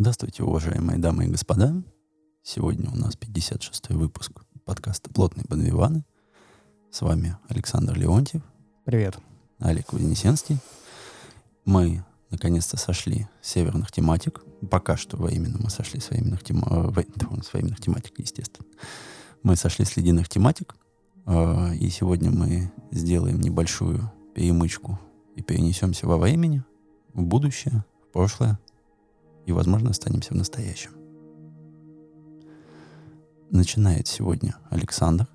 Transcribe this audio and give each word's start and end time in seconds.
Здравствуйте, 0.00 0.44
уважаемые 0.44 0.98
дамы 0.98 1.26
и 1.26 1.28
господа. 1.28 1.74
Сегодня 2.42 2.88
у 2.88 2.96
нас 2.96 3.18
56-й 3.18 3.94
выпуск 3.94 4.32
подкаста 4.64 5.10
«Плотные 5.10 5.44
подвиваны». 5.44 6.06
С 6.90 7.02
вами 7.02 7.36
Александр 7.50 7.98
Леонтьев. 7.98 8.40
Привет. 8.86 9.18
Олег 9.58 9.92
Вознесенский. 9.92 10.56
Мы 11.66 12.02
наконец-то 12.30 12.78
сошли 12.78 13.28
с 13.42 13.50
северных 13.50 13.92
тематик. 13.92 14.40
Пока 14.70 14.96
что 14.96 15.18
во 15.18 15.30
именно 15.30 15.58
мы 15.58 15.68
сошли 15.68 16.00
с 16.00 16.08
военных, 16.08 16.42
тема... 16.44 16.66
Э, 16.96 17.42
с 17.42 17.52
военных 17.52 17.78
тематик, 17.82 18.20
естественно. 18.20 18.66
Мы 19.42 19.54
сошли 19.54 19.84
с 19.84 19.98
ледяных 19.98 20.30
тематик. 20.30 20.76
Э, 21.26 21.74
и 21.74 21.90
сегодня 21.90 22.30
мы 22.30 22.72
сделаем 22.90 23.38
небольшую 23.38 24.10
перемычку 24.34 24.98
и 25.36 25.42
перенесемся 25.42 26.06
во 26.06 26.16
времени, 26.16 26.64
в 27.12 27.20
будущее, 27.20 27.84
в 28.08 28.12
прошлое– 28.14 28.58
и, 29.46 29.52
возможно, 29.52 29.90
останемся 29.90 30.34
в 30.34 30.36
настоящем. 30.36 30.92
Начинает 33.50 34.06
сегодня 34.06 34.56
Александр. 34.70 35.26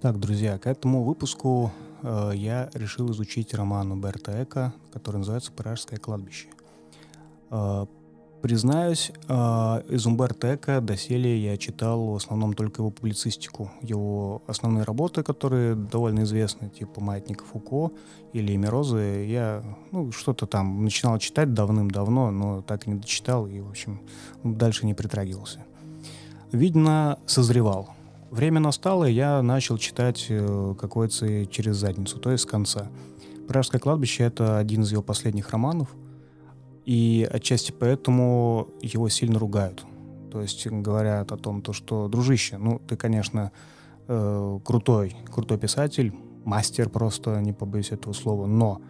Так, 0.00 0.20
друзья, 0.20 0.58
к 0.58 0.66
этому 0.66 1.02
выпуску 1.02 1.72
э, 2.02 2.30
я 2.34 2.70
решил 2.74 3.10
изучить 3.10 3.52
роман 3.54 3.90
Уберта 3.90 4.30
Эка, 4.42 4.72
который 4.92 5.16
называется 5.16 5.50
«Пражское 5.50 5.98
кладбище». 5.98 6.46
Э, 7.50 7.86
Признаюсь, 8.42 9.10
а, 9.26 9.82
из 9.88 10.06
Умберто 10.06 10.54
Эко 10.54 10.80
доселе 10.80 11.36
я 11.42 11.56
читал 11.56 12.06
в 12.06 12.14
основном 12.14 12.54
только 12.54 12.82
его 12.82 12.90
публицистику. 12.90 13.72
Его 13.82 14.42
основные 14.46 14.84
работы, 14.84 15.24
которые 15.24 15.74
довольно 15.74 16.22
известны, 16.22 16.68
типа 16.68 17.00
«Маятник 17.00 17.42
Фуко» 17.42 17.92
или 18.32 18.54
«Мирозы», 18.54 19.26
я 19.28 19.64
ну, 19.90 20.12
что-то 20.12 20.46
там 20.46 20.84
начинал 20.84 21.18
читать 21.18 21.52
давным-давно, 21.52 22.30
но 22.30 22.62
так 22.62 22.86
и 22.86 22.90
не 22.90 23.00
дочитал 23.00 23.48
и, 23.48 23.58
в 23.58 23.70
общем, 23.70 24.02
дальше 24.44 24.86
не 24.86 24.94
притрагивался. 24.94 25.64
Видно, 26.52 27.18
созревал. 27.26 27.90
Время 28.30 28.60
настало, 28.60 29.06
и 29.06 29.14
я 29.14 29.42
начал 29.42 29.78
читать 29.78 30.26
э, 30.28 30.74
какой-то 30.78 31.46
через 31.46 31.76
задницу, 31.76 32.20
то 32.20 32.30
есть 32.30 32.44
с 32.44 32.46
конца. 32.46 32.88
«Пражское 33.48 33.80
кладбище»— 33.80 34.22
это 34.24 34.58
один 34.58 34.82
из 34.82 34.92
его 34.92 35.02
последних 35.02 35.50
романов— 35.50 35.88
и 36.88 37.28
отчасти 37.30 37.70
поэтому 37.70 38.68
его 38.80 39.10
сильно 39.10 39.38
ругают. 39.38 39.84
То 40.32 40.40
есть 40.40 40.66
говорят 40.66 41.32
о 41.32 41.36
том, 41.36 41.60
то, 41.60 41.74
что, 41.74 42.08
дружище, 42.08 42.56
ну, 42.56 42.80
ты, 42.88 42.96
конечно, 42.96 43.52
э, 44.06 44.58
крутой, 44.64 45.14
крутой 45.30 45.58
писатель, 45.58 46.14
мастер 46.46 46.88
просто, 46.88 47.42
не 47.42 47.52
побоюсь 47.52 47.92
этого 47.92 48.14
слова, 48.14 48.46
но 48.46 48.80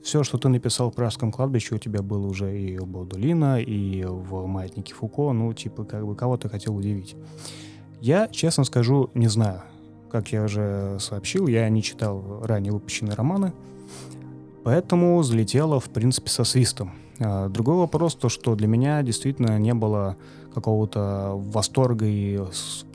все, 0.00 0.22
что 0.22 0.38
ты 0.38 0.48
написал 0.48 0.92
в 0.92 0.94
Пражском 0.94 1.32
кладбище, 1.32 1.74
у 1.74 1.78
тебя 1.78 2.02
было 2.02 2.24
уже 2.24 2.56
и 2.56 2.78
у 2.78 2.86
Баудулина, 2.86 3.60
и 3.60 4.04
в 4.04 4.46
«Маятнике 4.46 4.94
Фуко», 4.94 5.32
ну, 5.32 5.52
типа, 5.52 5.82
как 5.82 6.06
бы, 6.06 6.14
кого 6.14 6.36
ты 6.36 6.48
хотел 6.48 6.76
удивить. 6.76 7.16
Я, 8.00 8.28
честно 8.28 8.62
скажу, 8.62 9.10
не 9.14 9.26
знаю. 9.26 9.62
Как 10.08 10.28
я 10.28 10.44
уже 10.44 10.98
сообщил, 11.00 11.48
я 11.48 11.68
не 11.68 11.82
читал 11.82 12.42
ранее 12.44 12.72
выпущенные 12.72 13.14
романы, 13.14 13.52
поэтому 14.62 15.20
залетело, 15.24 15.80
в 15.80 15.90
принципе, 15.90 16.30
со 16.30 16.44
свистом. 16.44 16.92
А, 17.20 17.48
другой 17.48 17.76
вопрос, 17.76 18.14
то, 18.14 18.28
что 18.28 18.54
для 18.54 18.66
меня 18.66 19.02
действительно 19.02 19.58
не 19.58 19.74
было 19.74 20.16
какого-то 20.54 21.32
восторга 21.34 22.06
и 22.06 22.40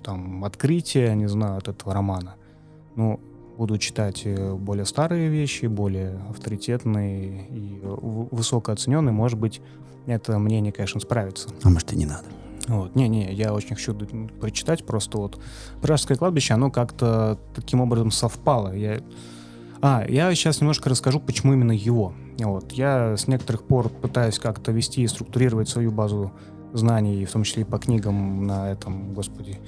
там, 0.03 0.43
открытия, 0.43 1.13
не 1.15 1.27
знаю, 1.27 1.57
от 1.57 1.67
этого 1.67 1.93
романа. 1.93 2.35
Ну, 2.95 3.19
буду 3.57 3.77
читать 3.77 4.23
э, 4.25 4.53
более 4.55 4.85
старые 4.85 5.29
вещи, 5.29 5.67
более 5.67 6.19
авторитетные 6.29 7.47
и 7.49 7.79
высокооцененные. 7.83 9.13
Может 9.13 9.39
быть, 9.39 9.61
это 10.05 10.37
мнение, 10.39 10.73
конечно, 10.73 10.99
справится. 10.99 11.49
А 11.63 11.69
может, 11.69 11.93
и 11.93 11.95
не 11.95 12.05
надо. 12.05 12.25
Вот. 12.67 12.95
Не-не, 12.95 13.31
я 13.33 13.53
очень 13.53 13.75
хочу 13.75 13.93
прочитать, 14.39 14.85
просто 14.85 15.19
вот 15.19 15.39
«Пражское 15.81 16.17
кладбище», 16.17 16.55
оно 16.55 16.71
как-то 16.71 17.37
таким 17.53 17.81
образом 17.81 18.11
совпало. 18.11 18.75
Я... 18.75 19.01
А, 19.81 20.03
я 20.07 20.33
сейчас 20.33 20.61
немножко 20.61 20.89
расскажу, 20.89 21.19
почему 21.19 21.53
именно 21.53 21.71
его. 21.71 22.13
Вот. 22.39 22.71
Я 22.73 23.15
с 23.17 23.27
некоторых 23.27 23.63
пор 23.63 23.89
пытаюсь 23.89 24.39
как-то 24.39 24.71
вести 24.71 25.03
и 25.03 25.07
структурировать 25.07 25.69
свою 25.69 25.91
базу 25.91 26.31
знаний, 26.73 27.25
в 27.25 27.31
том 27.31 27.43
числе 27.43 27.61
и 27.61 27.65
по 27.65 27.77
книгам 27.77 28.45
на 28.45 28.71
этом, 28.71 29.13
господи, 29.13 29.59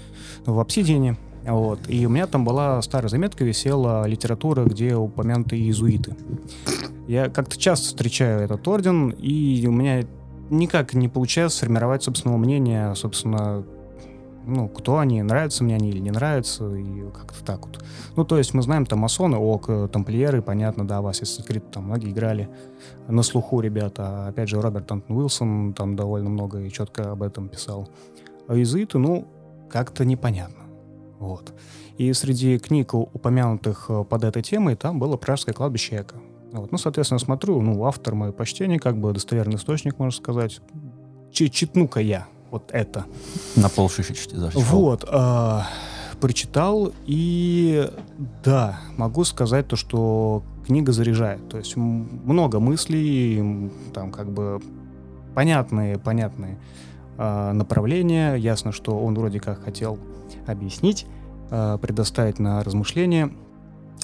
в 0.45 0.59
Obsidian. 0.59 1.15
Вот. 1.45 1.79
И 1.87 2.05
у 2.05 2.09
меня 2.09 2.27
там 2.27 2.43
была 2.43 2.81
старая 2.81 3.09
заметка, 3.09 3.45
висела 3.45 4.05
литература, 4.05 4.65
где 4.65 4.95
упомянуты 4.95 5.55
иезуиты. 5.55 6.15
Я 7.07 7.29
как-то 7.29 7.57
часто 7.57 7.87
встречаю 7.87 8.41
этот 8.41 8.67
орден, 8.67 9.11
и 9.11 9.65
у 9.65 9.71
меня 9.71 10.05
никак 10.49 10.93
не 10.93 11.07
получается 11.07 11.59
сформировать 11.59 12.03
собственного 12.03 12.37
мнения, 12.37 12.93
собственно, 12.95 13.63
ну, 14.47 14.69
кто 14.69 14.99
они, 14.99 15.21
нравятся 15.21 15.63
мне 15.63 15.75
они 15.75 15.89
или 15.89 15.99
не 15.99 16.11
нравятся, 16.11 16.73
и 16.73 17.11
как-то 17.11 17.43
так 17.43 17.65
вот. 17.65 17.83
Ну, 18.15 18.23
то 18.23 18.37
есть 18.37 18.53
мы 18.53 18.61
знаем 18.61 18.85
там 18.85 18.99
масоны, 18.99 19.37
ок, 19.37 19.65
э, 19.69 19.87
тамплиеры, 19.91 20.41
понятно, 20.41 20.87
да, 20.87 21.01
вас 21.01 21.19
если 21.19 21.41
открыто, 21.41 21.67
там 21.73 21.83
многие 21.85 22.11
играли 22.11 22.49
на 23.07 23.23
слуху 23.23 23.59
ребята. 23.59 24.27
Опять 24.27 24.49
же, 24.49 24.61
Роберт 24.61 24.91
Антон 24.91 25.17
Уилсон 25.17 25.73
там 25.73 25.95
довольно 25.95 26.29
много 26.29 26.61
и 26.61 26.71
четко 26.71 27.11
об 27.11 27.23
этом 27.23 27.49
писал. 27.49 27.89
А 28.47 28.55
иезуиты, 28.55 28.97
ну, 28.97 29.27
как-то 29.69 30.05
непонятно. 30.05 30.63
Вот. 31.19 31.53
И 31.97 32.13
среди 32.13 32.57
книг, 32.57 32.93
упомянутых 32.93 33.87
э, 33.89 34.03
под 34.03 34.23
этой 34.23 34.43
темой, 34.43 34.75
там 34.75 34.97
было 34.97 35.17
«Пражское 35.17 35.53
кладбище 35.53 36.01
Эко». 36.01 36.15
Вот. 36.53 36.71
Ну, 36.71 36.77
соответственно, 36.77 37.19
смотрю, 37.19 37.61
ну, 37.61 37.83
автор 37.83 38.15
мое 38.15 38.31
почтение, 38.31 38.79
как 38.79 38.97
бы 38.97 39.11
достоверный 39.11 39.57
источник, 39.57 39.99
можно 39.99 40.17
сказать. 40.17 40.61
Читну-ка 41.31 41.99
я 41.99 42.27
вот 42.51 42.69
это. 42.71 43.05
На 43.55 43.69
полшишечки 43.69 44.35
зашел. 44.35 44.61
Вот. 44.61 45.05
Э, 45.07 45.61
прочитал, 46.19 46.93
и 47.05 47.89
да, 48.43 48.79
могу 48.97 49.23
сказать 49.23 49.67
то, 49.67 49.75
что 49.75 50.43
книга 50.65 50.91
заряжает. 50.91 51.47
То 51.49 51.57
есть 51.57 51.75
много 51.75 52.59
мыслей, 52.59 53.71
там 53.93 54.11
как 54.11 54.31
бы 54.31 54.61
понятные, 55.35 55.97
понятные 55.97 56.57
э, 57.17 57.51
направления. 57.53 58.35
Ясно, 58.35 58.71
что 58.71 58.97
он 58.97 59.15
вроде 59.15 59.39
как 59.39 59.63
хотел 59.63 59.99
объяснить, 60.45 61.05
э, 61.51 61.77
предоставить 61.81 62.39
на 62.39 62.63
размышление. 62.63 63.31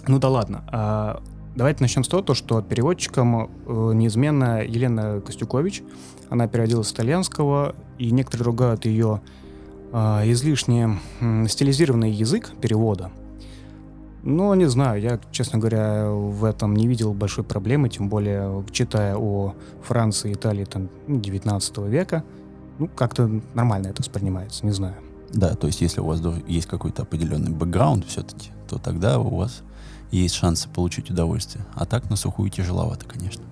Ну 0.08 0.20
да 0.20 0.30
ладно. 0.30 0.64
Э, 0.72 1.24
давайте 1.56 1.84
начнем 1.84 2.04
с 2.04 2.08
того, 2.08 2.34
что 2.34 2.62
переводчиком 2.62 3.50
э, 3.66 3.92
неизменно 3.94 4.64
Елена 4.64 5.22
Костюкович. 5.22 5.84
Она 6.30 6.48
переводила 6.48 6.84
с 6.84 6.92
итальянского, 6.92 7.75
и 7.98 8.12
некоторые 8.12 8.46
ругают 8.46 8.86
ее 8.86 9.22
э, 9.92 9.98
излишне 10.31 11.00
э, 11.20 11.46
стилизированный 11.48 12.12
язык 12.12 12.52
перевода. 12.62 13.12
Но 14.24 14.56
не 14.56 14.70
знаю, 14.70 15.02
я, 15.02 15.20
честно 15.31 15.59
говоря, 15.59 16.09
в 16.09 16.46
этом 16.46 16.76
не 16.76 16.88
видел 16.88 17.14
большой 17.14 17.44
проблемы, 17.44 17.90
тем 17.90 18.08
более 18.08 18.64
читая 18.72 19.18
о 19.18 19.54
Франции, 19.84 20.34
Италии 20.34 20.64
там, 20.64 20.90
19 21.08 21.78
века, 21.80 22.24
ну, 22.80 22.88
как-то 22.88 23.30
нормально 23.54 23.88
это 23.88 24.02
воспринимается, 24.02 24.66
не 24.66 24.72
знаю. 24.72 24.96
Да, 25.34 25.56
то 25.56 25.68
есть 25.68 25.81
если 25.81 26.00
у 26.00 26.06
вас 26.06 26.22
есть 26.48 26.68
какой-то 26.68 27.02
определенный 27.02 27.52
бэкграунд 27.52 28.06
все-таки, 28.06 28.52
то 28.70 28.78
тогда 28.78 29.20
у 29.20 29.36
вас 29.36 29.64
есть 30.12 30.36
шансы 30.36 30.70
получить 30.70 31.10
удовольствие. 31.10 31.66
А 31.74 31.86
так 31.86 32.10
на 32.10 32.16
сухую 32.16 32.50
тяжеловато, 32.50 33.06
конечно. 33.06 33.44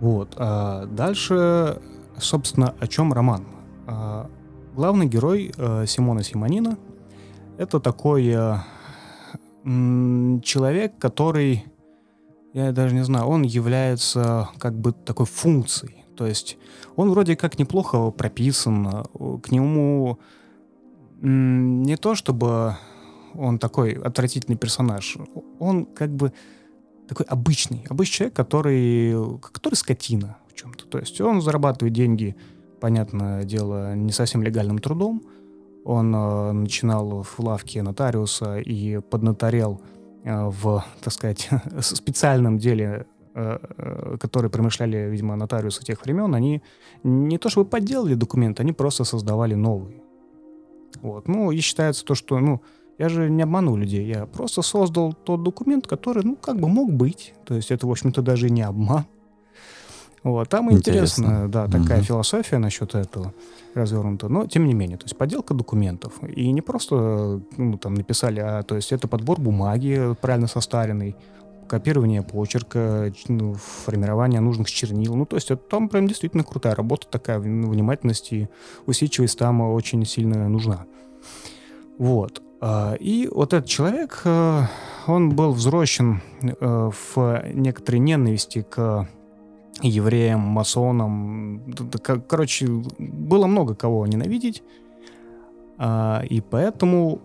Вот. 0.00 0.34
А 0.36 0.86
дальше, 0.86 1.80
собственно, 2.18 2.74
о 2.78 2.86
чем 2.86 3.12
роман? 3.12 3.44
А, 3.86 4.30
главный 4.74 5.06
герой 5.06 5.52
а, 5.56 5.86
Симона 5.86 6.22
Симонина— 6.22 6.78
это 7.58 7.80
такой 7.80 8.34
м, 9.64 10.40
человек, 10.42 10.98
который, 10.98 11.64
я 12.52 12.72
даже 12.72 12.94
не 12.94 13.04
знаю, 13.04 13.26
он 13.26 13.42
является 13.42 14.48
как 14.58 14.78
бы 14.78 14.92
такой 14.92 15.26
функцией. 15.26 16.04
То 16.16 16.26
есть 16.26 16.58
он 16.96 17.10
вроде 17.10 17.36
как 17.36 17.58
неплохо 17.58 18.10
прописан, 18.10 19.04
к 19.42 19.50
нему 19.50 20.18
не 21.20 21.96
то 21.96 22.14
чтобы 22.14 22.76
он 23.34 23.58
такой 23.58 23.92
отвратительный 23.92 24.56
персонаж, 24.56 25.16
он 25.58 25.84
как 25.84 26.14
бы 26.14 26.32
такой 27.06 27.26
обычный, 27.26 27.84
обычный 27.88 28.16
человек, 28.16 28.34
который, 28.34 29.38
который 29.52 29.74
скотина 29.74 30.36
чем-то. 30.56 30.86
То 30.86 30.98
есть 30.98 31.20
он 31.20 31.40
зарабатывает 31.40 31.92
деньги, 31.92 32.36
понятное 32.80 33.44
дело, 33.44 33.94
не 33.94 34.12
совсем 34.12 34.42
легальным 34.42 34.78
трудом. 34.78 35.22
Он 35.84 36.14
э, 36.14 36.52
начинал 36.52 37.22
в 37.22 37.38
лавке 37.38 37.82
нотариуса 37.82 38.58
и 38.58 38.98
поднаторел 38.98 39.80
э, 40.24 40.48
в, 40.48 40.84
так 41.00 41.12
сказать, 41.12 41.48
специальном 41.80 42.58
деле, 42.58 43.06
э, 43.34 43.58
э, 43.78 44.16
который 44.18 44.50
промышляли, 44.50 45.08
видимо, 45.08 45.36
нотариусы 45.36 45.84
тех 45.84 46.02
времен. 46.04 46.34
Они 46.34 46.62
не 47.04 47.38
то 47.38 47.48
чтобы 47.48 47.70
подделали 47.70 48.14
документы, 48.14 48.62
они 48.62 48.72
просто 48.72 49.04
создавали 49.04 49.54
новые. 49.54 50.02
Вот. 51.02 51.28
Ну, 51.28 51.52
и 51.52 51.60
считается 51.60 52.04
то, 52.04 52.14
что, 52.14 52.38
ну, 52.40 52.62
я 52.98 53.08
же 53.08 53.30
не 53.30 53.42
обманул 53.42 53.76
людей, 53.76 54.06
я 54.06 54.26
просто 54.26 54.62
создал 54.62 55.12
тот 55.12 55.42
документ, 55.42 55.86
который, 55.86 56.24
ну, 56.24 56.36
как 56.36 56.58
бы 56.58 56.68
мог 56.68 56.92
быть. 56.92 57.34
То 57.44 57.54
есть 57.54 57.70
это, 57.70 57.86
в 57.86 57.90
общем-то, 57.90 58.22
даже 58.22 58.50
не 58.50 58.62
обман. 58.62 59.04
Вот, 60.26 60.48
там 60.48 60.72
интересно, 60.72 61.22
интересно 61.22 61.48
да, 61.48 61.66
такая 61.68 61.98
угу. 61.98 62.06
философия 62.06 62.58
насчет 62.58 62.96
этого 62.96 63.32
развернута, 63.74 64.28
но 64.28 64.48
тем 64.48 64.66
не 64.66 64.74
менее, 64.74 64.98
то 64.98 65.04
есть 65.04 65.16
подделка 65.16 65.54
документов. 65.54 66.14
И 66.34 66.50
не 66.50 66.62
просто 66.62 67.40
ну, 67.56 67.78
там 67.78 67.94
написали, 67.94 68.40
а 68.40 68.64
то 68.64 68.74
есть 68.74 68.90
это 68.90 69.06
подбор 69.06 69.40
бумаги 69.40 70.16
правильно 70.20 70.48
состаренный, 70.48 71.14
копирование 71.68 72.22
почерка, 72.22 73.12
ну, 73.28 73.54
формирование 73.54 74.40
нужных 74.40 74.68
чернил. 74.68 75.14
Ну, 75.14 75.26
то 75.26 75.36
есть 75.36 75.52
это 75.52 75.62
там 75.62 75.88
прям 75.88 76.08
действительно 76.08 76.42
крутая 76.42 76.74
работа 76.74 77.06
такая, 77.08 77.38
внимательность 77.38 78.32
и 78.32 78.48
усидчивость 78.86 79.38
там 79.38 79.60
очень 79.60 80.04
сильно 80.04 80.48
нужна. 80.48 80.86
Вот. 81.98 82.42
А, 82.60 82.94
и 82.94 83.28
вот 83.30 83.52
этот 83.52 83.70
человек, 83.70 84.22
э, 84.24 84.62
он 85.06 85.36
был 85.36 85.52
взросшен 85.52 86.20
э, 86.42 86.90
в 87.14 87.44
некоторой 87.54 88.00
ненависти 88.00 88.66
к 88.68 89.06
евреям, 89.82 90.40
масонам. 90.40 91.62
Короче, 92.28 92.66
было 92.98 93.46
много 93.46 93.74
кого 93.74 94.06
ненавидеть. 94.06 94.62
А, 95.78 96.22
и 96.28 96.40
поэтому 96.40 97.20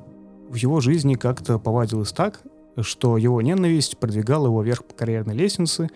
в 0.50 0.56
его 0.56 0.82
жизни 0.82 1.16
как-то 1.16 1.60
повадилось 1.60 2.12
так, 2.12 2.42
что 2.80 3.18
его 3.18 3.42
ненависть 3.42 3.98
продвигала 3.98 4.48
его 4.48 4.62
вверх 4.62 4.84
по 4.84 4.94
карьерной 4.94 5.36
лестнице, 5.36 5.90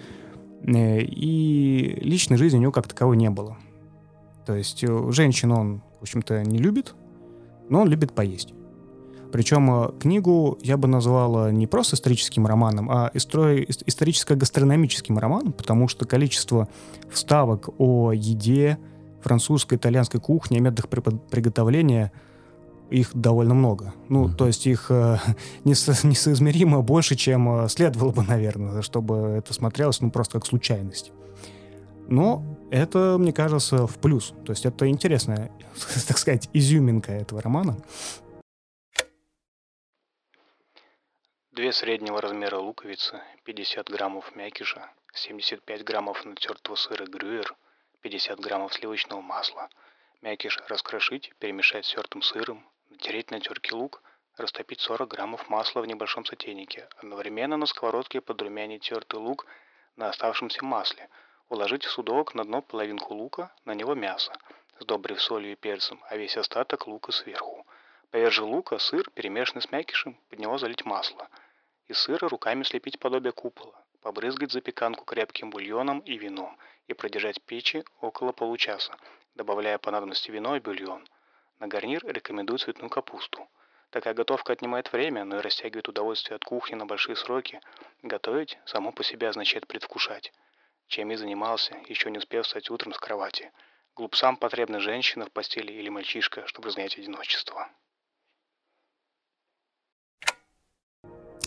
э, 0.64 1.02
и 1.02 2.00
личной 2.02 2.38
жизни 2.38 2.58
у 2.58 2.62
него 2.62 2.72
как 2.72 2.88
таковой 2.88 3.18
не 3.18 3.30
было. 3.30 3.58
То 4.46 4.56
есть 4.56 4.84
э, 4.84 5.12
женщин 5.12 5.52
он, 5.52 5.82
в 6.00 6.04
общем-то, 6.04 6.44
не 6.44 6.58
любит, 6.58 6.96
но 7.70 7.82
он 7.82 7.90
любит 7.90 8.14
поесть. 8.14 8.55
Причем 9.36 9.70
э, 9.70 9.92
книгу 10.00 10.58
я 10.62 10.78
бы 10.78 10.88
назвала 10.88 11.52
не 11.52 11.68
просто 11.68 11.98
историческим 11.98 12.48
романом, 12.48 12.90
а 12.90 13.12
историческо-гастрономическим 13.14 15.18
романом, 15.18 15.52
потому 15.52 15.90
что 15.90 16.06
количество 16.06 16.70
вставок 17.12 17.68
о 17.78 18.14
еде, 18.14 18.78
французской, 19.22 19.76
итальянской 19.76 20.22
кухне, 20.22 20.60
о 20.60 20.62
методах 20.62 20.88
приготовления– 21.30 22.14
их 22.90 23.10
довольно 23.14 23.54
много. 23.54 23.94
Ну, 24.08 24.28
mm-hmm. 24.28 24.36
то 24.36 24.48
есть 24.48 24.68
их 24.68 24.86
э, 24.90 25.18
несо- 25.66 26.08
несоизмеримо 26.08 26.82
больше, 26.82 27.16
чем 27.16 27.66
э, 27.66 27.68
следовало 27.68 28.12
бы, 28.12 28.24
наверное, 28.24 28.82
чтобы 28.84 29.16
это 29.38 29.54
смотрелось, 29.54 30.00
ну, 30.00 30.12
просто 30.12 30.40
как 30.40 30.46
случайность. 30.46 31.12
Но 32.08 32.42
это, 32.72 33.18
мне 33.20 33.34
кажется, 33.34 33.86
в 33.86 33.98
плюс. 33.98 34.34
То 34.46 34.54
есть 34.54 34.66
это 34.66 34.88
интересная, 34.88 35.52
так 36.08 36.18
сказать, 36.18 36.50
изюминка 36.54 37.12
этого 37.12 37.42
романа. 37.42 37.76
Две 41.56 41.72
среднего 41.72 42.20
размера 42.20 42.58
луковицы, 42.58 43.22
50 43.46 43.90
граммов 43.90 44.36
мякиша, 44.36 44.92
75 45.14 45.86
граммов 45.86 46.26
натертого 46.26 46.76
сыра 46.76 47.06
грюер, 47.06 47.56
50 48.02 48.42
граммов 48.42 48.74
сливочного 48.74 49.22
масла. 49.22 49.70
Мякиш 50.22 50.60
раскрошить, 50.68 51.32
перемешать 51.40 51.86
с 51.86 51.94
тертым 51.94 52.24
сыром, 52.24 52.68
Натереть 52.90 53.32
на 53.32 53.40
терке 53.40 53.74
лук, 53.74 54.04
растопить 54.36 54.82
40 54.82 55.08
граммов 55.08 55.50
масла 55.50 55.80
в 55.80 55.88
небольшом 55.88 56.26
сотейнике. 56.26 56.90
Одновременно 56.98 57.56
на 57.56 57.68
сковородке 57.68 58.20
подрумянить 58.20 58.84
тертый 58.84 59.22
лук 59.22 59.46
на 59.96 60.10
оставшемся 60.10 60.66
масле. 60.66 61.08
Уложить 61.48 61.86
в 61.86 61.90
судок 61.90 62.36
на 62.36 62.44
дно 62.44 62.64
половинку 62.64 63.14
лука, 63.14 63.50
на 63.64 63.74
него 63.74 63.96
мясо, 63.96 64.34
сдобрив 64.82 65.22
солью 65.22 65.54
и 65.54 65.56
перцем, 65.56 66.04
а 66.10 66.18
весь 66.18 66.36
остаток 66.36 66.86
лука 66.86 67.14
сверху. 67.14 67.66
Поверх 68.12 68.34
же 68.34 68.44
лука 68.44 68.78
сыр, 68.78 69.10
перемешанный 69.12 69.62
с 69.62 69.72
мякишем, 69.72 70.18
под 70.30 70.40
него 70.40 70.58
залить 70.58 70.84
масло. 70.84 71.30
Из 71.88 72.00
сыра 72.00 72.28
руками 72.28 72.64
слепить 72.64 72.98
подобие 72.98 73.32
купола, 73.32 73.80
побрызгать 74.02 74.52
запеканку 74.52 75.06
крепким 75.06 75.52
бульоном 75.52 76.00
и 76.00 76.18
вином 76.18 76.58
и 76.88 76.94
продержать 76.94 77.40
печи 77.44 77.86
около 78.02 78.32
получаса, 78.32 78.98
добавляя 79.36 79.78
по 79.78 79.92
надобности 79.92 80.32
вино 80.32 80.56
и 80.56 80.60
бульон. 80.60 81.08
На 81.60 81.68
гарнир 81.68 82.02
рекомендую 82.04 82.58
цветную 82.58 82.90
капусту. 82.90 83.48
Такая 83.92 84.16
готовка 84.16 84.54
отнимает 84.54 84.92
время, 84.92 85.26
но 85.26 85.38
и 85.38 85.42
растягивает 85.42 85.88
удовольствие 85.88 86.38
от 86.38 86.44
кухни 86.44 86.74
на 86.74 86.88
большие 86.88 87.16
сроки. 87.16 87.62
Готовить 88.02 88.58
само 88.66 88.92
по 88.92 89.04
себе 89.04 89.30
означает 89.30 89.68
предвкушать. 89.68 90.34
Чем 90.88 91.10
я 91.12 91.18
занимался, 91.18 91.76
еще 91.88 92.10
не 92.10 92.18
успев 92.18 92.48
встать 92.48 92.72
утром 92.72 92.94
с 92.94 92.98
кровати. 92.98 93.52
Глупцам 93.96 94.38
потребна 94.38 94.80
женщина 94.80 95.28
в 95.28 95.32
постели 95.32 95.72
или 95.72 95.90
мальчишка, 95.90 96.48
чтобы 96.48 96.70
разгонять 96.70 96.98
одиночество. 96.98 97.70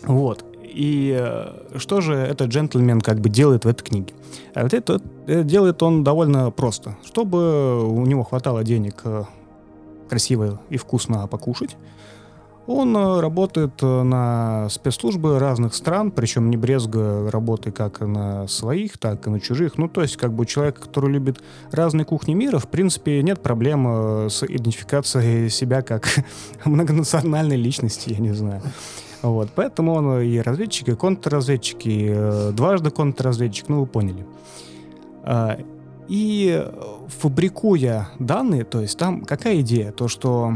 Вот. 0.09 0.43
И 0.63 1.15
э, 1.15 1.77
что 1.77 2.01
же 2.01 2.15
этот 2.15 2.49
джентльмен 2.49 2.99
как 2.99 3.19
бы 3.19 3.29
делает 3.29 3.63
в 3.63 3.67
этой 3.67 3.83
книге? 3.83 4.13
А 4.55 4.65
это, 4.65 4.77
это 4.77 5.43
делает 5.43 5.83
он 5.83 6.03
довольно 6.03 6.49
просто. 6.49 6.97
Чтобы 7.05 7.87
у 7.87 8.03
него 8.07 8.23
хватало 8.23 8.63
денег 8.63 9.01
э, 9.03 9.25
красиво 10.09 10.59
и 10.69 10.77
вкусно 10.77 11.27
покушать. 11.27 11.77
Он 12.71 12.95
э, 12.95 13.19
работает 13.19 13.81
э, 13.81 14.03
на 14.03 14.69
спецслужбы 14.69 15.39
разных 15.39 15.73
стран, 15.73 16.11
причем 16.11 16.51
не 16.51 16.55
брезгуя 16.55 17.31
работы 17.31 17.71
как 17.71 18.01
на 18.01 18.47
своих, 18.47 18.99
так 18.99 19.25
и 19.25 19.31
на 19.31 19.39
чужих. 19.39 19.79
Ну, 19.79 19.89
то 19.89 20.03
есть, 20.03 20.17
как 20.17 20.33
бы 20.33 20.45
человек, 20.45 20.79
который 20.79 21.11
любит 21.11 21.41
разные 21.71 22.05
кухни 22.05 22.35
мира, 22.35 22.59
в 22.59 22.67
принципе, 22.67 23.23
нет 23.23 23.41
проблем 23.41 23.87
э, 23.87 24.29
с 24.29 24.43
идентификацией 24.43 25.49
себя 25.49 25.81
как 25.81 26.07
многонациональной 26.63 27.57
личности, 27.57 28.11
я 28.11 28.19
не 28.19 28.33
знаю. 28.33 28.61
Вот, 29.23 29.49
поэтому 29.55 29.95
он 29.95 30.21
и 30.21 30.37
разведчик, 30.37 30.89
и 30.89 30.95
контрразведчик, 30.95 31.79
и 31.85 32.51
дважды 32.53 32.91
контрразведчик, 32.91 33.67
ну, 33.67 33.79
вы 33.79 33.87
поняли. 33.87 34.27
А, 35.23 35.57
и 36.07 36.67
фабрикуя 37.07 38.09
данные, 38.19 38.63
то 38.63 38.79
есть 38.79 38.95
там 38.99 39.25
какая 39.25 39.61
идея? 39.61 39.91
То, 39.91 40.07
что 40.07 40.53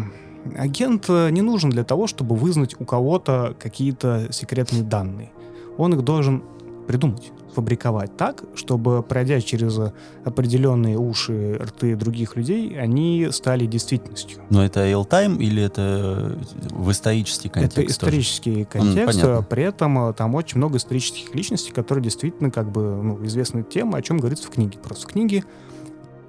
агент 0.56 1.06
э, 1.10 1.30
не 1.30 1.42
нужен 1.42 1.70
для 1.70 1.84
того, 1.84 2.08
чтобы 2.08 2.36
вызнать 2.36 2.76
у 2.80 2.86
кого-то 2.86 3.56
какие-то 3.60 4.28
секретные 4.32 4.84
данные. 4.84 5.32
Он 5.78 5.94
их 5.94 6.04
должен 6.04 6.44
придумать, 6.88 7.32
фабриковать 7.54 8.16
так, 8.18 8.44
чтобы, 8.56 9.04
пройдя 9.04 9.40
через 9.42 9.80
определенные 10.26 10.98
уши, 10.98 11.58
рты 11.62 11.96
других 11.96 12.36
людей, 12.36 12.78
они 12.80 13.30
стали 13.32 13.66
действительностью. 13.66 14.42
Но 14.50 14.66
это 14.66 14.86
real-time 14.86 15.38
или 15.38 15.64
это 15.64 16.38
в 16.72 16.92
исторический 16.92 17.50
контекст? 17.50 17.78
Это 17.78 17.92
исторический 17.92 18.66
тоже? 18.66 18.86
контекст, 18.86 19.24
mm, 19.24 19.46
при 19.46 19.64
этом 19.64 20.10
э, 20.10 20.14
там 20.14 20.36
очень 20.36 20.58
много 20.58 20.78
исторических 20.78 21.34
личностей, 21.34 21.72
которые 21.72 22.04
действительно 22.04 22.52
как 22.52 22.72
бы 22.72 22.82
ну, 22.82 23.26
известны 23.26 23.64
тем, 23.64 23.96
о 23.96 24.02
чем 24.02 24.18
говорится 24.18 24.48
в 24.48 24.52
книге. 24.52 24.78
Просто 24.82 25.08
в 25.08 25.12
книге 25.12 25.44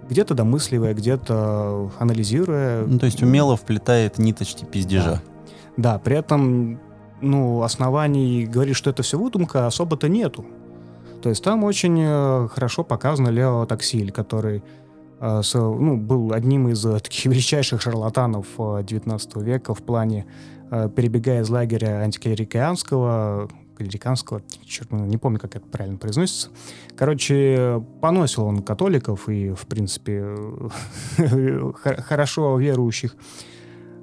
где-то 0.08 0.34
домысливая, 0.34 0.94
где-то 0.94 1.90
анализируя. 1.99 2.84
Ну, 2.87 2.99
то 2.99 3.06
есть 3.06 3.23
умело 3.23 3.56
вплетает 3.56 4.18
ниточки 4.18 4.64
пиздежа. 4.64 5.23
Да. 5.76 5.92
да, 5.94 5.99
при 5.99 6.16
этом 6.16 6.80
ну, 7.20 7.62
оснований 7.62 8.46
говорить, 8.46 8.76
что 8.76 8.90
это 8.90 9.02
все 9.02 9.18
выдумка, 9.18 9.66
особо-то 9.66 10.08
нету. 10.08 10.44
То 11.23 11.30
есть 11.30 11.42
там 11.42 11.64
очень 11.64 11.99
э, 12.00 12.49
хорошо 12.52 12.84
показан 12.84 13.30
Лео 13.30 13.64
Таксиль, 13.64 14.12
который 14.12 14.62
э, 15.20 15.42
с, 15.42 15.54
ну, 15.54 15.96
был 15.96 16.34
одним 16.34 16.68
из 16.68 16.84
э, 16.84 16.99
таких 17.00 17.25
величайших 17.32 17.80
шарлатанов 17.80 18.46
XIX 18.58 19.42
века 19.42 19.75
в 19.75 19.82
плане 19.82 20.26
перебегая 20.96 21.42
из 21.42 21.50
лагеря 21.50 22.00
антиклериканского, 22.00 23.49
клериканского, 23.76 24.43
черт, 24.64 24.90
не 24.93 25.16
помню, 25.16 25.38
как 25.38 25.57
это 25.57 25.66
правильно 25.66 25.99
произносится. 25.99 26.49
Короче, 26.97 27.85
поносил 28.00 28.45
он 28.45 28.62
католиков 28.62 29.28
и, 29.28 29.50
в 29.50 29.66
принципе, 29.66 30.37
хорошо 31.75 32.59
верующих. 32.59 33.16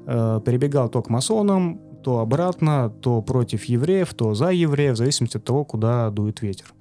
Э, 0.05 0.41
перебегал 0.43 0.89
то 0.89 1.01
к 1.01 1.09
масонам, 1.09 1.79
то 2.03 2.19
обратно, 2.19 2.89
то 2.89 3.21
против 3.21 3.65
евреев, 3.65 4.13
то 4.13 4.33
за 4.33 4.49
евреев, 4.49 4.95
в 4.95 4.97
зависимости 4.97 5.37
от 5.37 5.43
того, 5.43 5.63
куда 5.63 6.09
дует 6.09 6.41
ветер. 6.41 6.73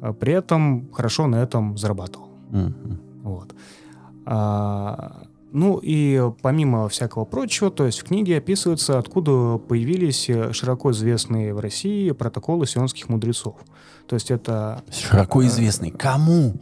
А 0.00 0.12
при 0.12 0.32
этом 0.32 0.90
хорошо 0.92 1.26
на 1.26 1.36
этом 1.36 1.76
зарабатывал. 1.76 2.28
Mm-hmm. 2.50 3.22
Вот. 3.22 3.54
А, 4.26 5.24
ну 5.52 5.80
и 5.82 6.30
помимо 6.42 6.88
всякого 6.88 7.24
прочего, 7.24 7.70
то 7.70 7.86
есть 7.86 8.00
в 8.00 8.04
книге 8.04 8.38
описывается, 8.38 8.98
откуда 8.98 9.58
появились 9.58 10.28
э, 10.28 10.52
широко 10.52 10.92
известные 10.92 11.54
в 11.54 11.60
России 11.60 12.10
протоколы 12.12 12.66
сионских 12.66 13.08
мудрецов. 13.08 13.56
То 14.06 14.14
есть 14.14 14.30
это... 14.30 14.82
Широко 14.90 15.42
э, 15.42 15.46
известный. 15.46 15.90
Кому? 15.90 16.54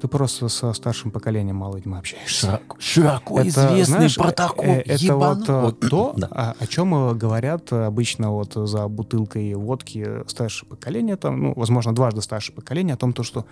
Ты 0.00 0.08
просто 0.08 0.48
со 0.48 0.72
старшим 0.72 1.10
поколением 1.10 1.56
мало, 1.56 1.76
видимо, 1.76 1.98
общаешься. 1.98 2.46
Широко, 2.46 2.76
широко 2.78 3.40
это, 3.40 3.48
известный 3.48 3.84
знаешь, 3.84 4.16
протокол. 4.16 4.64
Э, 4.64 4.80
это 4.80 5.04
Ебану. 5.04 5.60
вот 5.60 5.80
то, 5.80 6.14
да. 6.16 6.26
о, 6.28 6.54
о 6.58 6.66
чем 6.66 7.18
говорят 7.18 7.72
обычно 7.72 8.30
вот 8.30 8.54
за 8.54 8.86
бутылкой 8.88 9.54
водки 9.54 10.22
старшее 10.28 10.68
поколение, 10.68 11.16
там, 11.16 11.42
ну, 11.42 11.52
возможно, 11.56 11.94
дважды 11.94 12.22
старшее 12.22 12.54
поколение, 12.54 12.94
о 12.94 12.96
том, 12.96 13.12
то, 13.12 13.24
что 13.24 13.44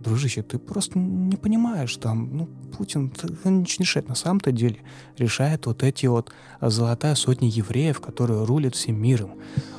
дружище, 0.00 0.42
ты 0.42 0.58
просто 0.58 0.98
не 0.98 1.36
понимаешь, 1.36 1.96
там, 1.96 2.36
ну, 2.36 2.48
Путин 2.76 3.12
он 3.44 3.60
ничего 3.60 3.82
не 3.82 3.84
решает. 3.84 4.08
На 4.08 4.14
самом-то 4.14 4.52
деле 4.52 4.76
решает 5.16 5.66
вот 5.66 5.82
эти 5.82 6.06
вот 6.06 6.32
золотая 6.60 7.14
сотня 7.14 7.48
евреев, 7.48 8.00
которые 8.00 8.44
рулят 8.44 8.74
всем 8.74 9.00
миром. 9.00 9.32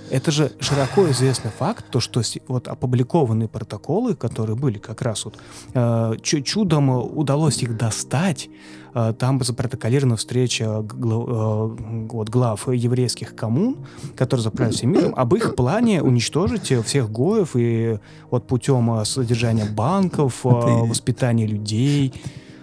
Это 0.09 0.31
же 0.31 0.51
широко 0.59 1.09
известный 1.11 1.51
факт, 1.51 1.85
то, 1.89 1.99
что 1.99 2.21
вот 2.47 2.67
опубликованные 2.67 3.47
протоколы, 3.47 4.15
которые 4.15 4.55
были 4.55 4.77
как 4.77 5.01
раз 5.01 5.25
вот 5.25 5.37
э, 5.73 6.13
чудом 6.21 6.89
удалось 6.89 7.61
их 7.61 7.77
достать, 7.77 8.49
э, 8.93 9.13
там 9.17 9.41
запротоколирована 9.43 10.15
встреча 10.15 10.81
глав, 10.81 11.27
э, 11.29 12.07
вот, 12.11 12.29
глав 12.29 12.67
еврейских 12.69 13.35
коммун, 13.35 13.77
которые 14.15 14.43
заправляют 14.43 14.75
всем 14.77 14.91
миром, 14.91 15.13
об 15.15 15.35
их 15.35 15.55
плане 15.55 16.01
уничтожить 16.01 16.73
всех 16.85 17.11
гоев 17.11 17.55
и 17.55 17.99
вот 18.31 18.47
путем 18.47 18.91
э, 18.99 19.05
содержания 19.05 19.65
банков, 19.65 20.45
э, 20.45 20.49
воспитания 20.49 21.45
людей. 21.45 22.13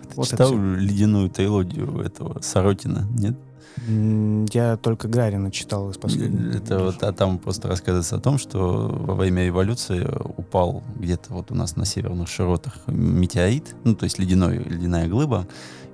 Ты 0.09 0.15
вот 0.17 0.29
читал 0.29 0.55
ледяную 0.55 1.31
трилогию 1.31 2.01
этого 2.01 2.41
Сорокина, 2.41 3.07
нет? 3.17 3.37
Я 3.87 4.77
только 4.77 5.09
Гарина 5.09 5.51
читал 5.51 5.91
из 5.91 5.99
последнего. 5.99 6.57
Это 6.57 6.79
вот, 6.79 7.03
а 7.03 7.13
там 7.13 7.39
просто 7.39 7.69
рассказывается 7.69 8.17
о 8.17 8.21
том, 8.21 8.39
что 8.39 8.89
во 8.89 9.15
время 9.15 9.49
эволюции 9.49 10.07
упал 10.37 10.83
где-то 10.97 11.33
вот 11.33 11.51
у 11.51 11.55
нас 11.55 11.77
на 11.77 11.85
северных 11.85 12.29
широтах 12.29 12.75
метеорит, 12.87 13.75
ну, 13.85 13.95
то 13.95 14.05
есть 14.05 14.19
ледяной, 14.19 14.59
ледяная 14.59 15.09
глыба, 15.09 15.47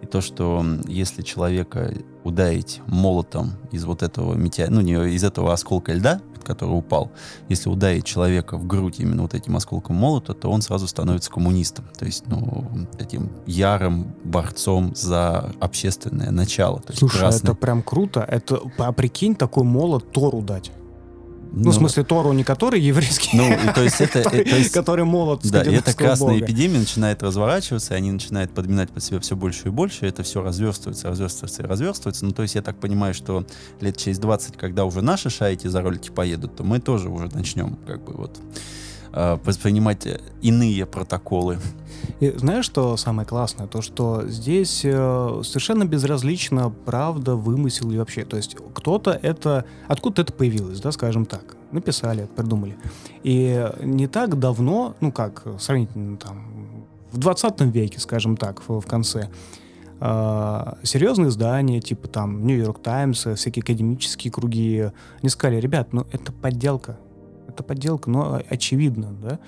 и 0.02 0.06
то, 0.06 0.20
что 0.20 0.64
если 0.86 1.22
человека 1.22 1.94
ударить 2.24 2.80
молотом 2.86 3.52
из 3.70 3.84
вот 3.84 4.02
этого 4.02 4.34
метеорита, 4.34 4.74
ну, 4.74 4.80
не 4.80 4.94
из 5.14 5.24
этого 5.24 5.52
осколка 5.52 5.92
льда, 5.92 6.20
который 6.44 6.72
упал, 6.72 7.12
если 7.48 7.68
ударить 7.70 8.04
человека 8.04 8.56
в 8.58 8.66
грудь 8.66 8.98
именно 8.98 9.22
вот 9.22 9.34
этим 9.34 9.56
осколком 9.56 9.94
молота, 9.94 10.34
то 10.34 10.50
он 10.50 10.60
сразу 10.60 10.88
становится 10.88 11.30
коммунистом. 11.30 11.84
То 11.96 12.04
есть, 12.04 12.26
ну, 12.26 12.68
этим 12.98 13.30
ярым 13.46 14.12
борцом 14.24 14.92
за 14.96 15.52
общественное 15.60 16.32
начало. 16.32 16.80
То 16.80 16.96
Слушай, 16.96 17.20
красный... 17.20 17.50
это 17.50 17.54
прям 17.54 17.82
круто. 17.82 18.26
Это, 18.28 18.60
а 18.78 18.92
прикинь, 18.92 19.36
такой 19.36 19.62
молот 19.62 20.10
Тору 20.10 20.42
дать. 20.42 20.72
Ну, 21.54 21.64
ну, 21.64 21.70
в 21.70 21.74
смысле, 21.74 22.04
Тору 22.04 22.32
не 22.32 22.44
который 22.44 22.80
еврейский, 22.80 23.36
ну, 23.36 23.54
то 23.74 23.82
есть 23.82 24.00
это, 24.00 24.22
который, 24.22 24.44
то 24.44 24.56
есть, 24.56 24.70
который 24.70 25.04
молот 25.04 25.42
Да, 25.44 25.62
и 25.62 25.74
эта 25.74 25.92
красная 25.94 26.34
бога. 26.34 26.46
эпидемия 26.46 26.78
начинает 26.78 27.22
разворачиваться, 27.22 27.92
и 27.92 27.96
они 27.98 28.10
начинают 28.10 28.52
подминать 28.52 28.90
под 28.90 29.04
себя 29.04 29.20
все 29.20 29.36
больше 29.36 29.68
и 29.68 29.70
больше, 29.70 30.06
и 30.06 30.08
это 30.08 30.22
все 30.22 30.42
разверстывается, 30.42 31.08
разверстывается 31.08 31.62
и 31.62 31.66
разверстывается. 31.66 32.24
Ну, 32.24 32.32
то 32.32 32.42
есть 32.42 32.54
я 32.54 32.62
так 32.62 32.76
понимаю, 32.76 33.12
что 33.12 33.44
лет 33.80 33.98
через 33.98 34.18
20, 34.18 34.56
когда 34.56 34.86
уже 34.86 35.02
наши 35.02 35.28
шайки 35.28 35.66
за 35.66 35.82
ролики 35.82 36.10
поедут, 36.10 36.56
то 36.56 36.64
мы 36.64 36.80
тоже 36.80 37.10
уже 37.10 37.28
начнем 37.34 37.76
как 37.86 38.02
бы 38.02 38.14
вот 38.14 38.40
э, 39.12 39.38
воспринимать 39.44 40.06
иные 40.40 40.86
протоколы. 40.86 41.58
И 42.20 42.30
знаешь, 42.36 42.64
что 42.64 42.96
самое 42.96 43.26
классное? 43.26 43.66
То, 43.66 43.82
что 43.82 44.26
здесь 44.26 44.82
э, 44.84 45.40
совершенно 45.44 45.84
безразлично 45.84 46.70
правда, 46.70 47.36
вымысел 47.36 47.90
и 47.90 47.98
вообще. 47.98 48.24
То 48.24 48.36
есть 48.36 48.56
кто-то 48.74 49.10
это... 49.10 49.64
Откуда 49.88 50.22
это 50.22 50.32
появилось, 50.32 50.80
да, 50.80 50.92
скажем 50.92 51.26
так? 51.26 51.56
Написали, 51.70 52.28
придумали. 52.36 52.76
И 53.22 53.68
не 53.82 54.06
так 54.06 54.38
давно, 54.38 54.94
ну 55.00 55.12
как, 55.12 55.44
сравнительно 55.58 56.16
там, 56.16 56.86
в 57.12 57.18
20 57.18 57.60
веке, 57.62 58.00
скажем 58.00 58.36
так, 58.36 58.62
в, 58.66 58.80
в 58.80 58.86
конце, 58.86 59.28
Uh, 60.00 60.78
серьезные 60.82 61.28
издания, 61.28 61.80
типа 61.80 62.08
там 62.08 62.44
Нью-Йорк 62.44 62.82
Таймс, 62.82 63.24
всякие 63.36 63.62
академические 63.62 64.32
круги, 64.32 64.90
не 65.22 65.28
сказали, 65.28 65.60
ребят, 65.60 65.92
ну 65.92 66.08
это 66.10 66.32
подделка, 66.32 66.98
это 67.52 67.62
подделка, 67.62 68.10
но 68.10 68.42
очевидно, 68.48 69.12
да? 69.12 69.38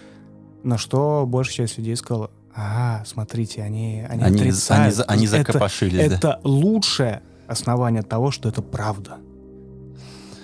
На 0.62 0.78
что 0.78 1.24
большая 1.26 1.66
часть 1.66 1.78
людей 1.78 1.96
сказала, 1.96 2.30
а, 2.54 3.02
смотрите, 3.04 3.62
они, 3.62 4.04
они, 4.08 4.22
они 4.22 4.40
отрицают. 4.40 4.98
Они, 5.00 5.06
они 5.08 5.26
закопошились, 5.26 6.00
это, 6.00 6.10
да? 6.10 6.16
Это 6.16 6.40
лучшее 6.44 7.22
основание 7.46 8.02
того, 8.02 8.30
что 8.30 8.48
это 8.48 8.62
правда. 8.62 9.18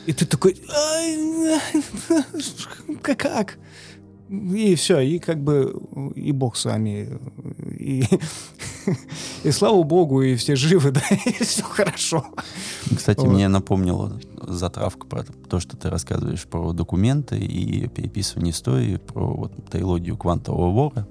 И 0.06 0.12
ты 0.12 0.26
такой, 0.26 0.60
как? 3.02 3.58
И 4.30 4.76
все, 4.76 5.00
и 5.00 5.18
как 5.18 5.42
бы 5.42 5.74
и 6.14 6.30
Бог 6.30 6.56
с 6.56 6.64
вами, 6.64 7.08
и, 7.76 8.04
и 9.44 9.50
слава 9.50 9.82
Богу, 9.82 10.22
и 10.22 10.36
все 10.36 10.54
живы, 10.54 10.90
да, 10.92 11.02
и 11.26 11.32
все 11.42 11.64
хорошо. 11.64 12.24
Кстати, 12.96 13.20
вот. 13.20 13.30
мне 13.32 13.48
напомнило 13.48 14.20
затравка 14.46 15.08
про 15.08 15.24
то, 15.24 15.58
что 15.58 15.76
ты 15.76 15.90
рассказываешь 15.90 16.46
про 16.46 16.72
документы 16.72 17.38
и 17.38 17.88
переписывание 17.88 18.52
истории, 18.52 18.98
про 18.98 19.26
вот 19.34 19.52
трилогию 19.68 20.16
квантового 20.16 20.70
вора. 20.70 21.08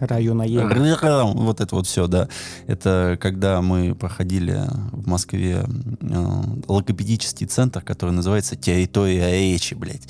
Района 0.00 1.32
Вот 1.34 1.60
это 1.60 1.74
вот 1.74 1.86
все, 1.86 2.06
да. 2.06 2.28
Это 2.66 3.18
когда 3.20 3.62
мы 3.62 3.94
проходили 3.94 4.62
в 4.92 5.06
Москве 5.08 5.64
э, 6.00 6.42
логопедический 6.68 7.46
центр, 7.46 7.80
который 7.80 8.10
называется 8.10 8.56
«Территория 8.56 9.30
речи», 9.32 9.74
блядь. 9.74 10.08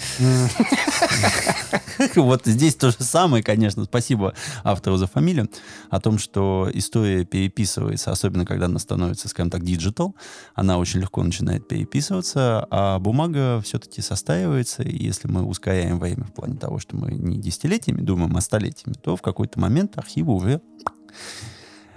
Вот 2.16 2.42
здесь 2.44 2.74
то 2.74 2.90
же 2.90 2.96
самое, 3.00 3.42
конечно. 3.42 3.84
Спасибо 3.84 4.34
автору 4.62 4.96
за 4.96 5.06
фамилию. 5.06 5.48
О 5.90 6.00
том, 6.00 6.18
что 6.18 6.68
история 6.72 7.24
переписывается, 7.24 8.10
особенно 8.10 8.44
когда 8.44 8.66
она 8.66 8.78
становится, 8.78 9.28
скажем 9.28 9.50
так, 9.50 9.62
digital. 9.62 10.14
Она 10.54 10.78
очень 10.78 11.00
легко 11.00 11.22
начинает 11.22 11.68
переписываться, 11.68 12.66
а 12.70 12.98
бумага 12.98 13.60
все-таки 13.62 14.02
состаивается. 14.02 14.82
И 14.82 15.04
если 15.04 15.28
мы 15.28 15.44
ускоряем 15.44 15.98
время 15.98 16.24
в 16.24 16.32
плане 16.32 16.56
того, 16.56 16.78
что 16.78 16.96
мы 16.96 17.12
не 17.12 17.38
десятилетиями 17.38 18.00
думаем, 18.04 18.36
а 18.36 18.40
столетиями, 18.40 18.94
то 18.94 19.16
в 19.16 19.22
какой-то 19.22 19.58
момент 19.58 19.98
архивы 19.98 20.34
уже 20.34 20.60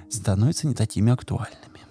становятся 0.10 0.68
не 0.68 0.74
такими 0.74 1.12
актуальными. 1.12 1.82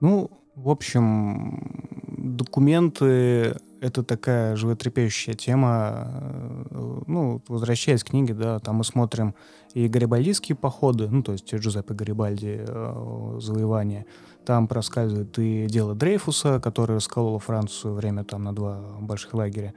Ну, 0.00 0.30
в 0.54 0.68
общем, 0.68 1.80
документы— 2.06 3.56
это 3.80 4.02
такая 4.02 4.56
животрепещущая 4.56 5.34
тема. 5.34 6.66
Э, 6.70 7.02
ну, 7.06 7.42
возвращаясь 7.48 8.04
к 8.04 8.08
книге, 8.08 8.34
да, 8.34 8.58
там 8.58 8.76
мы 8.76 8.84
смотрим 8.84 9.34
и 9.72 9.88
гарибальдийские 9.88 10.56
походы, 10.56 11.08
ну, 11.08 11.22
то 11.22 11.32
есть 11.32 11.52
Джузеппе 11.54 11.94
Гарибальди 11.94 12.64
э, 12.66 13.38
«Завоевание». 13.40 14.06
Там 14.44 14.68
проскальзывает 14.68 15.38
и 15.38 15.66
дело 15.66 15.94
Дрейфуса, 15.94 16.60
который 16.60 16.96
расколол 16.96 17.38
Францию 17.38 17.94
время 17.94 18.24
там 18.24 18.44
на 18.44 18.54
два 18.54 18.80
больших 19.00 19.34
лагеря. 19.34 19.74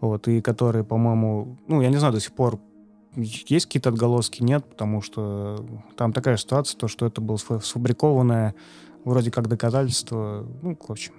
Вот, 0.00 0.28
и 0.28 0.40
который, 0.40 0.84
по-моему, 0.84 1.58
ну, 1.68 1.80
я 1.80 1.88
не 1.88 1.96
знаю, 1.96 2.12
до 2.12 2.20
сих 2.20 2.32
пор 2.32 2.58
есть 3.16 3.66
какие-то 3.66 3.88
отголоски, 3.88 4.42
нет, 4.42 4.64
потому 4.64 5.02
что 5.02 5.64
там 5.96 6.12
такая 6.12 6.36
ситуация, 6.36 6.78
то, 6.78 6.88
что 6.88 7.06
это 7.06 7.20
было 7.20 7.36
сфабрикованное 7.36 8.54
вроде 9.04 9.30
как 9.30 9.48
доказательство. 9.48 10.46
Ну, 10.62 10.76
в 10.78 10.90
общем. 10.90 11.12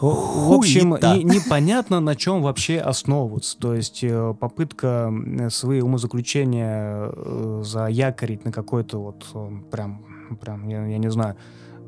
В 0.00 0.52
общем, 0.52 0.90
не, 0.90 1.24
непонятно, 1.24 2.00
на 2.00 2.14
чем 2.16 2.42
вообще 2.42 2.78
основываться. 2.78 3.58
То 3.58 3.74
есть 3.74 4.04
э, 4.04 4.34
попытка 4.38 5.10
свои 5.48 5.80
умозаключения 5.80 7.10
э, 7.14 7.62
заякорить 7.64 8.44
на 8.44 8.52
какой-то 8.52 8.98
вот 8.98 9.26
э, 9.32 9.50
прям, 9.70 10.04
прям 10.38 10.68
я, 10.68 10.86
я 10.86 10.98
не 10.98 11.10
знаю, 11.10 11.36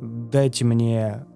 дайте 0.01 0.65
мне 0.65 1.27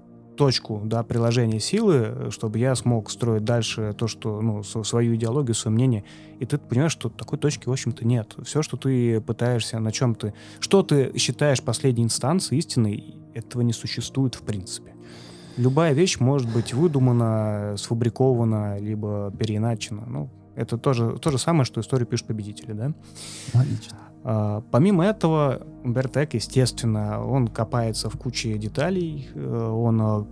точку, 0.42 0.82
да, 0.84 1.04
приложения 1.04 1.60
силы, 1.60 2.30
чтобы 2.30 2.58
я 2.58 2.74
смог 2.74 3.10
строить 3.10 3.44
дальше 3.44 3.94
то, 3.96 4.08
что, 4.08 4.40
ну, 4.40 4.64
свою 4.64 5.14
идеологию, 5.14 5.54
свое 5.54 5.72
мнение. 5.72 6.02
И 6.40 6.46
ты 6.46 6.58
понимаешь, 6.58 6.90
что 6.90 7.08
такой 7.08 7.38
точки, 7.38 7.68
в 7.68 7.70
общем-то, 7.70 8.04
нет. 8.04 8.34
Все, 8.44 8.60
что 8.60 8.76
ты 8.76 9.20
пытаешься, 9.20 9.78
на 9.78 9.92
чем 9.92 10.16
ты... 10.16 10.34
Что 10.58 10.82
ты 10.82 11.16
считаешь 11.16 11.62
последней 11.62 12.02
инстанцией 12.02 12.58
истины, 12.58 13.04
этого 13.34 13.62
не 13.62 13.72
существует 13.72 14.34
в 14.34 14.42
принципе. 14.42 14.96
Любая 15.56 15.92
вещь 15.92 16.18
может 16.18 16.52
быть 16.52 16.74
выдумана, 16.74 17.76
сфабрикована, 17.78 18.80
либо 18.80 19.32
переиначена. 19.38 20.02
Ну, 20.08 20.28
это 20.56 20.76
тоже 20.76 21.18
то 21.20 21.30
же 21.30 21.38
самое, 21.38 21.64
что 21.64 21.80
историю 21.80 22.08
пишут 22.08 22.26
победители, 22.26 22.72
да? 22.72 22.92
Логично. 23.54 23.96
А, 24.24 24.62
помимо 24.70 25.04
этого, 25.04 25.62
Умберто 25.84 26.26
естественно, 26.30 27.24
он 27.24 27.48
копается 27.48 28.08
в 28.08 28.16
куче 28.16 28.56
деталей, 28.56 29.28
э, 29.34 29.70
он 29.70 30.00
э, 30.00 30.24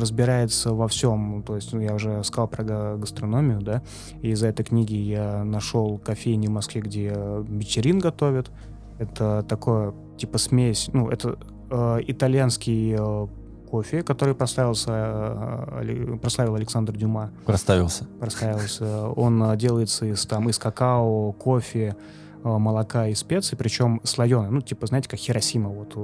разбирается 0.00 0.72
во 0.72 0.88
всем. 0.88 1.42
То 1.42 1.56
есть 1.56 1.72
ну, 1.72 1.80
я 1.80 1.94
уже 1.94 2.22
сказал 2.24 2.48
про 2.48 2.64
гастрономию, 2.96 3.60
да, 3.60 3.82
и 4.22 4.30
из-за 4.30 4.48
этой 4.48 4.64
книги 4.64 4.94
я 4.94 5.44
нашел 5.44 5.98
кофейни 5.98 6.46
в 6.46 6.50
Москве, 6.50 6.80
где 6.80 7.14
вечерин 7.48 7.98
готовят. 7.98 8.50
Это 8.98 9.44
такое, 9.46 9.92
типа 10.16 10.38
смесь, 10.38 10.88
ну, 10.94 11.10
это 11.10 11.38
э, 11.70 11.98
итальянский 12.06 12.96
э, 12.98 13.26
кофе, 13.70 14.02
который 14.02 14.34
прославился, 14.34 14.90
э, 14.92 16.16
прославил 16.22 16.54
Александр 16.54 16.96
Дюма. 16.96 17.32
Проставился. 17.44 18.04
Проставился. 18.18 19.08
Он 19.10 19.42
э, 19.42 19.56
делается 19.58 20.06
из, 20.06 20.24
там, 20.24 20.48
из 20.48 20.58
какао, 20.58 21.32
кофе, 21.32 21.94
Э, 21.98 22.25
молока 22.46 23.08
и 23.08 23.14
специй, 23.14 23.56
причем 23.58 24.00
слоеные, 24.04 24.50
ну, 24.50 24.60
типа, 24.60 24.86
знаете, 24.86 25.08
как 25.08 25.18
Хиросима, 25.18 25.68
вот 25.68 25.94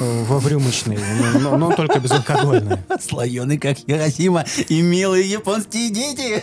во 0.00 0.48
рюмочной, 0.48 0.98
но, 1.40 1.56
но 1.58 1.74
только 1.76 2.00
безалкогольный. 2.00 2.78
Слоеный, 3.00 3.58
как 3.58 3.76
Хиросима, 3.76 4.44
и 4.68 4.80
милые 4.80 5.30
японские 5.30 5.90
дети. 5.90 6.42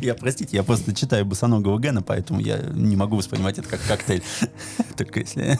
Я, 0.00 0.14
простите, 0.14 0.56
я 0.56 0.64
просто 0.64 0.94
читаю 0.94 1.24
босоногого 1.24 1.78
Гена, 1.80 2.02
поэтому 2.02 2.40
я 2.40 2.58
не 2.74 2.96
могу 2.96 3.16
воспринимать 3.16 3.58
это 3.58 3.68
как 3.68 3.80
коктейль. 3.86 4.22
Только 4.96 5.20
если... 5.20 5.58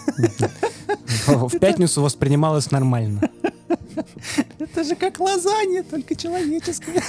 В 1.26 1.58
пятницу 1.58 2.02
воспринималось 2.02 2.70
нормально. 2.70 3.30
Это 4.58 4.84
же 4.84 4.96
как 4.96 5.20
лазанья, 5.20 5.82
только 5.82 6.14
человеческое. 6.16 7.02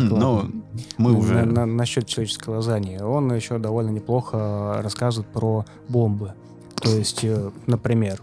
Ну, 0.00 0.50
мы 0.98 1.16
уже... 1.16 1.34
На- 1.34 1.66
на- 1.66 1.66
Насчет 1.66 2.06
человеческой 2.06 2.50
лазаньи. 2.50 3.00
Он 3.00 3.32
еще 3.34 3.58
довольно 3.58 3.90
неплохо 3.90 4.80
рассказывает 4.82 5.32
про 5.32 5.64
бомбы. 5.88 6.34
То 6.82 6.90
есть, 6.90 7.24
э, 7.24 7.50
например, 7.66 8.20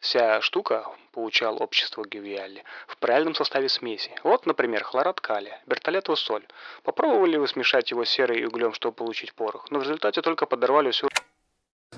Вся 0.00 0.42
штука, 0.42 0.84
получал 1.12 1.62
общество 1.62 2.04
Гевиалли, 2.04 2.62
в 2.88 2.98
правильном 2.98 3.34
составе 3.34 3.70
смеси. 3.70 4.10
Вот, 4.22 4.44
например, 4.44 4.84
хлорат 4.84 5.20
калия, 5.20 5.62
бертолетовая 5.66 6.16
соль. 6.16 6.46
Попробовали 6.82 7.38
вы 7.38 7.48
смешать 7.48 7.90
его 7.90 8.04
с 8.04 8.10
серой 8.10 8.40
и 8.40 8.44
углем, 8.44 8.74
чтобы 8.74 8.94
получить 8.94 9.32
порох, 9.32 9.70
но 9.70 9.78
в 9.78 9.82
результате 9.82 10.20
только 10.20 10.44
подорвали 10.44 10.90
всю 10.90 11.08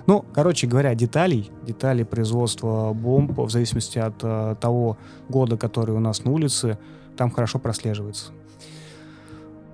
Ну, 0.07 0.25
короче 0.35 0.67
говоря, 0.67 0.95
деталей, 0.95 1.51
деталей 1.63 2.05
производства 2.05 2.93
бомб, 2.93 3.39
в 3.39 3.51
зависимости 3.51 3.99
от 3.99 4.15
э, 4.23 4.57
того 4.61 4.99
года, 5.29 5.57
который 5.57 5.95
у 5.95 6.01
нас 6.01 6.25
на 6.25 6.31
улице, 6.31 6.79
там 7.17 7.31
хорошо 7.31 7.59
прослеживается. 7.59 8.33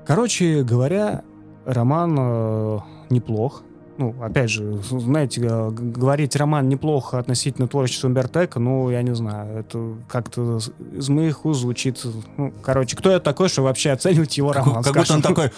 Короче 0.07 0.63
говоря, 0.63 1.23
роман 1.65 2.17
э, 2.19 2.79
неплох. 3.11 3.63
Ну, 3.99 4.15
опять 4.23 4.49
же, 4.51 4.81
знаете, 4.83 5.43
э, 5.45 5.71
говорить 5.71 6.35
роман 6.37 6.69
неплохо 6.69 7.19
относительно 7.19 7.69
творчества 7.69 8.09
Умберто 8.09 8.45
Эко, 8.45 8.59
ну, 8.59 8.91
я 8.91 9.03
не 9.03 9.15
знаю, 9.15 9.59
это 9.59 9.95
как-то 10.09 10.59
из 10.93 11.09
моих 11.09 11.45
уст 11.45 11.61
звучит... 11.61 12.01
Ну, 12.37 12.53
короче, 12.63 12.97
кто 12.97 13.11
я 13.11 13.21
такой, 13.21 13.49
что 13.49 13.63
вообще 13.63 13.91
оценивать 13.91 14.37
его 14.39 14.49
Как, 14.53 14.67
роман? 14.67 14.83
как 14.83 14.95
будто 14.95 15.13
он 15.15 15.21
скажем? 15.21 15.35
такой... 15.35 15.51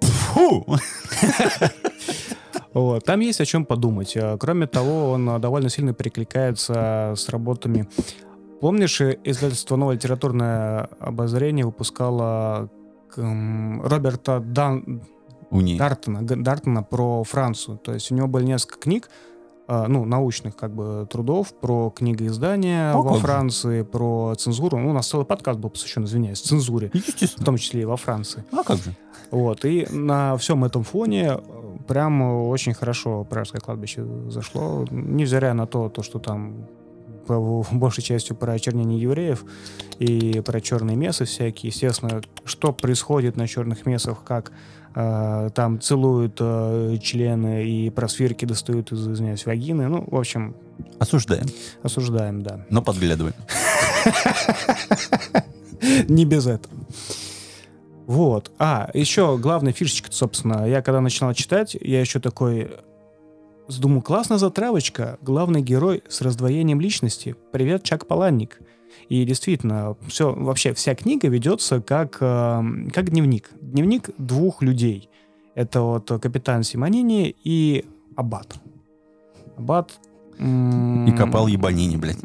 Фу! 0.00 0.66
Вот. 2.72 3.04
Там 3.04 3.20
есть 3.20 3.40
о 3.40 3.44
чем 3.44 3.64
подумать. 3.64 4.16
А, 4.16 4.36
Кроме 4.38 4.66
того, 4.66 5.10
он 5.10 5.28
а, 5.30 5.38
довольно 5.38 5.68
сильно 5.68 5.94
перекликается 5.94 7.14
с 7.16 7.28
работами. 7.28 7.88
Помнишь, 8.60 9.00
э, 9.00 9.18
издательство 9.24 9.76
«Новое 9.76 9.94
литературное 9.94 10.88
обозрение» 10.98 11.64
выпускало 11.64 12.70
Роберта 13.16 14.40
Дан... 14.40 15.02
Дартона, 15.50 16.22
Дартона 16.22 16.82
про 16.82 17.24
Францию. 17.24 17.78
То 17.78 17.94
есть 17.94 18.12
у 18.12 18.14
него 18.14 18.28
были 18.28 18.44
несколько 18.44 18.78
книг, 18.78 19.08
ну, 19.68 20.04
научных 20.04 20.56
как 20.56 20.74
бы 20.74 21.06
трудов 21.10 21.52
про 21.52 21.90
книгоиздания 21.90 22.94
О, 22.94 23.02
во. 23.02 23.14
Франции, 23.18 23.82
про 23.82 24.34
цензуру. 24.36 24.78
Ну, 24.78 24.90
у 24.90 24.92
нас 24.92 25.06
целый 25.08 25.26
подкаст 25.26 25.60
был 25.60 25.70
посвящен, 25.70 26.04
извиняюсь, 26.04 26.40
цензуре, 26.40 26.90
в 26.92 27.44
том 27.44 27.58
числе 27.58 27.82
и 27.82 27.84
во 27.84 27.96
Франции. 27.96 28.44
А 28.52 28.62
как 28.62 28.78
же? 28.78 28.94
Вот, 29.30 29.64
и 29.64 29.86
на 29.90 30.36
всем 30.38 30.64
этом 30.64 30.84
фоне 30.84 31.32
э, 31.32 31.38
прям 31.86 32.22
очень 32.48 32.72
хорошо 32.72 33.24
Пражское 33.24 33.60
кладбище 33.60 34.06
зашло, 34.28 34.86
невзирая 34.90 35.52
на 35.52 35.66
то, 35.66 35.90
то 35.90 36.02
что 36.02 36.18
там 36.18 36.66
большей 37.28 38.02
частью 38.02 38.36
про 38.36 38.52
очернение 38.52 39.00
евреев 39.00 39.44
и 39.98 40.40
про 40.44 40.60
черные 40.60 40.96
мессы 40.96 41.24
всякие. 41.24 41.70
Естественно, 41.70 42.22
что 42.44 42.72
происходит 42.72 43.36
на 43.36 43.46
черных 43.46 43.86
мессах, 43.86 44.24
как 44.24 44.52
э, 44.94 45.50
там 45.54 45.80
целуют 45.80 46.38
э, 46.40 46.96
члены 47.02 47.68
и 47.68 47.90
просвирки 47.90 48.44
достают 48.44 48.92
из, 48.92 49.08
извиняюсь, 49.08 49.46
вагины. 49.46 49.88
Ну, 49.88 50.04
в 50.08 50.16
общем, 50.16 50.54
Осуждаем, 50.98 51.46
осуждаем, 51.82 52.42
да. 52.42 52.64
но 52.70 52.82
подглядываем. 52.82 53.34
Не 56.08 56.24
без 56.24 56.46
этого. 56.46 56.74
Вот. 58.06 58.50
А, 58.58 58.90
еще 58.94 59.36
главная 59.38 59.72
фишечка, 59.72 60.10
собственно, 60.10 60.66
я 60.66 60.82
когда 60.82 61.00
начинал 61.00 61.34
читать, 61.34 61.76
я 61.80 62.00
еще 62.00 62.20
такой 62.20 62.70
думаю, 63.76 64.00
классная 64.02 64.38
затравочка, 64.38 65.18
главный 65.20 65.60
герой 65.60 66.02
с 66.08 66.22
раздвоением 66.22 66.80
личности. 66.80 67.36
Привет, 67.52 67.82
Чак 67.82 68.06
Паланник. 68.06 68.60
И 69.10 69.24
действительно, 69.24 69.96
все, 70.06 70.32
вообще 70.32 70.72
вся 70.74 70.94
книга 70.94 71.28
ведется 71.28 71.80
как, 71.80 72.16
э, 72.20 72.62
как 72.92 73.10
дневник. 73.10 73.50
Дневник 73.60 74.10
двух 74.18 74.62
людей. 74.62 75.10
Это 75.54 75.82
вот 75.82 76.06
капитан 76.20 76.62
Симонини 76.62 77.34
и 77.44 77.84
Аббат. 78.16 78.54
Аббат... 79.56 79.98
м, 80.38 81.06
И 81.06 81.12
копал 81.16 81.46
ебанини, 81.46 81.96
блядь. 81.96 82.18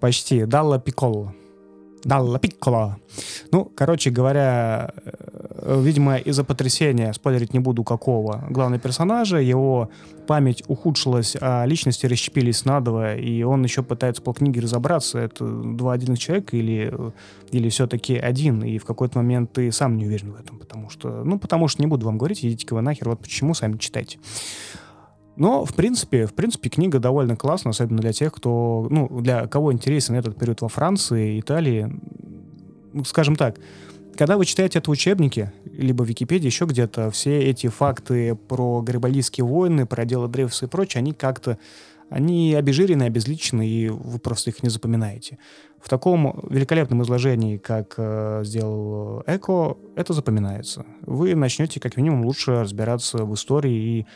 Почти. 0.00 0.44
Далла 0.44 0.78
Пикколо. 0.78 1.34
Далла 2.04 2.38
Пикколо. 2.38 2.98
Ну, 3.50 3.64
короче 3.64 4.10
говоря, 4.10 4.92
э, 5.04 5.37
видимо, 5.76 6.16
из-за 6.16 6.44
потрясения, 6.44 7.12
спойлерить 7.12 7.52
не 7.52 7.58
буду 7.58 7.84
какого, 7.84 8.44
главного 8.48 8.80
персонажа, 8.80 9.38
его 9.38 9.90
память 10.26 10.62
ухудшилась, 10.66 11.36
а 11.40 11.64
личности 11.66 12.06
расщепились 12.06 12.64
надвое, 12.64 13.16
и 13.16 13.42
он 13.42 13.62
еще 13.64 13.82
пытается 13.82 14.22
по 14.22 14.32
книге 14.32 14.60
разобраться, 14.60 15.18
это 15.18 15.44
два 15.46 15.92
отдельных 15.92 16.18
человека 16.18 16.56
или, 16.56 16.92
или 17.50 17.68
все-таки 17.68 18.16
один, 18.16 18.62
и 18.62 18.78
в 18.78 18.84
какой-то 18.84 19.18
момент 19.18 19.52
ты 19.52 19.70
сам 19.72 19.96
не 19.96 20.06
уверен 20.06 20.32
в 20.32 20.40
этом, 20.40 20.58
потому 20.58 20.90
что, 20.90 21.22
ну, 21.24 21.38
потому 21.38 21.68
что 21.68 21.82
не 21.82 21.86
буду 21.86 22.06
вам 22.06 22.18
говорить, 22.18 22.44
идите-ка 22.44 22.74
вы 22.74 22.80
нахер, 22.80 23.08
вот 23.08 23.20
почему, 23.20 23.54
сами 23.54 23.76
читайте. 23.76 24.18
Но, 25.36 25.64
в 25.64 25.72
принципе, 25.74 26.26
в 26.26 26.34
принципе, 26.34 26.68
книга 26.68 26.98
довольно 26.98 27.36
классная, 27.36 27.70
особенно 27.70 28.00
для 28.00 28.12
тех, 28.12 28.32
кто, 28.32 28.88
ну, 28.90 29.20
для 29.20 29.46
кого 29.46 29.72
интересен 29.72 30.16
этот 30.16 30.36
период 30.36 30.62
во 30.62 30.68
Франции, 30.68 31.38
Италии. 31.38 31.92
Скажем 33.04 33.36
так, 33.36 33.56
когда 34.18 34.36
вы 34.36 34.46
читаете 34.46 34.80
это 34.80 34.90
в 34.90 34.92
учебнике, 34.92 35.52
либо 35.64 36.02
в 36.02 36.08
Википедии, 36.08 36.46
еще 36.46 36.64
где-то, 36.64 37.12
все 37.12 37.38
эти 37.38 37.68
факты 37.68 38.34
про 38.34 38.82
гарибальдийские 38.82 39.44
войны, 39.44 39.86
про 39.86 40.04
дело 40.04 40.26
Дрейфуса 40.26 40.66
и 40.66 40.68
прочее, 40.68 40.98
они 40.98 41.12
как-то, 41.12 41.56
они 42.10 42.52
обезжирены, 42.54 43.04
обезличены, 43.04 43.64
и 43.64 43.88
вы 43.88 44.18
просто 44.18 44.50
их 44.50 44.64
не 44.64 44.70
запоминаете. 44.70 45.38
В 45.80 45.88
таком 45.88 46.48
великолепном 46.50 47.02
изложении, 47.04 47.58
как 47.58 47.94
э, 47.96 48.42
сделал 48.44 49.22
Эко, 49.28 49.76
это 49.94 50.12
запоминается. 50.12 50.84
Вы 51.02 51.36
начнете, 51.36 51.78
как 51.78 51.96
минимум, 51.96 52.24
лучше 52.24 52.62
разбираться 52.62 53.18
в 53.18 53.32
истории 53.34 54.00
и 54.00 54.06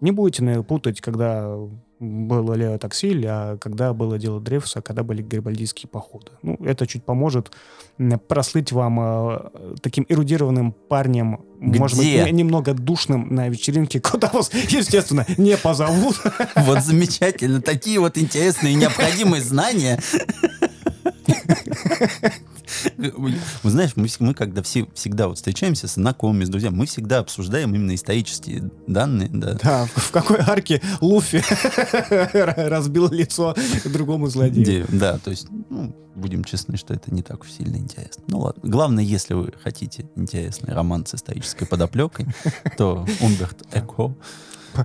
не 0.00 0.10
будете 0.10 0.42
наверное, 0.42 0.64
путать, 0.64 1.02
когда 1.02 1.54
было 2.00 2.54
Лео 2.54 2.78
Таксиль, 2.78 3.24
а 3.28 3.58
когда 3.58 3.92
было 3.92 4.18
дело 4.18 4.40
Дрейфуса, 4.40 4.78
а 4.78 4.82
когда 4.82 5.02
были 5.02 5.22
гарибальдийские 5.22 5.88
походы. 5.88 6.32
Ну, 6.42 6.56
это 6.64 6.86
чуть 6.86 7.04
поможет 7.04 7.52
прослыть 8.26 8.72
вам 8.72 8.98
э, 9.00 9.50
таким 9.82 10.06
эрудированным 10.08 10.72
парнем, 10.72 11.40
может 11.58 11.98
быть, 11.98 12.08
Где? 12.08 12.24
не- 12.24 12.32
немного 12.32 12.72
душным 12.72 13.34
на 13.34 13.48
вечеринке, 13.48 14.00
куда 14.10 14.30
вас, 14.32 14.50
естественно, 14.52 15.26
не 15.36 15.56
позовут. 15.58 16.16
Вот 16.56 16.82
замечательно. 16.82 17.60
Такие 17.60 18.00
вот 18.00 18.16
интересные 18.16 18.72
и 18.72 18.76
необходимые 18.76 19.42
знания. 19.42 20.00
Вы 22.96 23.70
знаешь, 23.70 23.92
мы, 23.96 24.08
мы 24.18 24.34
когда 24.34 24.62
все, 24.62 24.86
всегда 24.94 25.28
вот 25.28 25.36
встречаемся 25.36 25.88
с 25.88 25.94
знакомыми, 25.94 26.44
с 26.44 26.48
друзьями, 26.48 26.76
мы 26.76 26.86
всегда 26.86 27.18
обсуждаем 27.18 27.74
именно 27.74 27.94
исторические 27.94 28.70
данные. 28.86 29.28
Да. 29.32 29.58
Да, 29.62 29.86
в 29.94 30.10
в 30.10 30.12
какой 30.12 30.38
арке 30.38 30.82
Луфи 31.00 31.42
разбил 32.68 33.08
лицо 33.10 33.54
другому 33.84 34.26
злодею. 34.26 34.86
Да, 34.88 35.18
то 35.18 35.30
есть, 35.30 35.46
ну, 35.70 35.94
будем 36.16 36.42
честны, 36.42 36.76
что 36.76 36.94
это 36.94 37.14
не 37.14 37.22
так 37.22 37.42
уж 37.42 37.52
сильно 37.52 37.76
интересно. 37.76 38.24
Ну 38.26 38.40
ладно. 38.40 38.68
Главное, 38.68 39.04
если 39.04 39.34
вы 39.34 39.52
хотите 39.62 40.08
интересный 40.16 40.74
роман 40.74 41.06
с 41.06 41.14
исторической 41.14 41.64
подоплекой, 41.64 42.26
то 42.76 43.06
Умберт 43.20 43.66
Эко 43.72 44.16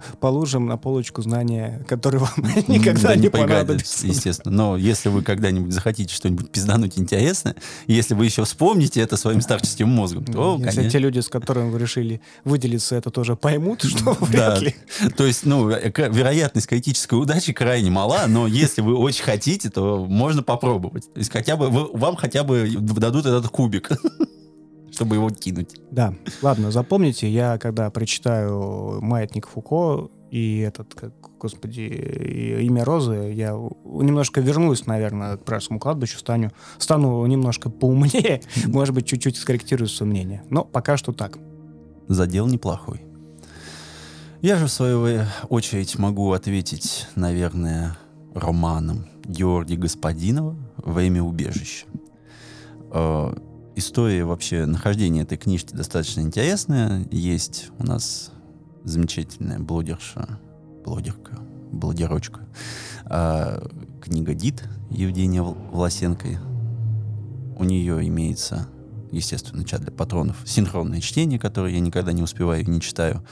Положим 0.19 0.65
на 0.67 0.77
полочку 0.77 1.21
знания, 1.21 1.83
которые 1.87 2.21
вам 2.21 2.31
никогда 2.67 3.09
да 3.09 3.15
не 3.15 3.29
пригодятся, 3.29 3.47
понадобятся. 3.47 4.07
естественно. 4.07 4.55
Но 4.55 4.77
если 4.77 5.09
вы 5.09 5.21
когда-нибудь 5.21 5.73
захотите 5.73 6.13
что-нибудь 6.13 6.51
пиздануть 6.51 6.97
интересное, 6.97 7.55
если 7.87 8.13
вы 8.13 8.25
еще 8.25 8.43
вспомните 8.45 9.01
это 9.01 9.17
своим 9.17 9.41
старческим 9.41 9.89
мозгом, 9.89 10.25
то, 10.25 10.59
Если 10.63 10.89
те 10.89 10.99
люди, 10.99 11.19
с 11.19 11.27
которыми 11.27 11.69
вы 11.69 11.79
решили 11.79 12.21
выделиться, 12.43 12.95
это 12.95 13.09
тоже 13.09 13.35
поймут, 13.35 13.83
что 13.83 14.15
Да. 14.19 14.25
вряд 14.25 14.61
ли. 14.61 14.75
То 15.17 15.25
есть, 15.25 15.45
ну, 15.45 15.69
э, 15.69 15.91
вероятность 16.09 16.67
критической 16.67 17.19
удачи 17.19 17.53
крайне 17.53 17.89
мала, 17.91 18.25
но 18.27 18.47
если 18.47 18.81
вы 18.81 18.95
очень 18.95 19.23
хотите, 19.23 19.69
то 19.69 20.05
можно 20.05 20.43
попробовать. 20.43 21.11
То 21.13 21.19
есть 21.19 21.31
хотя 21.31 21.55
бы 21.55 21.69
вам 21.69 22.15
хотя 22.15 22.43
бы 22.43 22.67
дадут 22.79 23.25
этот 23.25 23.47
кубик, 23.49 23.89
чтобы 24.95 25.15
его 25.15 25.29
кинуть. 25.29 25.75
Да, 25.91 26.13
ладно, 26.41 26.71
запомните, 26.71 27.29
я 27.29 27.57
когда 27.57 27.89
прочитаю 27.89 29.01
«Маятник 29.01 29.47
Фуко» 29.47 30.09
и 30.31 30.59
этот, 30.59 30.93
как, 30.95 31.13
господи, 31.37 31.81
«Имя 32.61 32.85
Розы», 32.85 33.33
я 33.33 33.51
немножко 33.83 34.39
вернусь, 34.39 34.85
наверное, 34.85 35.37
к 35.37 35.43
Пражскому 35.43 35.79
кладбищу, 35.79 36.17
стану, 36.17 36.51
стану 36.77 37.25
немножко 37.25 37.69
поумнее, 37.69 38.41
может 38.65 38.95
быть, 38.95 39.05
чуть-чуть 39.05 39.37
скорректирую 39.37 39.89
свое 39.89 40.09
мнение. 40.09 40.43
Но 40.49 40.63
пока 40.63 40.95
что 40.95 41.11
так. 41.11 41.37
Задел 42.07 42.47
неплохой. 42.47 43.01
Я 44.41 44.57
же, 44.57 44.67
в 44.67 44.71
свою 44.71 45.25
очередь, 45.49 45.97
могу 45.97 46.31
ответить, 46.31 47.07
наверное, 47.15 47.97
романом 48.33 49.07
Георгия 49.25 49.75
Господинова 49.75 50.55
«Время 50.77 51.21
убежища». 51.21 51.85
История 53.77 54.23
вообще 54.23 54.65
нахождения 54.65 55.23
этой 55.23 55.37
книжки 55.37 55.75
достаточно 55.75 56.21
интересная. 56.21 57.05
Есть 57.11 57.71
у 57.77 57.83
нас 57.83 58.31
замечательная 58.85 59.59
блогерша, 59.59 60.39
блогерка, 60.85 61.39
блогерочка, 61.73 62.39
э, 63.05 63.67
книга 64.01 64.33
«Дит» 64.33 64.63
Евгения 64.89 65.41
Власенко. 65.41 66.39
У 67.57 67.65
нее 67.65 68.07
имеется, 68.07 68.69
естественно, 69.11 69.65
чат 69.65 69.81
для 69.81 69.91
патронов, 69.91 70.37
синхронное 70.45 71.01
чтение, 71.01 71.37
которое 71.37 71.73
я 71.73 71.81
никогда 71.81 72.13
не 72.13 72.23
успеваю 72.23 72.63
и 72.63 72.69
не 72.69 72.79
читаю. 72.79 73.25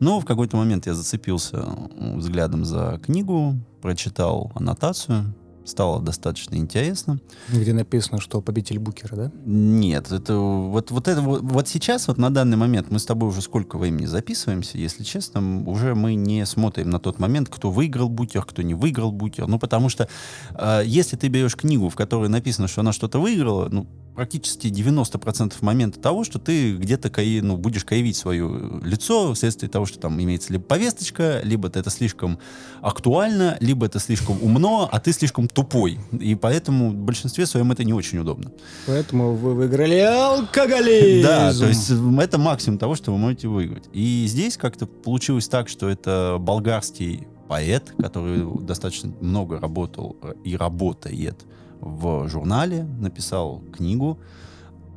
Но 0.00 0.20
в 0.20 0.26
какой-то 0.26 0.58
момент 0.58 0.86
я 0.86 0.92
зацепился 0.92 1.64
взглядом 1.98 2.66
за 2.66 3.00
книгу, 3.02 3.56
прочитал 3.80 4.52
аннотацию, 4.54 5.34
стало 5.68 6.00
достаточно 6.00 6.56
интересно. 6.56 7.20
Где 7.48 7.72
написано, 7.72 8.20
что 8.20 8.40
победитель 8.40 8.78
Букера, 8.78 9.16
да? 9.16 9.32
Нет, 9.44 10.10
это 10.10 10.36
вот, 10.36 10.90
вот 10.90 11.08
это 11.08 11.20
вот, 11.20 11.42
вот 11.42 11.68
сейчас, 11.68 12.08
вот 12.08 12.18
на 12.18 12.30
данный 12.30 12.56
момент, 12.56 12.90
мы 12.90 12.98
с 12.98 13.06
тобой 13.06 13.28
уже 13.28 13.42
сколько 13.42 13.78
времени 13.78 14.06
записываемся, 14.06 14.78
если 14.78 15.04
честно, 15.04 15.62
уже 15.66 15.94
мы 15.94 16.14
не 16.14 16.44
смотрим 16.46 16.90
на 16.90 16.98
тот 16.98 17.18
момент, 17.18 17.48
кто 17.48 17.70
выиграл 17.70 18.08
Букер, 18.08 18.44
кто 18.44 18.62
не 18.62 18.74
выиграл 18.74 19.12
Букер. 19.12 19.46
Ну, 19.46 19.58
потому 19.58 19.88
что 19.88 20.08
э, 20.54 20.82
если 20.84 21.16
ты 21.16 21.28
берешь 21.28 21.56
книгу, 21.56 21.88
в 21.88 21.96
которой 21.96 22.28
написано, 22.28 22.68
что 22.68 22.80
она 22.80 22.92
что-то 22.92 23.20
выиграла, 23.20 23.68
ну, 23.70 23.86
практически 24.18 24.66
90% 24.66 25.54
момента 25.60 26.00
того, 26.00 26.24
что 26.24 26.40
ты 26.40 26.74
где-то 26.74 27.08
ну, 27.40 27.56
будешь 27.56 27.84
каевить 27.84 28.16
свое 28.16 28.80
лицо 28.82 29.32
вследствие 29.32 29.70
того, 29.70 29.86
что 29.86 30.00
там 30.00 30.20
имеется 30.20 30.52
либо 30.52 30.64
повесточка, 30.64 31.40
либо 31.44 31.68
это 31.68 31.88
слишком 31.88 32.40
актуально, 32.80 33.56
либо 33.60 33.86
это 33.86 34.00
слишком 34.00 34.42
умно, 34.42 34.88
а 34.90 34.98
ты 34.98 35.12
слишком 35.12 35.46
тупой. 35.58 35.98
И 36.12 36.36
поэтому 36.36 36.90
в 36.90 36.94
большинстве 36.94 37.44
своем 37.44 37.72
это 37.72 37.82
не 37.82 37.92
очень 37.92 38.18
удобно. 38.18 38.52
Поэтому 38.86 39.34
вы 39.34 39.54
выиграли 39.54 39.98
алкоголизм. 39.98 41.26
Да, 41.26 41.52
то 41.52 41.66
есть 41.66 41.90
это 41.90 42.38
максимум 42.38 42.78
того, 42.78 42.94
что 42.94 43.10
вы 43.10 43.18
можете 43.18 43.48
выиграть. 43.48 43.88
И 43.92 44.24
здесь 44.28 44.56
как-то 44.56 44.86
получилось 44.86 45.48
так, 45.48 45.68
что 45.68 45.88
это 45.88 46.36
болгарский 46.38 47.26
поэт, 47.48 47.92
который 47.98 48.46
достаточно 48.64 49.12
много 49.20 49.58
работал 49.58 50.16
и 50.44 50.56
работает 50.56 51.44
в 51.80 52.28
журнале, 52.28 52.84
написал 53.00 53.62
книгу 53.76 54.18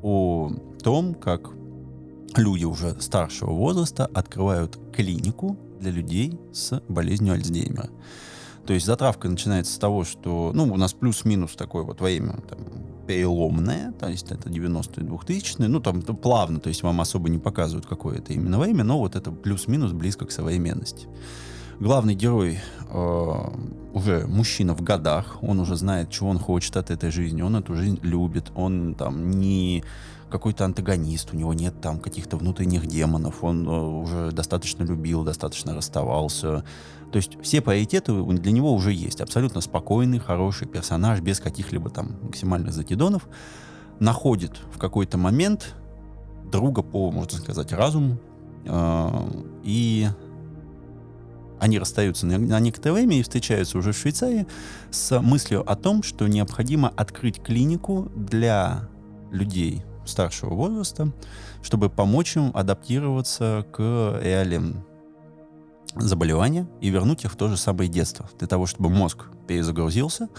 о 0.03 0.51
том, 0.83 1.15
как 1.15 1.49
люди 2.35 2.65
уже 2.65 2.95
старшего 2.99 3.51
возраста 3.51 4.05
открывают 4.13 4.77
клинику 4.95 5.57
для 5.79 5.89
людей 5.89 6.39
с 6.53 6.81
болезнью 6.87 7.33
Альцгеймера. 7.33 7.89
То 8.65 8.73
есть 8.73 8.85
затравка 8.85 9.27
начинается 9.27 9.73
с 9.73 9.77
того, 9.77 10.03
что, 10.03 10.51
ну, 10.53 10.65
у 10.65 10.77
нас 10.77 10.93
плюс-минус 10.93 11.55
такое 11.55 11.83
вот 11.83 11.99
время 12.01 12.37
там, 12.47 12.59
переломное, 13.07 13.91
то 13.93 14.07
есть 14.07 14.31
это 14.31 14.49
90-е, 14.49 15.03
2000-е, 15.03 15.67
ну, 15.67 15.79
там 15.79 16.01
плавно, 16.01 16.59
то 16.59 16.69
есть 16.69 16.83
вам 16.83 17.01
особо 17.01 17.29
не 17.29 17.39
показывают, 17.39 17.85
какое 17.85 18.19
это 18.19 18.33
именно 18.33 18.59
время, 18.59 18.83
но 18.83 18.99
вот 18.99 19.15
это 19.15 19.31
плюс-минус 19.31 19.91
близко 19.91 20.25
к 20.25 20.31
современности 20.31 21.07
главный 21.81 22.13
герой 22.13 22.59
э, 22.89 23.33
уже 23.93 24.27
мужчина 24.27 24.75
в 24.75 24.81
годах, 24.81 25.39
он 25.41 25.59
уже 25.59 25.75
знает, 25.75 26.11
чего 26.11 26.29
он 26.29 26.37
хочет 26.37 26.77
от 26.77 26.91
этой 26.91 27.09
жизни, 27.09 27.41
он 27.41 27.55
эту 27.55 27.75
жизнь 27.75 27.99
любит, 28.03 28.51
он 28.55 28.93
там 28.93 29.31
не 29.31 29.83
какой-то 30.29 30.63
антагонист, 30.63 31.33
у 31.33 31.37
него 31.37 31.53
нет 31.53 31.73
там 31.81 31.99
каких-то 31.99 32.37
внутренних 32.37 32.85
демонов, 32.85 33.43
он 33.43 33.67
э, 33.67 33.71
уже 33.71 34.31
достаточно 34.31 34.83
любил, 34.83 35.23
достаточно 35.23 35.75
расставался. 35.75 36.63
То 37.11 37.17
есть 37.17 37.37
все 37.41 37.61
приоритеты 37.61 38.13
для 38.23 38.51
него 38.51 38.73
уже 38.73 38.93
есть. 38.93 39.21
Абсолютно 39.21 39.61
спокойный, 39.61 40.19
хороший 40.19 40.67
персонаж, 40.67 41.19
без 41.19 41.39
каких-либо 41.39 41.89
там 41.89 42.17
максимальных 42.23 42.73
закидонов. 42.73 43.27
Находит 43.99 44.57
в 44.73 44.77
какой-то 44.77 45.17
момент 45.17 45.75
друга 46.45 46.81
по, 46.81 47.11
можно 47.11 47.37
сказать, 47.37 47.73
разуму. 47.73 48.17
Э, 48.65 49.09
и 49.63 50.07
они 51.59 51.79
расстаются 51.79 52.25
на, 52.25 52.37
на 52.37 52.59
некоторое 52.59 52.93
время 52.93 53.19
и 53.19 53.23
встречаются 53.23 53.77
уже 53.77 53.91
в 53.91 53.97
Швейцарии 53.97 54.47
с 54.89 55.19
мыслью 55.19 55.69
о 55.69 55.75
том, 55.75 56.03
что 56.03 56.27
необходимо 56.27 56.89
открыть 56.95 57.41
клинику 57.41 58.09
для 58.15 58.89
людей 59.31 59.83
старшего 60.05 60.53
возраста, 60.53 61.11
чтобы 61.61 61.89
помочь 61.89 62.35
им 62.35 62.51
адаптироваться 62.53 63.65
к 63.71 64.19
реалиям 64.23 64.85
заболевания 65.95 66.67
и 66.79 66.89
вернуть 66.89 67.25
их 67.25 67.31
в 67.31 67.35
то 67.35 67.47
же 67.47 67.57
самое 67.57 67.89
детство, 67.89 68.29
для 68.39 68.47
того, 68.47 68.65
чтобы 68.65 68.89
мозг 68.89 69.25
перезагрузился 69.47 70.29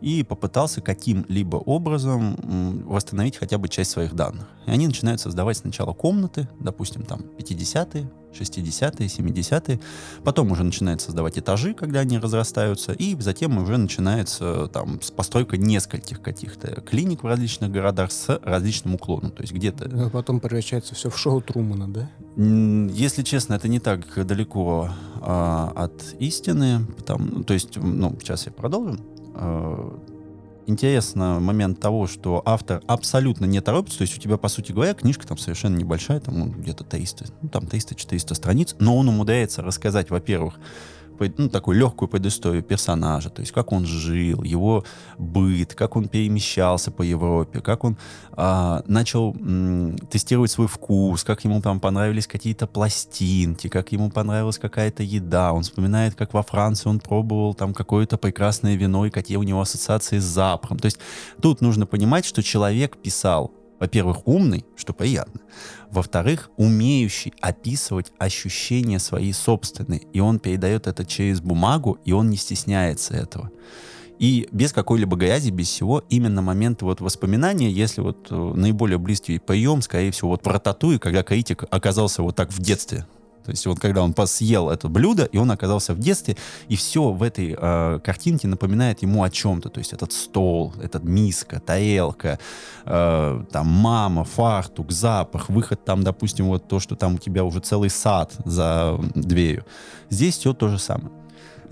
и 0.00 0.24
попытался 0.24 0.80
каким-либо 0.80 1.56
образом 1.56 2.82
восстановить 2.86 3.36
хотя 3.36 3.58
бы 3.58 3.68
часть 3.68 3.92
своих 3.92 4.14
данных. 4.14 4.48
И 4.66 4.70
они 4.70 4.86
начинают 4.86 5.20
создавать 5.20 5.58
сначала 5.58 5.92
комнаты, 5.92 6.48
допустим, 6.58 7.02
там 7.04 7.20
50-е, 7.38 8.10
60-е, 8.32 9.06
70-е. 9.06 9.80
Потом 10.24 10.50
уже 10.52 10.64
начинают 10.64 11.00
создавать 11.00 11.38
этажи, 11.38 11.74
когда 11.74 12.00
они 12.00 12.18
разрастаются. 12.18 12.92
И 12.92 13.16
затем 13.20 13.58
уже 13.58 13.76
начинается 13.76 14.68
там 14.68 15.00
постройка 15.16 15.56
нескольких 15.56 16.20
каких-то 16.22 16.80
клиник 16.80 17.22
в 17.22 17.26
различных 17.26 17.70
городах 17.70 18.12
с 18.12 18.40
различным 18.42 18.94
уклоном. 18.94 19.32
То 19.32 19.42
есть 19.42 19.52
где-то... 19.52 19.90
А 20.06 20.10
потом 20.10 20.40
превращается 20.40 20.94
все 20.94 21.10
в 21.10 21.18
шоу 21.18 21.40
Трумана, 21.40 21.88
да? 21.92 22.10
Если 22.36 23.22
честно, 23.22 23.54
это 23.54 23.68
не 23.68 23.80
так 23.80 24.26
далеко 24.26 24.90
а, 25.20 25.72
от 25.74 26.14
истины. 26.18 26.86
Там, 27.06 27.44
то 27.44 27.54
есть, 27.54 27.76
ну, 27.76 28.16
сейчас 28.20 28.46
я 28.46 28.52
продолжу. 28.52 28.98
А, 29.34 29.98
интересно 30.66 31.40
момент 31.40 31.80
того, 31.80 32.06
что 32.06 32.42
автор 32.44 32.82
абсолютно 32.86 33.44
не 33.44 33.60
торопится, 33.60 33.98
то 33.98 34.02
есть 34.02 34.16
у 34.16 34.20
тебя, 34.20 34.36
по 34.36 34.48
сути 34.48 34.72
говоря, 34.72 34.94
книжка 34.94 35.26
там 35.26 35.38
совершенно 35.38 35.76
небольшая, 35.76 36.20
там 36.20 36.38
ну, 36.38 36.46
где-то 36.46 36.84
300, 36.84 37.26
ну, 37.42 37.48
там 37.48 37.64
300-400 37.64 38.34
страниц, 38.34 38.76
но 38.78 38.96
он 38.96 39.08
умудряется 39.08 39.62
рассказать, 39.62 40.10
во-первых, 40.10 40.58
ну, 41.36 41.48
такую 41.48 41.78
легкую 41.78 42.08
предысторию 42.08 42.62
персонажа, 42.62 43.30
то 43.30 43.40
есть 43.40 43.52
как 43.52 43.72
он 43.72 43.86
жил, 43.86 44.42
его 44.42 44.84
быт, 45.18 45.74
как 45.74 45.96
он 45.96 46.08
перемещался 46.08 46.90
по 46.90 47.02
Европе, 47.02 47.60
как 47.60 47.84
он 47.84 47.96
а, 48.32 48.82
начал 48.86 49.34
м, 49.34 49.96
тестировать 50.10 50.50
свой 50.50 50.66
вкус, 50.66 51.24
как 51.24 51.44
ему 51.44 51.60
там 51.60 51.80
понравились 51.80 52.26
какие-то 52.26 52.66
пластинки, 52.66 53.68
как 53.68 53.92
ему 53.92 54.10
понравилась 54.10 54.58
какая-то 54.58 55.02
еда. 55.02 55.52
Он 55.52 55.62
вспоминает, 55.62 56.14
как 56.14 56.34
во 56.34 56.42
Франции 56.42 56.88
он 56.88 57.00
пробовал 57.00 57.54
там 57.54 57.74
какое-то 57.74 58.16
прекрасное 58.18 58.74
вино 58.76 59.06
и 59.06 59.10
какие 59.10 59.36
у 59.36 59.42
него 59.42 59.60
ассоциации 59.60 60.18
с 60.18 60.24
запахом. 60.24 60.78
То 60.78 60.86
есть 60.86 60.98
тут 61.40 61.60
нужно 61.60 61.86
понимать, 61.86 62.24
что 62.24 62.42
человек 62.42 62.96
писал 62.96 63.52
во-первых, 63.82 64.28
умный, 64.28 64.64
что 64.76 64.92
приятно. 64.92 65.40
Во-вторых, 65.90 66.50
умеющий 66.56 67.34
описывать 67.40 68.12
ощущения 68.16 69.00
свои 69.00 69.32
собственные. 69.32 70.02
И 70.12 70.20
он 70.20 70.38
передает 70.38 70.86
это 70.86 71.04
через 71.04 71.40
бумагу, 71.40 71.98
и 72.04 72.12
он 72.12 72.30
не 72.30 72.36
стесняется 72.36 73.14
этого. 73.14 73.50
И 74.20 74.48
без 74.52 74.72
какой-либо 74.72 75.16
грязи, 75.16 75.50
без 75.50 75.66
всего, 75.66 76.04
именно 76.10 76.42
момент 76.42 76.82
вот 76.82 77.00
воспоминания, 77.00 77.72
если 77.72 78.02
вот 78.02 78.28
э, 78.30 78.52
наиболее 78.54 78.98
близкий 78.98 79.40
прием, 79.40 79.82
скорее 79.82 80.12
всего, 80.12 80.28
вот 80.28 80.42
про 80.42 80.60
тату, 80.60 81.00
когда 81.00 81.24
критик 81.24 81.64
оказался 81.68 82.22
вот 82.22 82.36
так 82.36 82.52
в 82.52 82.60
детстве, 82.60 83.04
то 83.44 83.50
есть 83.50 83.66
вот 83.66 83.80
когда 83.80 84.02
он 84.02 84.14
съел 84.26 84.70
это 84.70 84.88
блюдо, 84.88 85.24
и 85.24 85.38
он 85.38 85.50
оказался 85.50 85.94
в 85.94 85.98
детстве, 85.98 86.36
и 86.68 86.76
все 86.76 87.10
в 87.10 87.22
этой 87.22 87.56
э, 87.58 88.00
картинке 88.04 88.48
напоминает 88.48 89.02
ему 89.02 89.22
о 89.22 89.30
чем-то. 89.30 89.68
То 89.68 89.78
есть 89.78 89.92
этот 89.92 90.12
стол, 90.12 90.72
этот 90.82 91.04
миска, 91.04 91.60
тарелка, 91.60 92.38
э, 92.84 93.44
там 93.50 93.66
мама, 93.66 94.24
фартук, 94.24 94.92
запах, 94.92 95.48
выход 95.48 95.84
там, 95.84 96.02
допустим, 96.02 96.46
вот 96.46 96.68
то, 96.68 96.80
что 96.80 96.94
там 96.96 97.14
у 97.14 97.18
тебя 97.18 97.44
уже 97.44 97.60
целый 97.60 97.90
сад 97.90 98.32
за 98.44 98.98
дверью. 99.14 99.64
Здесь 100.10 100.36
все 100.38 100.52
то 100.52 100.68
же 100.68 100.78
самое. 100.78 101.21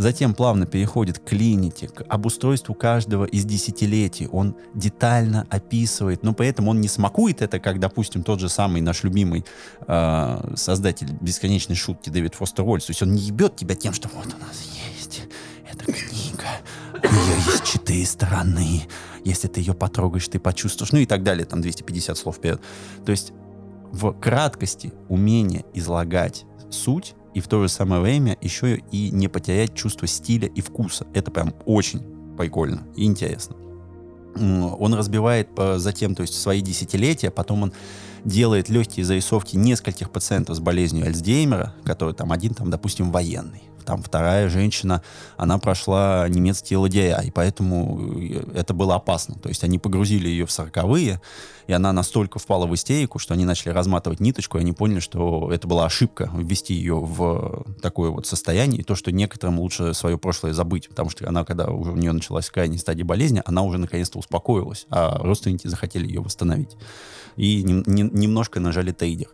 Затем 0.00 0.32
плавно 0.32 0.64
переходит 0.64 1.18
к 1.18 1.24
клинике, 1.24 1.86
к 1.86 2.02
обустройству 2.08 2.74
каждого 2.74 3.26
из 3.26 3.44
десятилетий. 3.44 4.28
Он 4.32 4.56
детально 4.72 5.46
описывает, 5.50 6.22
но 6.22 6.32
при 6.32 6.48
этом 6.48 6.68
он 6.68 6.80
не 6.80 6.88
смакует 6.88 7.42
это, 7.42 7.60
как, 7.60 7.78
допустим, 7.78 8.22
тот 8.22 8.40
же 8.40 8.48
самый 8.48 8.80
наш 8.80 9.02
любимый 9.04 9.44
э, 9.86 10.54
создатель 10.56 11.12
бесконечной 11.20 11.76
шутки 11.76 12.08
Дэвид 12.08 12.34
Фостер 12.34 12.64
Уоллес. 12.64 12.86
То 12.86 12.92
есть 12.92 13.02
он 13.02 13.12
не 13.12 13.20
ебет 13.20 13.56
тебя 13.56 13.74
тем, 13.74 13.92
что 13.92 14.08
вот 14.14 14.24
у 14.24 14.38
нас 14.38 14.62
есть 14.96 15.28
эта 15.70 15.84
книга, 15.84 16.48
у 16.94 17.06
нее 17.06 17.36
есть 17.44 17.64
четыре 17.64 18.06
стороны. 18.06 18.86
Если 19.26 19.48
ты 19.48 19.60
ее 19.60 19.74
потрогаешь, 19.74 20.28
ты 20.28 20.38
почувствуешь. 20.38 20.92
Ну 20.92 20.98
и 21.00 21.04
так 21.04 21.22
далее, 21.22 21.44
там 21.44 21.60
250 21.60 22.16
слов 22.16 22.36
вперед. 22.36 22.62
То 23.04 23.12
есть 23.12 23.34
в 23.92 24.14
краткости 24.14 24.94
умение 25.10 25.66
излагать 25.74 26.46
суть 26.70 27.14
и 27.34 27.40
в 27.40 27.48
то 27.48 27.62
же 27.62 27.68
самое 27.68 28.00
время 28.02 28.36
еще 28.40 28.76
и 28.90 29.10
не 29.10 29.28
потерять 29.28 29.74
чувство 29.74 30.06
стиля 30.06 30.48
и 30.48 30.60
вкуса. 30.60 31.06
Это 31.14 31.30
прям 31.30 31.54
очень 31.64 32.02
прикольно 32.36 32.82
и 32.96 33.04
интересно. 33.04 33.56
Он 34.36 34.94
разбивает 34.94 35.48
затем, 35.76 36.14
то 36.14 36.22
есть 36.22 36.40
свои 36.40 36.60
десятилетия, 36.60 37.30
потом 37.30 37.64
он 37.64 37.72
делает 38.24 38.68
легкие 38.68 39.04
зарисовки 39.04 39.56
нескольких 39.56 40.10
пациентов 40.10 40.56
с 40.56 40.60
болезнью 40.60 41.06
Альцгеймера, 41.06 41.74
который 41.84 42.14
там 42.14 42.30
один, 42.32 42.54
там, 42.54 42.70
допустим, 42.70 43.10
военный, 43.10 43.62
там 43.90 44.04
вторая 44.04 44.48
женщина, 44.48 45.02
она 45.36 45.58
прошла 45.58 46.28
немецкие 46.28 46.78
лагеря, 46.78 47.22
и 47.24 47.32
поэтому 47.32 48.20
э, 48.20 48.44
это 48.54 48.72
было 48.72 48.94
опасно. 48.94 49.34
То 49.34 49.48
есть 49.48 49.64
они 49.64 49.80
погрузили 49.80 50.28
ее 50.28 50.46
в 50.46 50.52
сороковые, 50.52 51.20
и 51.66 51.72
она 51.72 51.92
настолько 51.92 52.38
впала 52.38 52.66
в 52.66 52.74
истерику, 52.76 53.18
что 53.18 53.34
они 53.34 53.44
начали 53.44 53.70
разматывать 53.72 54.20
ниточку, 54.20 54.58
и 54.58 54.60
они 54.60 54.72
поняли, 54.72 55.00
что 55.00 55.50
это 55.52 55.66
была 55.66 55.86
ошибка 55.86 56.30
ввести 56.32 56.72
ее 56.72 57.00
в 57.00 57.64
такое 57.82 58.10
вот 58.10 58.28
состояние, 58.28 58.82
и 58.82 58.84
то, 58.84 58.94
что 58.94 59.10
некоторым 59.10 59.58
лучше 59.58 59.92
свое 59.92 60.16
прошлое 60.18 60.52
забыть, 60.52 60.88
потому 60.88 61.10
что 61.10 61.28
она, 61.28 61.44
когда 61.44 61.66
уже 61.66 61.90
у 61.90 61.96
нее 61.96 62.12
началась 62.12 62.48
крайняя 62.48 62.78
стадия 62.78 63.04
болезни, 63.04 63.42
она 63.44 63.62
уже 63.62 63.78
наконец-то 63.78 64.20
успокоилась, 64.20 64.86
а 64.88 65.18
родственники 65.18 65.66
захотели 65.66 66.06
ее 66.06 66.20
восстановить. 66.20 66.76
И 67.34 67.64
нем, 67.64 67.82
не, 67.86 68.02
немножко 68.02 68.60
нажали 68.60 68.92
тейдер. 68.92 69.28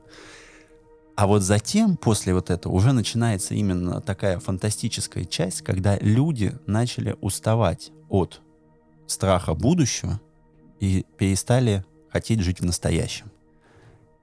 А 1.16 1.26
вот 1.26 1.42
затем, 1.42 1.96
после 1.96 2.34
вот 2.34 2.50
этого, 2.50 2.74
уже 2.74 2.92
начинается 2.92 3.54
именно 3.54 4.02
такая 4.02 4.38
фантастическая 4.38 5.24
часть, 5.24 5.62
когда 5.62 5.96
люди 5.98 6.54
начали 6.66 7.16
уставать 7.22 7.90
от 8.10 8.42
страха 9.06 9.54
будущего 9.54 10.20
и 10.78 11.06
перестали 11.16 11.84
хотеть 12.10 12.40
жить 12.40 12.60
в 12.60 12.66
настоящем. 12.66 13.30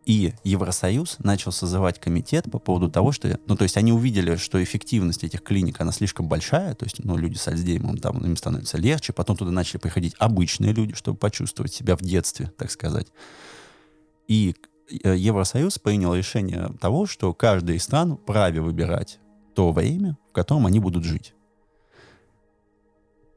И 0.06 0.34
Евросоюз 0.44 1.18
начал 1.20 1.52
созывать 1.52 2.00
комитет 2.00 2.52
по 2.52 2.60
поводу 2.60 2.92
того, 2.92 3.12
что... 3.12 3.40
Ну, 3.48 3.56
то 3.56 3.64
есть 3.64 3.78
они 3.78 3.92
увидели, 3.92 4.36
что 4.36 4.62
эффективность 4.62 5.24
этих 5.24 5.42
клиник, 5.42 5.82
она 5.82 5.94
слишком 5.94 6.28
большая, 6.28 6.76
то 6.76 6.86
есть, 6.86 7.04
ну, 7.04 7.18
люди 7.18 7.38
с 7.38 7.48
Альцгеймом, 7.48 7.98
там, 7.98 8.20
им 8.20 8.36
становится 8.36 8.78
легче, 8.78 9.14
потом 9.14 9.38
туда 9.38 9.50
начали 9.50 9.80
приходить 9.80 10.14
обычные 10.20 10.74
люди, 10.74 10.94
чтобы 10.94 11.18
почувствовать 11.18 11.74
себя 11.74 11.96
в 11.96 12.02
детстве, 12.02 12.52
так 12.58 12.70
сказать. 12.70 13.08
И 14.28 14.56
Евросоюз 15.04 15.80
принял 15.80 16.14
решение 16.14 16.72
того, 16.80 17.06
что 17.06 17.34
каждая 17.34 17.78
из 17.78 17.84
стран 17.84 18.18
вправе 18.18 18.62
выбирать 18.62 19.20
то 19.56 19.72
время, 19.72 20.18
в 20.30 20.34
котором 20.34 20.66
они 20.66 20.80
будут 20.80 21.04
жить. 21.04 21.34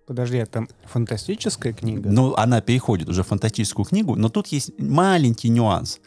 Подожди, 0.06 0.36
это 0.36 0.66
фантастическая 0.84 1.72
книга? 1.72 2.08
Ну, 2.10 2.34
она 2.34 2.60
переходит 2.60 3.08
уже 3.08 3.24
в 3.24 3.26
фантастическую 3.26 3.84
книгу, 3.84 4.14
но 4.14 4.28
тут 4.28 4.46
есть 4.48 4.78
маленький 4.78 5.48
нюанс, 5.48 6.00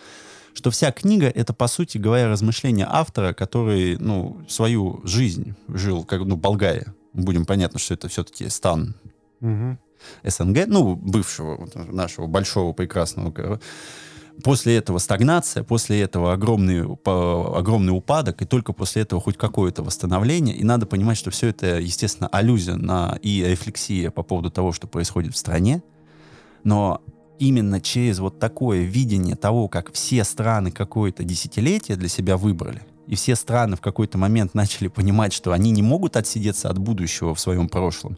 что 0.54 0.72
вся 0.72 0.92
книга— 0.92 1.28
это, 1.36 1.54
по 1.54 1.68
сути 1.68 1.98
говоря, 1.98 2.30
размышления 2.30 2.88
автора, 2.90 3.34
который, 3.34 3.98
ну, 3.98 4.42
свою 4.48 5.02
жизнь 5.04 5.54
жил, 5.68 6.06
как, 6.06 6.22
ну, 6.22 6.38
Болгария. 6.38 6.94
Будем 7.12 7.46
понятно, 7.46 7.78
что 7.78 7.94
это 7.94 8.08
все-таки 8.08 8.48
стан 8.48 8.96
угу. 9.42 9.78
СНГ, 10.24 10.68
ну, 10.68 10.96
бывшего 10.96 11.68
нашего 11.76 12.28
большого 12.28 12.72
прекрасного 12.72 13.60
после 14.44 14.78
этого 14.78 14.98
стагнация, 14.98 15.64
после 15.64 16.02
этого 16.02 16.34
огромный, 16.34 16.82
огромный 17.06 17.96
упадок, 17.96 18.42
и 18.42 18.46
только 18.46 18.74
после 18.74 19.04
этого 19.04 19.22
хоть 19.22 19.38
какое-то 19.38 19.84
восстановление. 19.84 20.56
И 20.56 20.64
надо 20.64 20.86
понимать, 20.86 21.18
что 21.18 21.32
все 21.32 21.48
это, 21.48 21.80
естественно, 21.80 22.30
аллюзия 22.30 22.76
на 22.76 23.18
и 23.22 23.44
рефлексия 23.44 24.12
по 24.12 24.24
поводу 24.24 24.50
того, 24.50 24.72
что 24.72 24.88
происходит 24.88 25.34
в 25.34 25.38
стране. 25.38 25.84
Но 26.64 27.02
именно 27.40 27.82
через 27.82 28.20
вот 28.20 28.40
такое 28.40 28.82
видение 28.82 29.36
того, 29.36 29.68
как 29.68 29.94
все 29.94 30.24
страны 30.24 30.72
какое-то 30.72 31.24
десятилетие 31.24 31.98
для 31.98 32.10
себя 32.10 32.38
выбрали, 32.38 32.82
и 33.08 33.16
все 33.16 33.36
страны 33.36 33.76
в 33.76 33.82
какой-то 33.82 34.18
момент 34.18 34.54
начали 34.54 34.88
понимать, 34.88 35.34
что 35.34 35.52
они 35.52 35.72
не 35.72 35.82
могут 35.82 36.16
отсидеться 36.16 36.70
от 36.70 36.78
будущего 36.78 37.34
в 37.34 37.40
своем 37.40 37.70
прошлом, 37.70 38.18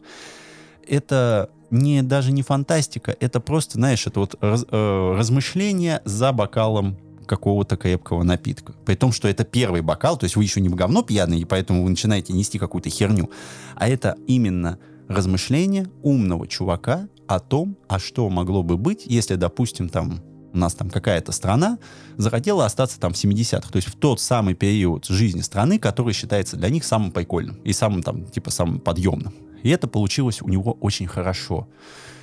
это 0.86 1.50
не 1.72 2.02
даже 2.02 2.32
не 2.32 2.42
фантастика, 2.42 3.16
это 3.18 3.40
просто, 3.40 3.74
знаешь, 3.74 4.06
это 4.06 4.20
вот 4.20 4.36
раз, 4.40 4.64
э, 4.70 5.14
размышление 5.16 6.02
за 6.04 6.32
бокалом 6.32 6.96
какого-то 7.26 7.76
крепкого 7.76 8.22
напитка. 8.22 8.74
При 8.84 8.94
том, 8.94 9.10
что 9.10 9.26
это 9.26 9.44
первый 9.44 9.80
бокал, 9.80 10.18
то 10.18 10.24
есть 10.24 10.36
вы 10.36 10.44
еще 10.44 10.60
не 10.60 10.68
говно 10.68 11.02
пьяный, 11.02 11.40
и 11.40 11.44
поэтому 11.44 11.82
вы 11.82 11.90
начинаете 11.90 12.32
нести 12.34 12.58
какую-то 12.58 12.90
херню. 12.90 13.30
А 13.74 13.88
это 13.88 14.16
именно 14.26 14.78
размышление 15.08 15.86
умного 16.02 16.46
чувака 16.46 17.08
о 17.26 17.40
том, 17.40 17.76
а 17.88 17.98
что 17.98 18.28
могло 18.28 18.62
бы 18.62 18.76
быть, 18.76 19.04
если, 19.06 19.36
допустим, 19.36 19.88
там 19.88 20.20
у 20.52 20.58
нас 20.58 20.74
там 20.74 20.90
какая-то 20.90 21.32
страна 21.32 21.78
захотела 22.18 22.66
остаться 22.66 23.00
там 23.00 23.14
в 23.14 23.16
70-х, 23.16 23.70
то 23.70 23.76
есть 23.76 23.88
в 23.88 23.96
тот 23.96 24.20
самый 24.20 24.54
период 24.54 25.06
жизни 25.06 25.40
страны, 25.40 25.78
который 25.78 26.12
считается 26.12 26.56
для 26.56 26.68
них 26.68 26.84
самым 26.84 27.10
прикольным 27.10 27.56
и 27.64 27.72
самым 27.72 28.02
там, 28.02 28.26
типа, 28.26 28.50
самым 28.50 28.78
подъемным. 28.78 29.32
И 29.62 29.70
это 29.70 29.88
получилось 29.88 30.42
у 30.42 30.48
него 30.48 30.72
очень 30.80 31.06
хорошо. 31.06 31.68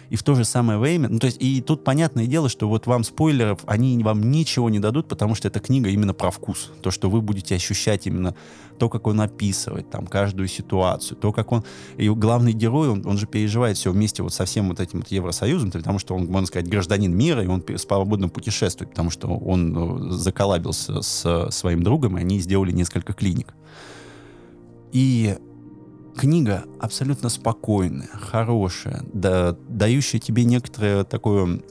И 0.10 0.16
в 0.16 0.24
то 0.24 0.34
же 0.34 0.44
самое 0.44 0.80
время, 0.80 1.08
ну 1.08 1.20
то 1.20 1.28
есть, 1.28 1.38
и 1.40 1.62
тут 1.62 1.84
понятное 1.84 2.26
дело, 2.26 2.50
что 2.50 2.68
вот 2.68 2.88
вам 2.88 3.04
спойлеров, 3.04 3.60
они 3.68 4.02
вам 4.04 4.32
ничего 4.32 4.70
не 4.70 4.80
дадут, 4.80 5.08
потому 5.08 5.36
что 5.36 5.48
эта 5.48 5.60
книга 5.60 5.90
именно 5.90 6.16
про 6.16 6.32
вкус. 6.32 6.72
То, 6.82 6.90
что 6.90 7.10
вы 7.10 7.22
будете 7.22 7.54
ощущать 7.56 8.08
именно 8.08 8.34
то, 8.80 8.90
как 8.90 9.06
он 9.06 9.22
описывает 9.22 9.90
там 9.92 10.08
каждую 10.08 10.48
ситуацию, 10.48 11.16
то, 11.18 11.32
как 11.32 11.52
он... 11.52 11.64
И 11.98 12.10
главный 12.10 12.54
герой, 12.54 12.90
он, 12.90 13.06
он 13.06 13.18
же 13.18 13.28
переживает 13.28 13.78
все 13.78 13.92
вместе 13.92 14.24
вот 14.24 14.34
со 14.34 14.46
всем 14.46 14.70
вот 14.70 14.80
этим 14.80 15.00
вот 15.00 15.10
Евросоюзом, 15.10 15.70
потому 15.70 16.00
что 16.00 16.16
он, 16.16 16.26
можно 16.26 16.48
сказать, 16.48 16.68
гражданин 16.68 17.16
мира, 17.16 17.44
и 17.44 17.48
он 17.48 17.64
свободно 17.78 18.30
путешествует, 18.30 18.90
потому 18.90 19.12
что 19.12 19.28
он 19.28 20.10
э, 20.10 20.12
заколабился 20.12 21.02
с 21.04 21.52
своим 21.52 21.84
другом, 21.84 22.18
и 22.18 22.22
они 22.22 22.40
сделали 22.40 22.72
несколько 22.72 23.14
клиник. 23.14 23.54
И 24.92 25.38
книга 26.20 26.66
абсолютно 26.80 27.30
спокойная, 27.30 28.10
хорошая, 28.12 29.06
да, 29.14 29.56
дающая 29.70 30.20
тебе 30.20 30.44
некоторое 30.44 31.06
такое 31.06 31.62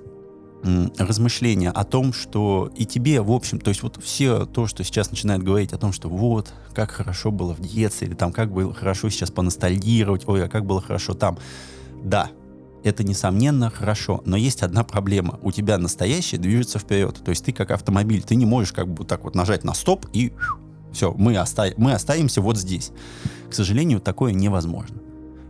размышление 0.62 1.70
о 1.70 1.84
том, 1.84 2.14
что 2.14 2.72
и 2.74 2.86
тебе, 2.86 3.20
в 3.20 3.30
общем, 3.30 3.60
то 3.60 3.68
есть 3.68 3.82
вот 3.82 4.02
все 4.02 4.46
то, 4.46 4.66
что 4.66 4.82
сейчас 4.84 5.10
начинают 5.10 5.44
говорить 5.44 5.74
о 5.74 5.78
том, 5.78 5.92
что 5.92 6.08
вот, 6.08 6.52
как 6.74 6.90
хорошо 6.90 7.30
было 7.30 7.52
в 7.52 7.60
детстве, 7.60 8.08
или 8.08 8.14
там, 8.14 8.32
как 8.32 8.50
было 8.50 8.72
хорошо 8.72 9.10
сейчас 9.10 9.30
поностальгировать, 9.30 10.26
ой, 10.26 10.46
а 10.46 10.48
как 10.48 10.64
было 10.64 10.80
хорошо 10.80 11.12
там. 11.12 11.38
Да, 12.02 12.30
это, 12.82 13.04
несомненно, 13.04 13.70
хорошо, 13.70 14.22
но 14.24 14.36
есть 14.36 14.62
одна 14.62 14.82
проблема. 14.82 15.38
У 15.42 15.52
тебя 15.52 15.76
настоящее 15.78 16.40
движется 16.40 16.78
вперед. 16.78 17.20
То 17.22 17.30
есть 17.30 17.44
ты 17.44 17.52
как 17.52 17.70
автомобиль, 17.70 18.22
ты 18.22 18.34
не 18.34 18.46
можешь 18.46 18.72
как 18.72 18.88
бы 18.88 19.04
так 19.04 19.24
вот 19.24 19.34
нажать 19.34 19.62
на 19.62 19.74
стоп 19.74 20.06
и 20.12 20.32
все, 20.92 21.12
мы, 21.16 21.38
оста 21.38 21.72
мы 21.76 21.92
останемся 21.92 22.40
вот 22.40 22.56
здесь. 22.56 22.92
К 23.50 23.54
сожалению, 23.54 24.00
такое 24.00 24.32
невозможно. 24.32 25.00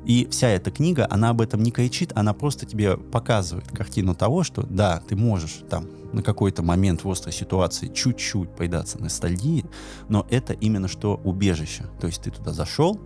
И 0.04 0.26
вся 0.30 0.48
эта 0.48 0.70
книга, 0.70 1.06
она 1.10 1.30
об 1.30 1.42
этом 1.42 1.62
не 1.62 1.70
кричит, 1.70 2.12
она 2.14 2.32
просто 2.32 2.64
тебе 2.64 2.96
показывает 2.96 3.68
картину 3.68 4.14
того, 4.14 4.42
что 4.42 4.62
да, 4.62 5.02
ты 5.06 5.16
можешь 5.16 5.60
там 5.68 5.86
на 6.14 6.22
какой-то 6.22 6.62
момент 6.62 7.04
в 7.04 7.10
острой 7.10 7.34
ситуации 7.34 7.88
чуть-чуть 7.88 8.50
поедаться 8.56 8.98
ностальгии, 8.98 9.66
но 10.08 10.26
это 10.30 10.54
именно 10.54 10.88
что 10.88 11.20
убежище. 11.24 11.84
То 12.00 12.06
есть 12.06 12.22
ты 12.22 12.30
туда 12.30 12.52
зашел, 12.52 12.98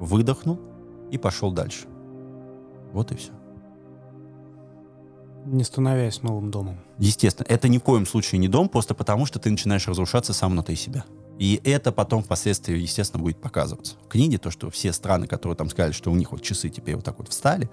выдохнул 0.00 0.58
и 1.12 1.18
пошел 1.18 1.52
дальше. 1.52 1.86
Вот 2.92 3.12
и 3.12 3.14
все. 3.14 3.30
Не 5.46 5.62
становясь 5.62 6.22
новым 6.22 6.50
домом. 6.50 6.80
Естественно, 6.98 7.46
это 7.48 7.68
ни 7.68 7.78
в 7.78 7.82
коем 7.82 8.04
случае 8.04 8.40
не 8.40 8.48
дом, 8.48 8.68
просто 8.68 8.94
потому 8.94 9.26
что 9.26 9.38
ты 9.38 9.48
начинаешь 9.48 9.86
разрушаться 9.86 10.32
сам 10.32 10.52
внутри 10.52 10.74
себя. 10.74 11.04
И 11.38 11.60
это 11.64 11.92
потом 11.92 12.22
впоследствии, 12.22 12.76
естественно, 12.76 13.22
будет 13.22 13.40
показываться. 13.40 13.94
В 14.04 14.08
книге 14.08 14.38
то, 14.38 14.50
что 14.50 14.70
все 14.70 14.92
страны, 14.92 15.26
которые 15.26 15.56
там 15.56 15.70
сказали, 15.70 15.92
что 15.92 16.10
у 16.10 16.14
них 16.14 16.32
вот 16.32 16.42
часы 16.42 16.68
теперь 16.68 16.96
вот 16.96 17.04
так 17.04 17.18
вот 17.18 17.28
встали. 17.28 17.70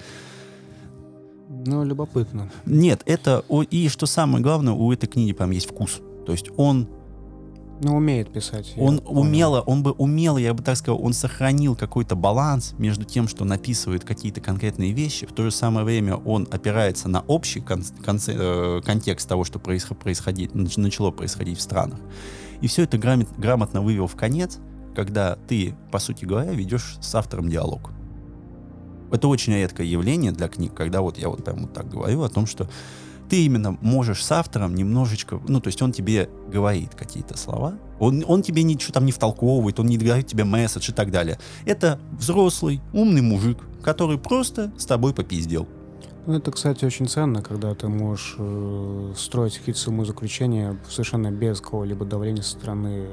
Ну, 1.50 1.84
любопытно. 1.84 2.52
Нет, 2.66 3.02
это... 3.06 3.44
И 3.72 3.90
что 3.90 4.06
самое 4.06 4.44
главное, 4.44 4.74
у 4.74 4.92
этой 4.92 5.08
книги 5.08 5.34
прям 5.34 5.52
есть 5.52 5.70
вкус. 5.70 6.02
То 6.26 6.32
есть 6.32 6.50
он 6.58 6.88
ну, 7.82 7.98
умеет 7.98 8.32
писать. 8.32 8.74
Он 8.78 9.02
умело, 9.06 9.60
он 9.62 9.84
бы 9.84 9.92
умело, 9.92 10.38
я 10.38 10.54
бы 10.54 10.64
так 10.64 10.78
сказал, 10.78 11.04
он 11.04 11.14
сохранил 11.14 11.76
какой-то 11.76 12.16
баланс 12.16 12.74
между 12.78 13.04
тем, 13.04 13.28
что 13.28 13.44
написывает 13.44 14.06
какие-то 14.06 14.40
конкретные 14.40 14.94
вещи, 14.94 15.26
в 15.26 15.34
то 15.34 15.44
же 15.44 15.52
самое 15.52 15.86
время 15.86 16.16
он 16.16 16.48
опирается 16.52 17.10
на 17.10 17.22
общий 17.22 17.60
кон- 17.60 17.84
кон- 18.06 18.20
э, 18.28 18.82
контекст 18.86 19.28
того, 19.28 19.44
что 19.44 19.60
происход- 19.60 19.98
происходит, 19.98 20.56
начало 20.56 21.12
происходить 21.12 21.58
в 21.58 21.62
странах. 21.62 22.00
И 22.66 22.68
все 22.68 22.82
это 22.82 22.98
грамот, 22.98 23.28
грамотно 23.38 23.82
вывел 23.82 24.08
в 24.08 24.16
конец, 24.16 24.58
когда 24.96 25.38
ты, 25.48 25.76
по 25.92 26.00
сути 26.00 26.26
говоря, 26.26 26.52
ведешь 26.52 26.98
с 27.00 27.14
автором 27.14 27.48
диалог. 27.48 27.92
Это 29.12 29.28
очень 29.28 29.54
редкое 29.54 29.86
явление 29.86 30.32
для 30.32 30.48
книг, 30.48 30.74
когда 30.74 31.02
вот 31.02 31.20
я 31.20 31.30
вот 31.30 31.44
прям 31.44 31.60
вот 31.60 31.74
так 31.74 31.88
говорю 31.88 32.24
о 32.24 32.30
том, 32.30 32.48
что 32.48 32.68
ты 33.30 33.46
именно 33.46 33.78
можешь 33.82 34.26
с 34.26 34.32
автором 34.32 34.74
немножечко, 34.74 35.40
ну, 35.48 35.60
то 35.60 35.68
есть 35.68 35.80
он 35.84 35.92
тебе 35.92 36.28
говорит 36.52 36.96
какие-то 36.96 37.38
слова, 37.38 37.78
он, 38.00 38.26
он 38.28 38.42
тебе 38.42 38.64
ничего 38.64 38.94
там 38.94 39.06
не 39.06 39.12
втолковывает, 39.12 39.80
он 39.80 39.86
не 39.86 40.00
говорит 40.00 40.26
тебе 40.26 40.44
месседж 40.44 40.90
и 40.90 40.94
так 40.94 41.12
далее. 41.12 41.38
Это 41.68 42.00
взрослый, 42.14 42.82
умный 42.94 43.22
мужик, 43.22 43.60
который 43.84 44.18
просто 44.18 44.74
с 44.76 44.88
тобой 44.88 45.14
попиздел. 45.14 45.68
Ну, 46.26 46.34
это, 46.34 46.52
кстати, 46.52 46.86
очень 46.86 47.08
ценно, 47.08 47.44
когда 47.44 47.76
ты 47.76 47.88
можешь 47.88 48.36
э, 48.40 49.14
строить 49.16 49.58
какие-то 49.58 49.80
самозаключения 49.80 50.78
совершенно 50.90 51.32
без 51.32 51.62
какого-либо 51.62 52.04
давления 52.04 52.42
со 52.42 52.52
стороны 52.52 53.08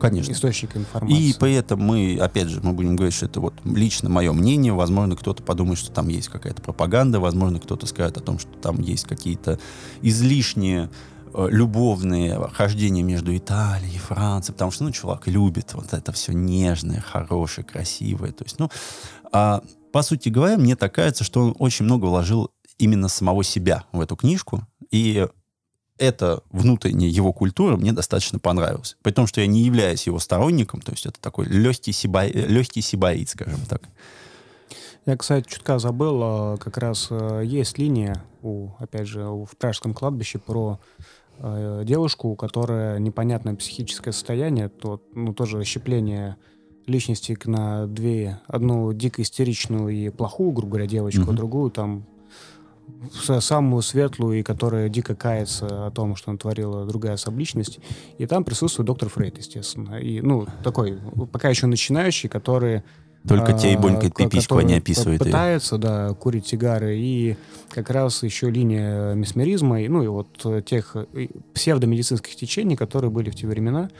Конечно. 0.00 0.32
источника 0.32 0.78
информации. 0.78 1.20
И 1.20 1.34
поэтому 1.38 1.82
мы, 1.82 2.18
опять 2.20 2.48
же, 2.48 2.60
мы 2.62 2.72
будем 2.72 2.96
говорить, 2.96 3.14
что 3.14 3.26
это 3.26 3.40
вот 3.40 3.54
лично 3.64 4.08
мое 4.08 4.32
мнение. 4.32 4.72
Возможно, 4.72 5.16
кто-то 5.16 5.42
подумает, 5.42 5.78
что 5.78 5.90
там 5.90 6.08
есть 6.08 6.28
какая-то 6.28 6.62
пропаганда. 6.62 7.20
Возможно, 7.20 7.58
кто-то 7.58 7.86
скажет 7.86 8.16
о 8.16 8.20
том, 8.20 8.38
что 8.38 8.50
там 8.58 8.80
есть 8.80 9.04
какие-то 9.04 9.58
излишние 10.00 10.88
э, 11.34 11.48
любовные 11.50 12.38
хождения 12.52 13.02
между 13.02 13.36
Италией 13.36 13.96
и 13.96 13.98
Францией, 13.98 14.54
потому 14.54 14.70
что, 14.70 14.84
ну, 14.84 14.92
чувак 14.92 15.26
любит 15.26 15.74
вот 15.74 15.92
это 15.92 16.12
все 16.12 16.32
нежное, 16.32 17.00
хорошее, 17.00 17.66
красивое. 17.66 18.32
То 18.32 18.44
есть, 18.44 18.58
ну, 18.58 18.70
а, 19.32 19.62
по 19.92 20.02
сути 20.02 20.28
говоря, 20.28 20.56
мне 20.56 20.76
так 20.76 20.94
кажется, 20.94 21.24
что 21.24 21.40
он 21.40 21.56
очень 21.58 21.84
много 21.84 22.06
вложил 22.06 22.50
именно 22.78 23.08
самого 23.08 23.44
себя 23.44 23.84
в 23.92 24.00
эту 24.00 24.16
книжку, 24.16 24.66
и 24.90 25.26
эта 25.98 26.42
внутренняя 26.50 27.10
его 27.10 27.32
культура 27.32 27.76
мне 27.76 27.92
достаточно 27.92 28.38
понравилась. 28.38 28.96
При 29.02 29.12
том, 29.12 29.26
что 29.26 29.42
я 29.42 29.46
не 29.46 29.62
являюсь 29.62 30.06
его 30.06 30.18
сторонником, 30.18 30.80
то 30.80 30.92
есть 30.92 31.04
это 31.04 31.20
такой 31.20 31.46
легкий, 31.46 31.92
сиба... 31.92 32.26
легкий 32.26 32.80
сибаит, 32.80 33.28
скажем 33.28 33.60
так. 33.68 33.82
Я, 35.06 35.16
кстати, 35.16 35.48
чутка 35.48 35.78
забыл, 35.78 36.20
а, 36.22 36.56
как 36.56 36.78
раз 36.78 37.08
э, 37.10 37.42
есть 37.44 37.78
линия, 37.78 38.22
у, 38.42 38.70
опять 38.78 39.06
же, 39.06 39.24
в 39.24 39.50
Пражском 39.58 39.92
кладбище 39.92 40.38
про 40.38 40.78
э, 41.38 41.82
девушку, 41.84 42.34
которая 42.34 42.98
непонятное 42.98 43.54
психическое 43.54 44.12
состояние, 44.12 44.68
то, 44.68 45.02
ну, 45.14 45.34
тоже 45.34 45.58
расщепление 45.58 46.36
личности 46.90 47.38
на 47.44 47.86
две, 47.86 48.40
одну 48.46 48.92
дико 48.92 49.22
истеричную 49.22 49.88
и 49.88 50.10
плохую, 50.10 50.52
грубо 50.52 50.72
говоря, 50.72 50.86
девочку, 50.86 51.22
mm-hmm. 51.22 51.32
а 51.32 51.36
другую 51.36 51.70
там 51.70 52.04
самую 53.12 53.82
светлую 53.82 54.40
и 54.40 54.42
которая 54.42 54.88
дико 54.88 55.14
кается 55.14 55.86
о 55.86 55.90
том, 55.90 56.16
что 56.16 56.32
натворила 56.32 56.84
другая 56.86 57.16
субличность. 57.16 57.78
И 58.18 58.26
там 58.26 58.44
присутствует 58.44 58.86
доктор 58.86 59.08
Фрейд, 59.08 59.38
естественно. 59.38 59.96
И, 59.96 60.20
ну, 60.20 60.46
такой, 60.62 60.98
пока 61.32 61.48
еще 61.48 61.66
начинающий, 61.66 62.28
который 62.28 62.82
только 63.26 63.52
те 63.52 63.74
и 63.74 63.76
бонькает 63.76 64.14
пипиську, 64.14 64.56
а 64.56 64.62
не 64.62 64.74
описывает 64.74 65.20
пытается, 65.20 65.76
ее. 65.76 65.82
да, 65.82 66.14
курить 66.14 66.46
сигары. 66.46 66.96
И 66.98 67.36
как 67.68 67.90
раз 67.90 68.22
еще 68.22 68.50
линия 68.50 69.14
месмеризма, 69.14 69.78
ну 69.88 70.02
и 70.02 70.06
вот 70.06 70.64
тех 70.64 70.96
псевдомедицинских 71.54 72.34
течений, 72.34 72.76
которые 72.76 73.10
были 73.10 73.30
в 73.30 73.34
те 73.34 73.46
времена. 73.46 73.90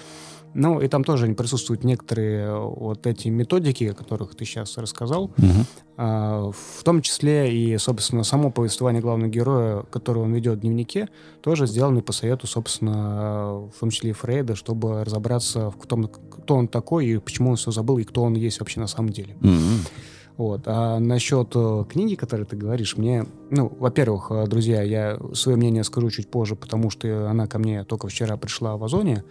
Ну, 0.54 0.80
и 0.80 0.88
там 0.88 1.04
тоже 1.04 1.32
присутствуют 1.34 1.84
некоторые 1.84 2.46
э, 2.46 2.58
вот 2.58 3.06
эти 3.06 3.28
методики, 3.28 3.84
о 3.84 3.94
которых 3.94 4.34
ты 4.34 4.44
сейчас 4.44 4.76
рассказал. 4.78 5.24
Угу. 5.24 5.66
А, 5.96 6.50
в 6.50 6.82
том 6.82 7.02
числе 7.02 7.54
и, 7.54 7.76
собственно, 7.78 8.24
само 8.24 8.50
повествование 8.50 9.00
главного 9.00 9.30
героя, 9.30 9.84
которое 9.90 10.20
он 10.20 10.32
ведет 10.32 10.58
в 10.58 10.60
дневнике, 10.60 11.08
тоже 11.40 11.66
сделано 11.66 12.00
по 12.00 12.12
совету, 12.12 12.46
собственно, 12.46 13.68
в 13.74 13.78
том 13.78 13.90
числе 13.90 14.10
и 14.10 14.12
Фрейда, 14.12 14.56
чтобы 14.56 15.04
разобраться 15.04 15.70
в 15.70 15.86
том, 15.86 16.08
кто 16.08 16.56
он 16.56 16.68
такой 16.68 17.06
и 17.06 17.18
почему 17.18 17.50
он 17.50 17.56
все 17.56 17.70
забыл, 17.70 17.98
и 17.98 18.04
кто 18.04 18.22
он 18.22 18.34
есть 18.34 18.58
вообще 18.60 18.80
на 18.80 18.88
самом 18.88 19.10
деле. 19.10 19.36
Угу. 19.40 19.88
Вот. 20.40 20.62
А 20.64 20.98
насчет 20.98 21.52
э, 21.54 21.84
книги, 21.86 22.14
которую 22.14 22.46
ты 22.46 22.56
говоришь, 22.56 22.96
мне, 22.96 23.26
ну, 23.50 23.70
во-первых, 23.78 24.28
э, 24.30 24.46
друзья, 24.46 24.82
я 24.82 25.18
свое 25.34 25.58
мнение 25.58 25.84
скажу 25.84 26.08
чуть 26.08 26.30
позже, 26.30 26.56
потому 26.56 26.88
что 26.88 27.28
она 27.28 27.46
ко 27.46 27.58
мне 27.58 27.84
только 27.84 28.08
вчера 28.08 28.38
пришла 28.38 28.78
в 28.78 28.84
Озоне. 28.84 29.22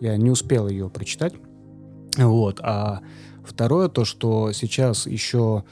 Я 0.00 0.16
не 0.16 0.30
успел 0.30 0.68
ее 0.68 0.88
прочитать. 0.88 1.34
Вот. 2.16 2.60
А 2.62 3.00
второе, 3.44 3.88
то, 3.88 4.04
что 4.04 4.52
сейчас 4.52 5.06
еще 5.06 5.64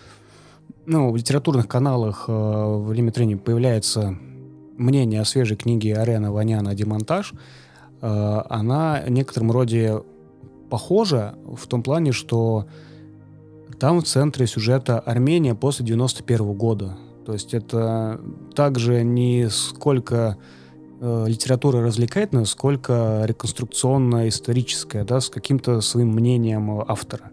ну, 0.86 1.10
в 1.10 1.16
литературных 1.16 1.68
каналах 1.68 2.26
э, 2.28 2.32
в 2.32 2.92
Лимитрене 2.92 3.36
появляется 3.36 4.16
мнение 4.76 5.20
о 5.20 5.24
свежей 5.24 5.56
книге 5.56 5.96
Арена 5.96 6.32
Ваняна 6.32 6.74
«Демонтаж», 6.74 7.32
э, 8.00 8.42
она 8.48 9.02
в 9.06 9.10
некотором 9.10 9.50
роде 9.50 10.02
похожа 10.68 11.34
в 11.46 11.66
том 11.66 11.82
плане, 11.82 12.12
что 12.12 12.66
там 13.78 14.00
в 14.00 14.04
центре 14.04 14.46
сюжета 14.46 14.98
Армения 15.00 15.54
после 15.54 15.86
91 15.86 16.52
года. 16.52 16.96
То 17.24 17.32
есть 17.32 17.54
это 17.54 18.20
также 18.54 19.02
не 19.02 19.48
сколько 19.50 20.36
э, 21.04 21.28
литература 21.28 21.82
развлекательная, 21.82 22.46
сколько 22.46 23.22
реконструкционно-историческая, 23.26 25.04
да, 25.04 25.20
с 25.20 25.28
каким-то 25.28 25.80
своим 25.82 26.08
мнением 26.14 26.80
автора. 26.80 27.30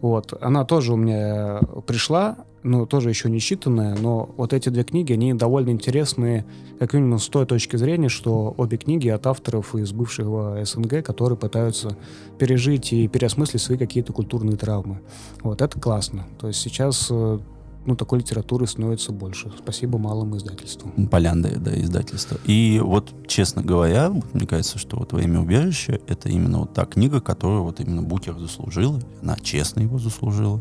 Вот. 0.00 0.32
Она 0.40 0.64
тоже 0.64 0.92
у 0.92 0.96
меня 0.96 1.60
пришла, 1.86 2.36
ну, 2.62 2.86
тоже 2.86 3.08
еще 3.08 3.30
не 3.30 3.40
читанная, 3.40 3.96
но 3.96 4.30
вот 4.36 4.52
эти 4.52 4.68
две 4.68 4.84
книги, 4.84 5.12
они 5.12 5.34
довольно 5.34 5.70
интересные, 5.70 6.44
как 6.78 6.92
минимум 6.92 7.18
с 7.18 7.28
той 7.28 7.46
точки 7.46 7.76
зрения, 7.76 8.08
что 8.08 8.54
обе 8.56 8.76
книги 8.76 9.08
от 9.08 9.26
авторов 9.26 9.74
из 9.74 9.92
бывшего 9.92 10.64
СНГ, 10.64 11.04
которые 11.04 11.38
пытаются 11.38 11.96
пережить 12.38 12.92
и 12.92 13.08
переосмыслить 13.08 13.62
свои 13.62 13.78
какие-то 13.78 14.12
культурные 14.12 14.56
травмы. 14.56 15.00
Вот, 15.42 15.62
это 15.62 15.80
классно. 15.80 16.26
То 16.38 16.48
есть 16.48 16.60
сейчас 16.60 17.08
э, 17.10 17.38
ну, 17.86 17.96
такой 17.96 18.18
литературы 18.18 18.66
становится 18.66 19.12
больше. 19.12 19.52
Спасибо 19.56 19.98
малым 19.98 20.36
издательствам. 20.36 21.06
Полянда, 21.06 21.58
да, 21.58 21.80
издательство. 21.80 22.38
И 22.44 22.80
вот, 22.82 23.14
честно 23.28 23.62
говоря, 23.62 24.10
мне 24.32 24.46
кажется, 24.46 24.78
что 24.78 24.96
вот 24.96 25.12
«Время 25.12 25.40
убежища»— 25.40 26.00
это 26.08 26.28
именно 26.28 26.58
вот 26.60 26.74
та 26.74 26.84
книга, 26.84 27.20
которую 27.20 27.62
вот 27.62 27.80
именно 27.80 28.02
Букер 28.02 28.38
заслужила. 28.38 29.00
Она 29.22 29.36
честно 29.36 29.80
его 29.80 29.98
заслужила. 29.98 30.60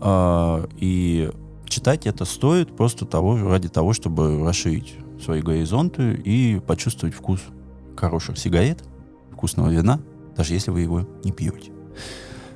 А, 0.00 0.66
и 0.78 1.30
читать 1.66 2.06
это 2.06 2.24
стоит 2.24 2.74
просто 2.74 3.04
того, 3.04 3.36
ради 3.36 3.68
того, 3.68 3.92
чтобы 3.92 4.42
расширить 4.44 4.94
свои 5.22 5.42
горизонты 5.42 6.14
и 6.14 6.60
почувствовать 6.66 7.14
вкус 7.14 7.40
хороших 7.96 8.38
сигарет, 8.38 8.82
вкусного 9.30 9.70
вина, 9.70 10.00
даже 10.36 10.54
если 10.54 10.70
вы 10.70 10.80
его 10.80 11.06
не 11.22 11.32
пьете. 11.32 11.70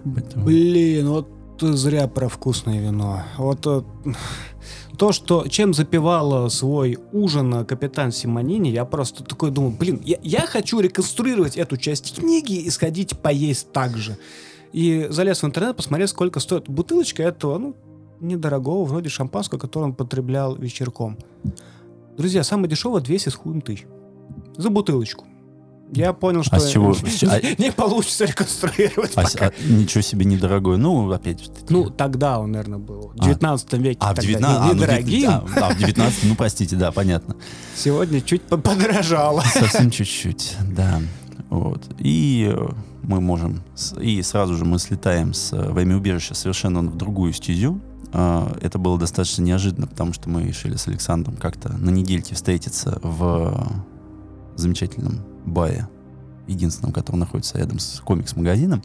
Поэтому... 0.04 0.46
Блин, 0.46 1.08
вот 1.08 1.28
зря 1.60 2.08
про 2.08 2.28
вкусное 2.28 2.80
вино. 2.80 3.22
Вот 3.36 3.66
э, 3.66 3.82
то, 4.98 5.12
что 5.12 5.46
чем 5.48 5.74
запивал 5.74 6.50
свой 6.50 6.98
ужин 7.12 7.64
капитан 7.64 8.10
Симонини, 8.12 8.68
я 8.68 8.84
просто 8.84 9.22
такой 9.22 9.50
думаю, 9.50 9.74
блин, 9.78 10.00
я, 10.04 10.18
я 10.22 10.46
хочу 10.46 10.80
реконструировать 10.80 11.56
эту 11.56 11.76
часть 11.76 12.16
книги 12.16 12.54
и 12.54 12.70
сходить 12.70 13.18
поесть 13.18 13.72
так 13.72 13.96
же. 13.96 14.18
И 14.72 15.06
залез 15.10 15.42
в 15.42 15.46
интернет, 15.46 15.76
посмотреть, 15.76 16.10
сколько 16.10 16.40
стоит 16.40 16.68
бутылочка 16.68 17.22
этого, 17.22 17.58
ну, 17.58 17.76
недорогого, 18.20 18.84
вроде 18.84 19.08
шампанского, 19.08 19.58
который 19.58 19.84
он 19.84 19.94
потреблял 19.94 20.56
вечерком. 20.56 21.16
Друзья, 22.16 22.42
самое 22.42 22.68
дешевое 22.68 23.00
200 23.00 23.28
с 23.28 23.34
хуем 23.36 23.60
тысяч. 23.60 23.86
За 24.56 24.70
бутылочку. 24.70 25.27
Я 25.92 26.12
понял, 26.12 26.42
что 26.42 26.56
а 26.56 26.60
с 26.60 26.70
чего? 26.70 26.94
не 27.58 27.72
получится 27.72 28.24
реконструировать 28.24 29.12
а, 29.14 29.22
пока. 29.22 29.46
А, 29.46 29.52
ничего 29.68 30.02
себе 30.02 30.24
недорогой. 30.24 30.78
Ну, 30.78 31.10
опять 31.10 31.50
Ну, 31.68 31.90
тогда 31.90 32.38
он, 32.38 32.52
наверное, 32.52 32.78
был. 32.78 33.12
В 33.14 33.24
19 33.24 33.74
а. 33.74 33.76
веке 33.76 33.98
а, 34.00 34.14
в 34.14 34.18
19, 34.18 34.74
недорогим. 34.74 35.30
А, 35.30 35.44
ну, 35.46 35.64
а, 35.64 35.70
в 35.70 35.78
19 35.78 36.24
ну, 36.24 36.34
простите, 36.34 36.76
да, 36.76 36.92
понятно. 36.92 37.36
Сегодня 37.76 38.20
чуть 38.20 38.42
подорожало. 38.42 39.40
Совсем 39.52 39.90
чуть-чуть, 39.90 40.56
да. 40.70 41.00
Вот. 41.50 41.82
И 41.98 42.52
э, 42.54 42.68
мы 43.02 43.20
можем... 43.20 43.62
И 44.00 44.20
сразу 44.22 44.54
же 44.54 44.66
мы 44.66 44.78
слетаем 44.78 45.32
с 45.32 45.52
э, 45.52 45.70
«Время 45.70 45.96
убежища» 45.96 46.34
совершенно 46.34 46.82
в 46.82 46.96
другую 46.96 47.32
стезю. 47.32 47.80
А, 48.12 48.54
это 48.60 48.78
было 48.78 48.98
достаточно 48.98 49.42
неожиданно, 49.42 49.86
потому 49.86 50.12
что 50.12 50.28
мы 50.28 50.44
решили 50.44 50.76
с 50.76 50.88
Александром 50.88 51.36
как-то 51.36 51.72
на 51.72 51.90
недельке 51.90 52.34
встретиться 52.34 52.98
в 53.02 53.82
замечательном 54.56 55.24
баре, 55.48 55.88
единственном, 56.46 56.92
который 56.92 57.16
находится 57.16 57.58
рядом 57.58 57.78
с 57.78 58.00
комикс-магазином. 58.00 58.82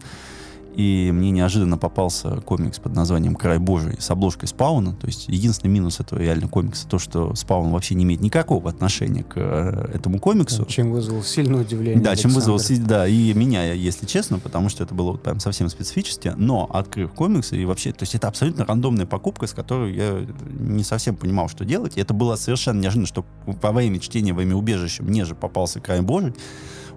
И 0.76 1.12
мне 1.14 1.32
неожиданно 1.32 1.78
попался 1.78 2.42
комикс 2.42 2.80
под 2.80 2.96
названием 2.96 3.36
«Край 3.36 3.60
Божий» 3.60 3.96
с 4.00 4.10
обложкой 4.10 4.48
Спауна. 4.48 4.94
То 4.94 5.08
есть 5.08 5.28
единственный 5.28 5.70
минус 5.70 6.00
этого 6.00 6.20
реально 6.20 6.48
комикса 6.48 6.88
то, 6.88 6.98
что 6.98 7.36
Спаун 7.36 7.72
вообще 7.72 7.96
не 7.96 8.04
имеет 8.04 8.22
никакого 8.22 8.70
отношения 8.70 9.24
к 9.24 9.34
э, 9.36 9.92
этому 9.94 10.20
комиксу. 10.20 10.66
Чем 10.66 10.92
вызвал 10.92 11.22
сильное 11.22 11.62
удивление 11.62 12.02
Да, 12.02 12.12
Александр. 12.12 12.22
чем 12.22 12.32
вызвал, 12.32 12.88
да, 12.88 13.08
и 13.08 13.34
меня, 13.34 13.72
если 13.74 14.06
честно, 14.06 14.40
потому 14.40 14.70
что 14.70 14.84
это 14.84 14.96
было 14.96 15.12
вот 15.12 15.22
прям 15.22 15.40
совсем 15.40 15.70
специфически. 15.70 16.34
Но, 16.36 16.68
открыв 16.72 17.14
комиксы 17.14 17.56
и 17.56 17.66
вообще, 17.66 17.92
то 17.92 18.04
есть 18.04 18.16
это 18.16 18.28
абсолютно 18.28 18.66
рандомная 18.66 19.06
покупка, 19.06 19.46
с 19.46 19.54
которой 19.54 19.94
я 19.96 20.26
не 20.60 20.84
совсем 20.84 21.16
понимал, 21.16 21.50
что 21.50 21.66
делать. 21.66 21.98
И 21.98 22.02
это 22.02 22.14
было 22.14 22.36
совершенно 22.36 22.80
неожиданно, 22.80 23.08
что 23.08 23.26
во 23.46 23.72
время 23.72 24.00
чтения 24.00 24.34
«Во 24.34 24.42
имя 24.42 24.56
убежища» 24.56 25.04
мне 25.04 25.26
же 25.26 25.36
попался 25.36 25.80
«Край 25.80 26.02
Божий», 26.02 26.34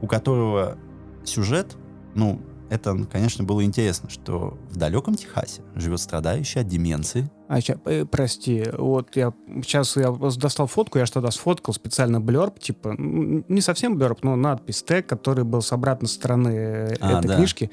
у 0.00 0.06
которого 0.06 0.78
сюжет, 1.24 1.76
ну, 2.14 2.40
это, 2.68 2.96
конечно, 3.10 3.44
было 3.44 3.64
интересно, 3.64 4.10
что 4.10 4.58
в 4.70 4.76
далеком 4.76 5.14
Техасе 5.14 5.62
живет 5.74 6.00
страдающий 6.00 6.60
от 6.60 6.68
деменции. 6.68 7.30
А, 7.48 7.60
сейчас, 7.60 7.78
э, 7.84 8.04
прости, 8.04 8.64
вот 8.76 9.14
я 9.16 9.32
сейчас 9.62 9.96
я 9.96 10.10
достал 10.10 10.66
фотку, 10.66 10.98
я 10.98 11.06
что 11.06 11.14
тогда 11.14 11.30
сфоткал 11.30 11.74
специально 11.74 12.20
блерб, 12.20 12.58
типа, 12.58 12.94
не 12.98 13.60
совсем 13.60 13.96
блерб, 13.96 14.24
но 14.24 14.34
надпись 14.34 14.82
тег, 14.82 15.06
который 15.06 15.44
был 15.44 15.62
с 15.62 15.72
обратной 15.72 16.08
стороны 16.08 16.48
э, 16.48 16.96
а, 17.00 17.18
этой 17.18 17.28
да. 17.28 17.36
книжки. 17.36 17.70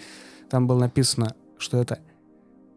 Там 0.50 0.68
было 0.68 0.80
написано, 0.80 1.34
что 1.58 1.82
это 1.82 2.00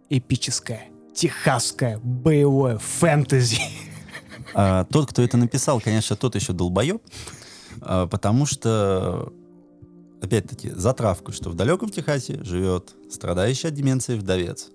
эпическое, 0.09 0.85
техасское, 1.15 1.99
боевое 1.99 2.79
фэнтези. 2.79 3.61
А, 4.55 4.85
тот, 4.85 5.11
кто 5.11 5.23
это 5.23 5.37
написал, 5.37 5.81
конечно, 5.81 6.17
тот 6.17 6.35
еще 6.35 6.55
долбоеб, 6.55 7.03
а, 7.83 8.07
потому 8.07 8.47
что 8.47 9.33
опять-таки, 10.21 10.71
затравку, 10.71 11.33
что 11.33 11.51
в 11.51 11.55
далеком 11.55 11.89
Техасе 11.89 12.43
живет 12.43 12.95
страдающий 13.11 13.69
от 13.69 13.75
деменции 13.75 14.17
вдовец. 14.17 14.71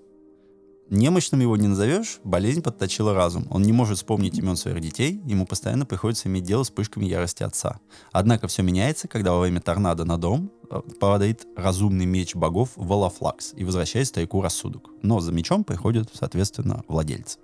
Немощным 0.92 1.40
его 1.40 1.56
не 1.56 1.70
назовешь, 1.70 2.20
болезнь 2.26 2.62
подточила 2.62 3.14
разум. 3.14 3.48
Он 3.50 3.62
не 3.62 3.72
может 3.72 3.98
вспомнить 3.98 4.38
имен 4.38 4.58
своих 4.58 4.82
детей, 4.82 5.22
ему 5.26 5.46
постоянно 5.46 5.86
приходится 5.86 6.28
иметь 6.28 6.44
дело 6.44 6.64
с 6.64 6.68
вспышками 6.68 7.06
ярости 7.06 7.44
отца. 7.44 7.80
Однако 8.12 8.48
все 8.48 8.62
меняется, 8.62 9.08
когда 9.08 9.32
во 9.32 9.40
время 9.40 9.62
торнадо 9.62 10.04
на 10.04 10.18
дом 10.18 10.52
э, 10.70 10.82
падает 11.00 11.48
разумный 11.56 12.06
меч 12.06 12.36
богов 12.36 12.72
Валафлакс 12.76 13.54
и 13.56 13.64
возвращает 13.64 14.08
старику 14.08 14.42
рассудок. 14.42 14.90
Но 15.02 15.22
за 15.22 15.32
мечом 15.32 15.64
приходит, 15.64 16.10
соответственно, 16.14 16.84
владельцы. 16.90 17.40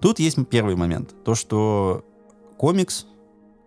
Тут 0.00 0.18
есть 0.18 0.36
первый 0.50 0.76
момент. 0.76 1.14
То, 1.24 1.34
что 1.34 2.04
комикс 2.58 3.06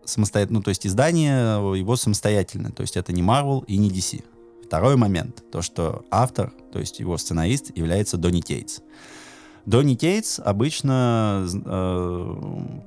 самостоятельно, 0.05 0.59
ну, 0.59 0.63
то 0.63 0.69
есть 0.69 0.85
издание 0.85 1.77
его 1.77 1.95
самостоятельное. 1.95 2.71
То 2.71 2.81
есть 2.81 2.97
это 2.97 3.13
не 3.13 3.21
Marvel 3.21 3.63
и 3.65 3.77
не 3.77 3.89
DC. 3.89 4.23
Второй 4.65 4.95
момент, 4.95 5.43
то 5.51 5.61
что 5.61 6.05
автор, 6.09 6.53
то 6.71 6.79
есть 6.79 6.99
его 6.99 7.17
сценарист, 7.17 7.75
является 7.75 8.17
Донни 8.17 8.41
Тейтс. 8.41 8.79
Донни 9.65 9.95
Тейтс 9.95 10.39
обычно 10.39 11.45
э, 11.53 12.35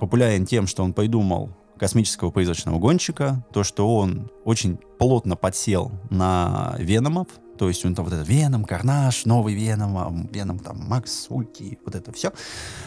популярен 0.00 0.46
тем, 0.46 0.66
что 0.66 0.82
он 0.82 0.92
придумал 0.92 1.50
космического 1.78 2.30
призрачного 2.30 2.78
гонщика, 2.78 3.44
то, 3.52 3.64
что 3.64 3.96
он 3.96 4.30
очень 4.44 4.78
плотно 4.98 5.36
подсел 5.36 5.92
на 6.10 6.74
Веномов, 6.78 7.28
то 7.56 7.68
есть 7.68 7.84
он 7.84 7.94
там 7.94 8.04
вот 8.04 8.14
этот 8.14 8.28
Веном, 8.28 8.64
Карнаж, 8.64 9.24
новый 9.24 9.54
Веном, 9.54 9.96
а, 9.96 10.12
Веном 10.32 10.58
там 10.58 10.78
Макс, 10.88 11.26
Ульти, 11.28 11.78
вот 11.84 11.94
это 11.94 12.12
все. 12.12 12.32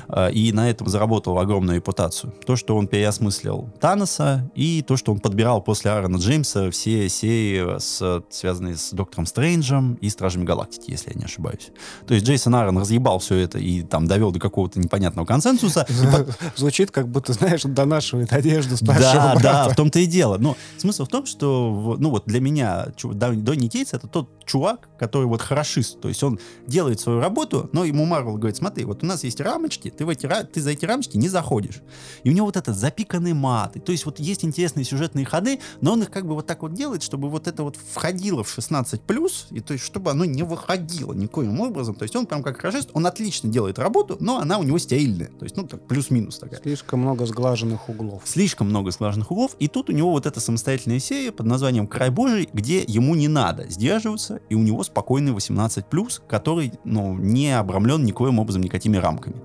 А, 0.08 0.28
и 0.28 0.52
на 0.52 0.70
этом 0.70 0.88
заработал 0.88 1.40
огромную 1.40 1.78
репутацию. 1.78 2.34
То, 2.46 2.56
что 2.56 2.76
он 2.76 2.88
переосмыслил 2.88 3.70
Таноса, 3.80 4.50
и 4.56 4.82
то, 4.82 4.98
что 4.98 5.12
он 5.12 5.20
подбирал 5.20 5.62
после 5.62 5.92
Аарона 5.92 6.18
Джеймса 6.18 6.72
все 6.72 7.10
серии, 7.10 7.80
с, 7.80 8.24
связанные 8.30 8.76
с 8.76 8.92
Доктором 8.92 9.26
Стрэнджем 9.26 9.96
и 9.96 10.10
Стражами 10.10 10.44
Галактики, 10.44 10.92
если 10.92 11.12
я 11.12 11.16
не 11.16 11.26
ошибаюсь. 11.26 11.72
То 12.06 12.14
есть 12.14 12.26
Джейсон 12.26 12.56
Аарон 12.56 12.78
разъебал 12.78 13.20
все 13.20 13.36
это 13.36 13.60
и 13.60 13.84
там 13.84 14.08
довел 14.08 14.32
до 14.32 14.40
какого-то 14.40 14.80
непонятного 14.80 15.26
консенсуса. 15.26 15.86
Звучит, 16.56 16.92
как 16.92 17.08
будто, 17.08 17.34
знаешь, 17.34 17.64
донашивает 17.64 18.34
одежду 18.34 18.78
с 18.78 18.82
Да, 18.82 19.36
да, 19.42 19.70
в 19.70 19.76
том-то 19.76 20.00
и 20.00 20.06
дело. 20.06 20.38
Но 20.38 20.56
смысл 20.78 21.06
в 21.06 21.10
том, 21.10 21.26
что, 21.26 21.96
ну 22.00 22.10
вот 22.10 22.24
для 22.26 22.40
меня 22.40 22.88
Донни 23.04 23.68
Тейтс 23.68 23.94
это 23.94 24.08
тот 24.08 24.30
чувак, 24.46 24.57
который 24.98 25.26
вот 25.28 25.42
хорошист, 25.42 26.00
то 26.02 26.08
есть 26.08 26.24
он 26.24 26.40
делает 26.66 27.00
свою 27.00 27.20
работу, 27.20 27.70
но 27.74 27.86
ему 27.86 28.06
Марвел 28.06 28.38
говорит, 28.38 28.58
смотри, 28.58 28.86
вот 28.86 29.04
у 29.04 29.06
нас 29.06 29.24
есть 29.24 29.40
рамочки, 29.40 29.90
ты, 29.90 30.06
в 30.06 30.10
эти, 30.10 30.28
ты 30.52 30.62
за 30.62 30.72
эти 30.72 30.86
рамочки 30.86 31.18
не 31.18 31.30
заходишь. 31.30 31.82
И 32.24 32.30
у 32.30 32.34
него 32.34 32.46
вот 32.48 32.58
этот 32.58 32.76
запиканный 32.76 33.34
мат, 33.34 33.78
то 33.84 33.92
есть 33.92 34.06
вот 34.06 34.20
есть 34.20 34.44
интересные 34.44 34.84
сюжетные 34.84 35.26
ходы, 35.26 35.60
но 35.82 35.94
он 35.94 36.04
их 36.04 36.12
как 36.12 36.26
бы 36.28 36.36
вот 36.36 36.48
так 36.48 36.62
вот 36.62 36.74
делает, 36.74 37.04
чтобы 37.04 37.30
вот 37.30 37.48
это 37.48 37.64
вот 37.64 37.76
входило 37.76 38.44
в 38.44 38.58
16+, 38.58 39.32
и 39.52 39.60
то 39.60 39.74
есть 39.74 39.86
чтобы 39.86 40.12
оно 40.12 40.26
не 40.26 40.44
выходило 40.44 41.14
никоим 41.14 41.60
образом, 41.60 41.96
то 41.96 42.04
есть 42.04 42.16
он 42.16 42.26
прям 42.26 42.44
как 42.44 42.60
хорошист, 42.60 42.90
он 42.94 43.06
отлично 43.06 43.50
делает 43.50 43.80
работу, 43.80 44.18
но 44.20 44.40
она 44.40 44.58
у 44.58 44.64
него 44.64 44.78
стерильная, 44.78 45.28
то 45.28 45.44
есть 45.44 45.56
ну 45.58 45.68
так 45.68 45.86
плюс-минус 45.88 46.40
такая. 46.40 46.60
Слишком 46.62 47.02
много 47.02 47.26
сглаженных 47.26 47.90
углов. 47.90 48.22
Слишком 48.26 48.70
много 48.70 48.92
сглаженных 48.92 49.32
углов, 49.32 49.56
и 49.60 49.68
тут 49.68 49.90
у 49.90 49.94
него 49.94 50.12
вот 50.12 50.26
эта 50.26 50.40
самостоятельная 50.40 51.00
серия 51.00 51.32
под 51.32 51.46
названием 51.46 51.88
«Край 51.88 52.10
Божий», 52.10 52.50
где 52.54 52.84
ему 52.88 53.16
не 53.16 53.28
надо 53.28 53.70
сдерживаться, 53.70 54.40
и 54.50 54.56
у 54.56 54.60
него 54.60 54.84
спокойный 54.84 55.34
18+, 55.34 56.22
который 56.28 56.74
ну, 56.84 57.16
не 57.16 57.58
обрамлен 57.58 58.04
никоим 58.04 58.40
образом 58.40 58.62
никакими 58.62 58.98
рамками. 58.98 59.42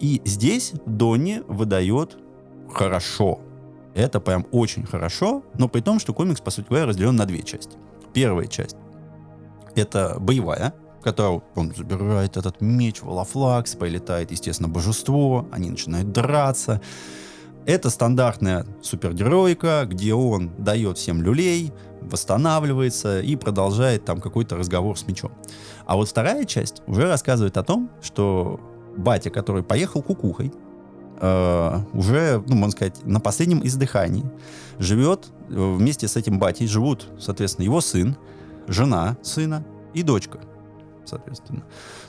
И 0.00 0.20
здесь 0.24 0.72
Донни 0.86 1.42
выдает 1.48 2.16
хорошо. 2.72 3.40
Это 3.94 4.20
прям 4.20 4.46
очень 4.50 4.84
хорошо, 4.84 5.44
но 5.56 5.68
при 5.68 5.80
том, 5.80 6.00
что 6.00 6.12
комикс, 6.12 6.40
по 6.40 6.50
сути 6.50 6.66
говоря, 6.68 6.86
разделен 6.86 7.14
на 7.14 7.26
две 7.26 7.42
части. 7.42 7.76
Первая 8.12 8.46
часть— 8.46 8.76
это 9.76 10.16
боевая, 10.18 10.74
в 11.00 11.02
которой 11.02 11.42
он 11.54 11.72
забирает 11.74 12.36
этот 12.36 12.60
меч, 12.60 13.02
Валафлакс, 13.02 13.76
прилетает, 13.76 14.30
естественно, 14.30 14.68
божество, 14.68 15.46
они 15.52 15.70
начинают 15.70 16.12
драться. 16.12 16.80
Это 17.66 17.88
стандартная 17.88 18.66
супергероика, 18.82 19.86
где 19.86 20.12
он 20.12 20.50
дает 20.58 20.98
всем 20.98 21.22
люлей, 21.22 21.72
восстанавливается 22.04 23.20
и 23.20 23.36
продолжает 23.36 24.04
там 24.04 24.20
какой-то 24.20 24.56
разговор 24.56 24.98
с 24.98 25.06
мечом. 25.06 25.32
А 25.86 25.96
вот 25.96 26.08
вторая 26.08 26.44
часть 26.44 26.82
уже 26.86 27.08
рассказывает 27.08 27.56
о 27.56 27.62
том, 27.62 27.90
что 28.02 28.60
батя, 28.96 29.30
который 29.30 29.62
поехал 29.62 30.02
кукухой, 30.02 30.52
э, 31.20 31.78
уже, 31.92 32.42
ну, 32.46 32.56
можно 32.56 32.72
сказать, 32.72 33.04
на 33.04 33.20
последнем 33.20 33.66
издыхании, 33.66 34.24
живет 34.78 35.26
э, 35.48 35.54
вместе 35.54 36.08
с 36.08 36.16
этим 36.16 36.38
батей, 36.38 36.66
живут, 36.66 37.08
соответственно, 37.18 37.64
его 37.64 37.80
сын, 37.80 38.16
жена 38.68 39.16
сына 39.22 39.64
и 39.92 40.02
дочка– 40.02 40.40
соответственно. 41.08 41.62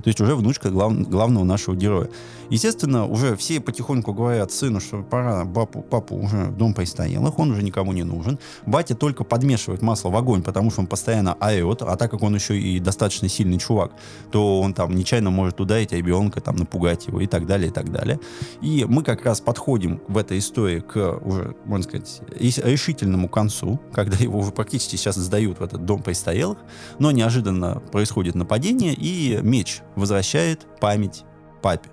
То 0.04 0.08
есть 0.08 0.20
уже 0.22 0.36
внучка 0.36 0.70
глав, 0.70 0.94
главного 1.08 1.44
нашего 1.44 1.76
героя. 1.76 2.10
Естественно, 2.50 3.06
уже 3.06 3.36
все 3.36 3.60
потихоньку 3.60 4.14
говорят 4.14 4.52
сыну, 4.52 4.80
что 4.80 5.04
пора 5.04 5.46
папу, 5.46 5.82
папу 5.82 6.16
уже 6.16 6.48
дом 6.48 6.74
постоял, 6.74 7.28
их 7.28 7.40
он 7.40 7.52
уже 7.52 7.64
никому 7.64 7.92
не 7.94 8.04
нужен. 8.04 8.40
Батя 8.66 8.96
только 8.96 9.24
подмешивает 9.24 9.82
масло 9.82 10.10
в 10.10 10.16
огонь, 10.16 10.44
потому 10.44 10.72
что 10.72 10.82
он 10.82 10.88
постоянно 10.88 11.34
орет, 11.40 11.82
а 11.82 11.96
так 11.96 12.12
как 12.12 12.22
он 12.22 12.36
еще 12.36 12.60
и 12.60 12.80
достаточно 12.80 13.28
сильный 13.30 13.58
чувак, 13.58 13.92
то 14.32 14.62
он 14.62 14.74
там 14.74 14.96
нечаянно 14.96 15.32
может 15.32 15.60
ударить 15.60 15.92
ребенка, 15.92 16.42
там 16.42 16.56
напугать 16.56 17.08
его 17.08 17.22
и 17.22 17.28
так 17.28 17.46
далее, 17.46 17.70
и 17.70 17.72
так 17.72 17.92
далее. 17.92 18.20
И 18.62 18.86
мы 18.88 19.04
как 19.04 19.26
раз 19.26 19.42
подходим 19.42 20.02
в 20.08 20.18
этой 20.18 20.40
истории 20.40 20.80
к 20.80 21.20
уже, 21.22 21.56
можно 21.66 21.84
сказать, 21.84 22.22
решительному 22.40 23.28
концу, 23.28 23.80
когда 23.92 24.18
его 24.18 24.40
уже 24.40 24.52
практически 24.52 24.96
сейчас 24.96 25.16
сдают 25.16 25.60
в 25.60 25.64
этот 25.64 25.86
дом 25.86 26.04
престарелых, 26.04 26.58
но 27.00 27.12
неожиданно 27.12 27.82
происходит 27.92 28.36
нападение, 28.36 28.85
мгновение, 28.86 28.94
и 28.94 29.40
меч 29.42 29.82
возвращает 29.96 30.66
память 30.80 31.24
папе. 31.62 31.90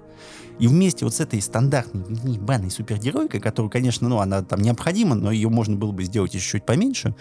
И 0.58 0.68
вместе 0.68 1.04
вот 1.04 1.14
с 1.14 1.20
этой 1.20 1.40
стандартной 1.40 2.04
ебаной 2.34 2.70
супергеройкой, 2.70 3.40
которую, 3.40 3.70
конечно, 3.70 4.08
ну, 4.08 4.18
она 4.18 4.42
там 4.42 4.60
необходима, 4.60 5.14
но 5.14 5.30
ее 5.30 5.48
можно 5.48 5.76
было 5.76 5.92
бы 5.92 6.04
сделать 6.04 6.34
еще 6.34 6.58
чуть 6.58 6.66
поменьше, 6.66 7.16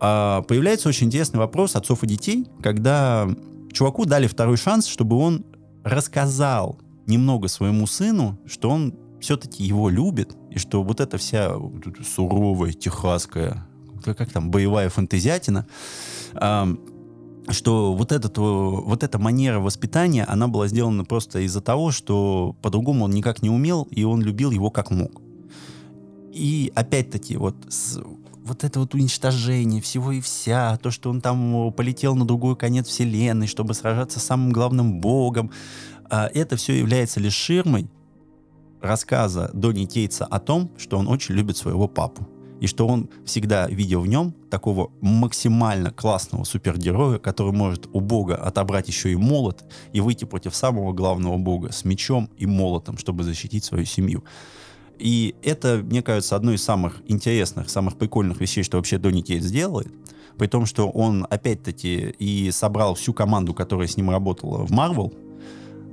а, 0.00 0.42
появляется 0.42 0.88
очень 0.88 1.06
интересный 1.06 1.38
вопрос 1.38 1.76
отцов 1.76 2.02
и 2.02 2.06
детей, 2.06 2.46
когда 2.62 3.28
чуваку 3.72 4.06
дали 4.06 4.26
второй 4.26 4.56
шанс, 4.56 4.86
чтобы 4.86 5.16
он 5.16 5.44
рассказал 5.84 6.80
немного 7.06 7.48
своему 7.48 7.86
сыну, 7.86 8.38
что 8.46 8.70
он 8.70 8.94
все-таки 9.20 9.62
его 9.62 9.88
любит, 9.88 10.36
и 10.50 10.58
что 10.58 10.82
вот 10.82 11.00
эта 11.00 11.18
вся 11.18 11.54
суровая, 12.02 12.72
техасская, 12.72 13.66
как 14.02 14.30
там, 14.30 14.50
боевая 14.50 14.88
фантазиатина, 14.88 15.66
что 17.48 17.94
вот, 17.94 18.12
этот, 18.12 18.38
вот 18.38 19.02
эта 19.02 19.18
манера 19.18 19.60
воспитания, 19.60 20.24
она 20.24 20.48
была 20.48 20.68
сделана 20.68 21.04
просто 21.04 21.40
из-за 21.40 21.60
того, 21.60 21.90
что 21.90 22.56
по-другому 22.62 23.04
он 23.04 23.10
никак 23.10 23.42
не 23.42 23.50
умел, 23.50 23.86
и 23.90 24.04
он 24.04 24.22
любил 24.22 24.50
его 24.50 24.70
как 24.70 24.90
мог. 24.90 25.20
И 26.32 26.72
опять-таки, 26.74 27.36
вот, 27.36 27.54
с, 27.68 28.00
вот 28.44 28.64
это 28.64 28.80
вот 28.80 28.94
уничтожение 28.94 29.80
всего 29.80 30.12
и 30.12 30.20
вся, 30.20 30.76
то, 30.78 30.90
что 30.90 31.10
он 31.10 31.20
там 31.20 31.72
полетел 31.72 32.16
на 32.16 32.24
другой 32.24 32.56
конец 32.56 32.88
вселенной, 32.88 33.46
чтобы 33.46 33.74
сражаться 33.74 34.20
с 34.20 34.24
самым 34.24 34.52
главным 34.52 35.00
богом, 35.00 35.50
а, 36.10 36.28
это 36.32 36.56
все 36.56 36.78
является 36.78 37.20
лишь 37.20 37.34
ширмой 37.34 37.88
рассказа 38.80 39.50
Донни 39.54 39.86
Тейтса 39.86 40.24
о 40.24 40.40
том, 40.40 40.70
что 40.76 40.98
он 40.98 41.08
очень 41.08 41.34
любит 41.34 41.56
своего 41.56 41.88
папу 41.88 42.28
и 42.64 42.66
что 42.66 42.86
он 42.86 43.10
всегда 43.26 43.68
видел 43.68 44.00
в 44.00 44.06
нем 44.06 44.34
такого 44.48 44.90
максимально 45.02 45.90
классного 45.90 46.44
супергероя, 46.44 47.18
который 47.18 47.52
может 47.52 47.90
у 47.92 48.00
бога 48.00 48.36
отобрать 48.36 48.88
еще 48.88 49.12
и 49.12 49.16
молот 49.16 49.64
и 49.92 50.00
выйти 50.00 50.24
против 50.24 50.54
самого 50.54 50.94
главного 50.94 51.36
бога 51.36 51.72
с 51.72 51.84
мечом 51.84 52.30
и 52.38 52.46
молотом, 52.46 52.96
чтобы 52.96 53.22
защитить 53.22 53.64
свою 53.64 53.84
семью. 53.84 54.24
И 54.98 55.34
это, 55.42 55.82
мне 55.84 56.02
кажется, 56.02 56.36
одно 56.36 56.52
из 56.52 56.64
самых 56.64 57.02
интересных, 57.06 57.68
самых 57.68 57.98
прикольных 57.98 58.40
вещей, 58.40 58.62
что 58.62 58.78
вообще 58.78 58.96
Донни 58.96 59.20
Кейт 59.20 59.42
сделает. 59.42 59.92
При 60.38 60.46
том, 60.46 60.64
что 60.64 60.88
он, 60.88 61.26
опять-таки, 61.28 62.14
и 62.18 62.50
собрал 62.50 62.94
всю 62.94 63.12
команду, 63.12 63.52
которая 63.52 63.88
с 63.88 63.98
ним 63.98 64.08
работала 64.08 64.64
в 64.64 64.70
Марвел, 64.70 65.12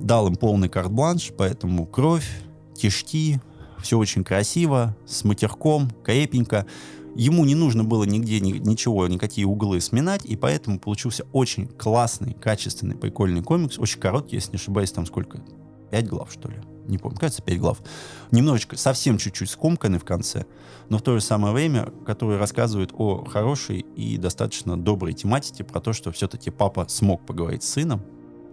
дал 0.00 0.26
им 0.26 0.36
полный 0.36 0.70
карт-бланш, 0.70 1.32
поэтому 1.36 1.84
кровь, 1.84 2.28
кишки, 2.74 3.40
все 3.82 3.98
очень 3.98 4.24
красиво, 4.24 4.96
с 5.06 5.24
матерком, 5.24 5.90
крепенько. 6.04 6.66
Ему 7.14 7.44
не 7.44 7.54
нужно 7.54 7.84
было 7.84 8.04
нигде 8.04 8.40
ни, 8.40 8.52
ничего, 8.52 9.06
никакие 9.06 9.46
углы 9.46 9.80
сминать, 9.80 10.24
и 10.24 10.34
поэтому 10.34 10.78
получился 10.78 11.26
очень 11.32 11.66
классный, 11.66 12.32
качественный, 12.32 12.96
прикольный 12.96 13.42
комикс. 13.42 13.78
Очень 13.78 14.00
короткий, 14.00 14.36
если 14.36 14.52
не 14.52 14.56
ошибаюсь, 14.56 14.92
там 14.92 15.04
сколько? 15.04 15.42
Пять 15.90 16.08
глав, 16.08 16.32
что 16.32 16.48
ли? 16.48 16.56
Не 16.86 16.98
помню, 16.98 17.18
кажется, 17.18 17.42
пять 17.42 17.58
глав. 17.58 17.82
Немножечко, 18.30 18.78
совсем 18.78 19.18
чуть-чуть 19.18 19.50
скомканный 19.50 19.98
в 19.98 20.04
конце, 20.04 20.46
но 20.88 20.98
в 20.98 21.02
то 21.02 21.14
же 21.14 21.20
самое 21.20 21.52
время, 21.52 21.92
который 22.06 22.38
рассказывает 22.38 22.90
о 22.94 23.24
хорошей 23.24 23.80
и 23.80 24.16
достаточно 24.16 24.80
доброй 24.80 25.12
тематике 25.12 25.64
про 25.64 25.80
то, 25.80 25.92
что 25.92 26.12
все-таки 26.12 26.50
папа 26.50 26.86
смог 26.88 27.26
поговорить 27.26 27.62
с 27.62 27.68
сыном, 27.68 28.02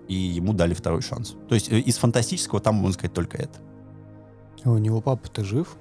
и 0.10 0.16
ему 0.16 0.54
дали 0.54 0.74
второй 0.74 1.02
шанс. 1.02 1.36
То 1.48 1.56
есть 1.56 1.72
э, 1.72 1.80
из 1.80 1.98
фантастического 1.98 2.60
там, 2.60 2.76
можно 2.76 2.94
сказать, 2.94 3.14
только 3.14 3.38
это. 3.38 3.60
У 4.66 4.78
него 4.78 5.02
папа-то 5.02 5.44
жив? 5.44 5.78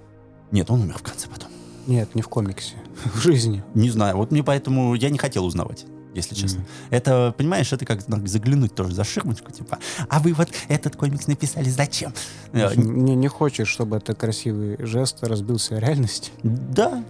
Нет, 0.50 0.70
он 0.70 0.82
умер 0.82 0.98
в 0.98 1.02
конце 1.02 1.28
потом. 1.28 1.50
Нет, 1.86 2.14
не 2.14 2.22
в 2.22 2.28
комиксе. 2.28 2.74
В 3.14 3.18
жизни. 3.18 3.62
Не 3.74 3.90
знаю. 3.90 4.16
Вот 4.16 4.30
мне 4.30 4.42
поэтому 4.42 4.94
я 4.94 5.10
не 5.10 5.18
хотел 5.18 5.44
узнавать. 5.44 5.86
если 6.14 6.34
честно. 6.34 6.64
Это, 6.90 7.34
понимаешь, 7.36 7.72
это 7.72 7.84
как 7.86 8.06
надо 8.08 8.26
заглянуть 8.26 8.74
тоже 8.74 8.94
за 8.94 9.04
ширмочку, 9.04 9.50
типа, 9.52 9.78
а 10.08 10.20
вы 10.20 10.32
вот 10.32 10.48
этот 10.68 10.96
комикс 10.96 11.26
написали 11.26 11.68
зачем? 11.70 12.12
Э, 12.52 12.74
Не, 12.74 13.14
не 13.14 13.28
хочешь, 13.28 13.68
чтобы 13.68 13.96
это 13.96 14.14
красивый 14.14 14.76
жест 14.84 15.18
разбился 15.22 15.76
о 15.76 15.80
реальности? 15.80 16.30
Да. 16.42 17.04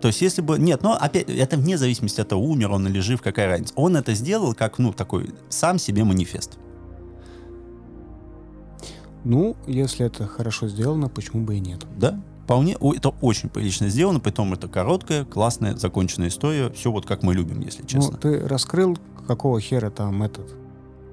То 0.00 0.08
есть, 0.08 0.22
если 0.22 0.40
бы... 0.42 0.58
Нет, 0.58 0.82
но 0.82 0.94
опять, 0.94 1.28
это 1.28 1.56
вне 1.56 1.76
зависимости 1.76 2.20
от 2.20 2.28
того, 2.28 2.42
умер 2.42 2.72
он 2.72 2.86
или 2.88 3.00
жив, 3.00 3.20
какая 3.20 3.48
разница. 3.48 3.74
Он 3.76 3.96
это 3.96 4.14
сделал 4.14 4.54
как, 4.54 4.78
ну, 4.78 4.92
такой 4.92 5.30
сам 5.50 5.78
себе 5.78 6.04
манифест. 6.04 6.58
Ну, 9.24 9.56
если 9.66 10.06
это 10.06 10.26
хорошо 10.26 10.68
сделано, 10.68 11.08
почему 11.08 11.44
бы 11.44 11.56
и 11.56 11.60
нет? 11.60 11.86
Да, 11.96 12.20
вполне. 12.44 12.76
Это 12.96 13.10
очень 13.20 13.48
прилично 13.48 13.88
сделано, 13.88 14.20
притом 14.20 14.52
это 14.52 14.68
короткая, 14.68 15.24
классная, 15.24 15.76
законченная 15.76 16.28
история. 16.28 16.70
Все 16.70 16.90
вот 16.90 17.06
как 17.06 17.22
мы 17.22 17.34
любим, 17.34 17.60
если 17.60 17.84
честно. 17.86 18.12
Ну, 18.12 18.18
ты 18.18 18.46
раскрыл, 18.46 18.98
какого 19.26 19.60
хера 19.60 19.90
там 19.90 20.22
этот 20.22 20.54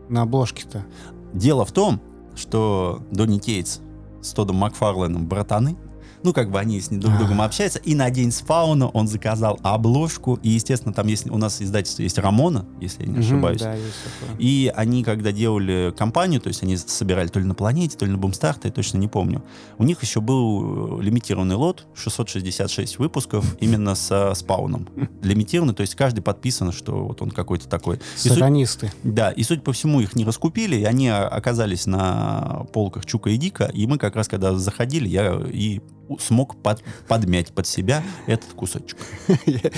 на 0.10 0.22
обложке-то? 0.22 0.86
Дело 1.34 1.66
в 1.66 1.72
том, 1.72 2.01
что 2.36 3.03
Донни 3.12 3.39
Кейтс 3.39 3.80
с 4.22 4.32
Тодом 4.32 4.55
Макфарленом 4.58 5.28
братаны. 5.28 5.76
Ну, 6.24 6.34
как 6.34 6.49
бы 6.51 6.59
они 6.59 6.80
с 6.82 6.91
ним 6.91 6.99
друг 6.99 7.15
с 7.15 7.18
другом 7.18 7.41
общаются. 7.41 7.80
И 7.80 7.95
на 7.95 8.09
день 8.09 8.32
спауна 8.32 8.88
он 8.89 9.07
заказал 9.07 9.59
обложку. 9.63 10.36
И, 10.43 10.49
естественно, 10.49 10.93
там 10.93 11.07
есть, 11.07 11.30
у 11.30 11.38
нас 11.38 11.61
издательство 11.61 12.01
есть 12.03 12.18
Рамона, 12.18 12.65
если 12.82 13.03
я 13.05 13.09
не 13.11 13.20
ошибаюсь. 13.20 13.61
Да, 13.61 13.74
есть 13.74 13.95
такое. 14.20 14.38
И 14.39 14.72
они, 14.76 15.03
когда 15.03 15.32
делали 15.32 15.93
компанию, 15.97 16.41
то 16.41 16.47
есть 16.49 16.63
они 16.63 16.76
собирали 16.78 17.28
то 17.28 17.39
ли 17.39 17.45
на 17.45 17.53
планете, 17.55 17.97
то 17.97 18.05
ли 18.05 18.11
на 18.11 18.18
Бумстарте, 18.18 18.68
я 18.70 18.72
точно 18.74 18.97
не 18.97 19.07
помню. 19.07 19.43
У 19.78 19.84
них 19.84 20.01
еще 20.01 20.22
был 20.22 20.99
э, 20.99 21.03
лимитированный 21.03 21.55
лот, 21.55 21.86
666 21.95 22.99
выпусков, 22.99 23.55
именно 23.59 23.95
со 23.95 24.34
спауном. 24.34 24.88
Лимитированный, 25.22 25.74
то 25.74 25.82
есть 25.82 25.95
каждый 25.95 26.22
подписан, 26.22 26.72
что 26.72 27.05
вот 27.05 27.22
он 27.22 27.32
какой-то 27.32 27.68
такой. 27.68 27.99
Суть- 28.15 28.34
Сатанисты. 28.34 28.91
да, 29.03 29.32
и 29.32 29.43
судя 29.43 29.61
по 29.61 29.74
всему, 29.74 30.01
их 30.01 30.15
не 30.15 30.26
раскупили, 30.26 30.76
и 30.78 30.84
они 30.84 31.09
оказались 31.09 31.86
на 31.86 32.65
полках 32.74 33.05
Чука 33.05 33.30
и 33.30 33.38
Дика, 33.38 33.65
и 33.65 33.88
мы 33.88 33.97
как 33.97 34.15
раз, 34.15 34.28
когда 34.28 34.55
заходили, 34.55 35.07
я 35.07 35.39
и 35.51 35.82
смог 36.20 36.55
под- 36.58 36.84
подмять 37.08 37.51
под 37.51 37.68
себя 37.68 38.03
этот 38.26 38.53
кусочек. 38.53 38.97
Ты 39.45 39.72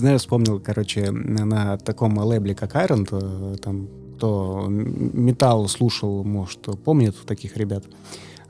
знаешь, 0.00 0.20
вспомнил, 0.20 0.60
короче, 0.60 1.10
на 1.10 1.76
таком 1.78 2.18
лейбле, 2.18 2.54
как 2.54 2.74
Iron, 2.76 3.06
то, 3.06 3.56
там, 3.56 3.88
кто 4.16 4.66
металл 4.68 5.68
слушал, 5.68 6.22
может, 6.24 6.60
помнит 6.84 7.16
таких 7.26 7.56
ребят, 7.56 7.84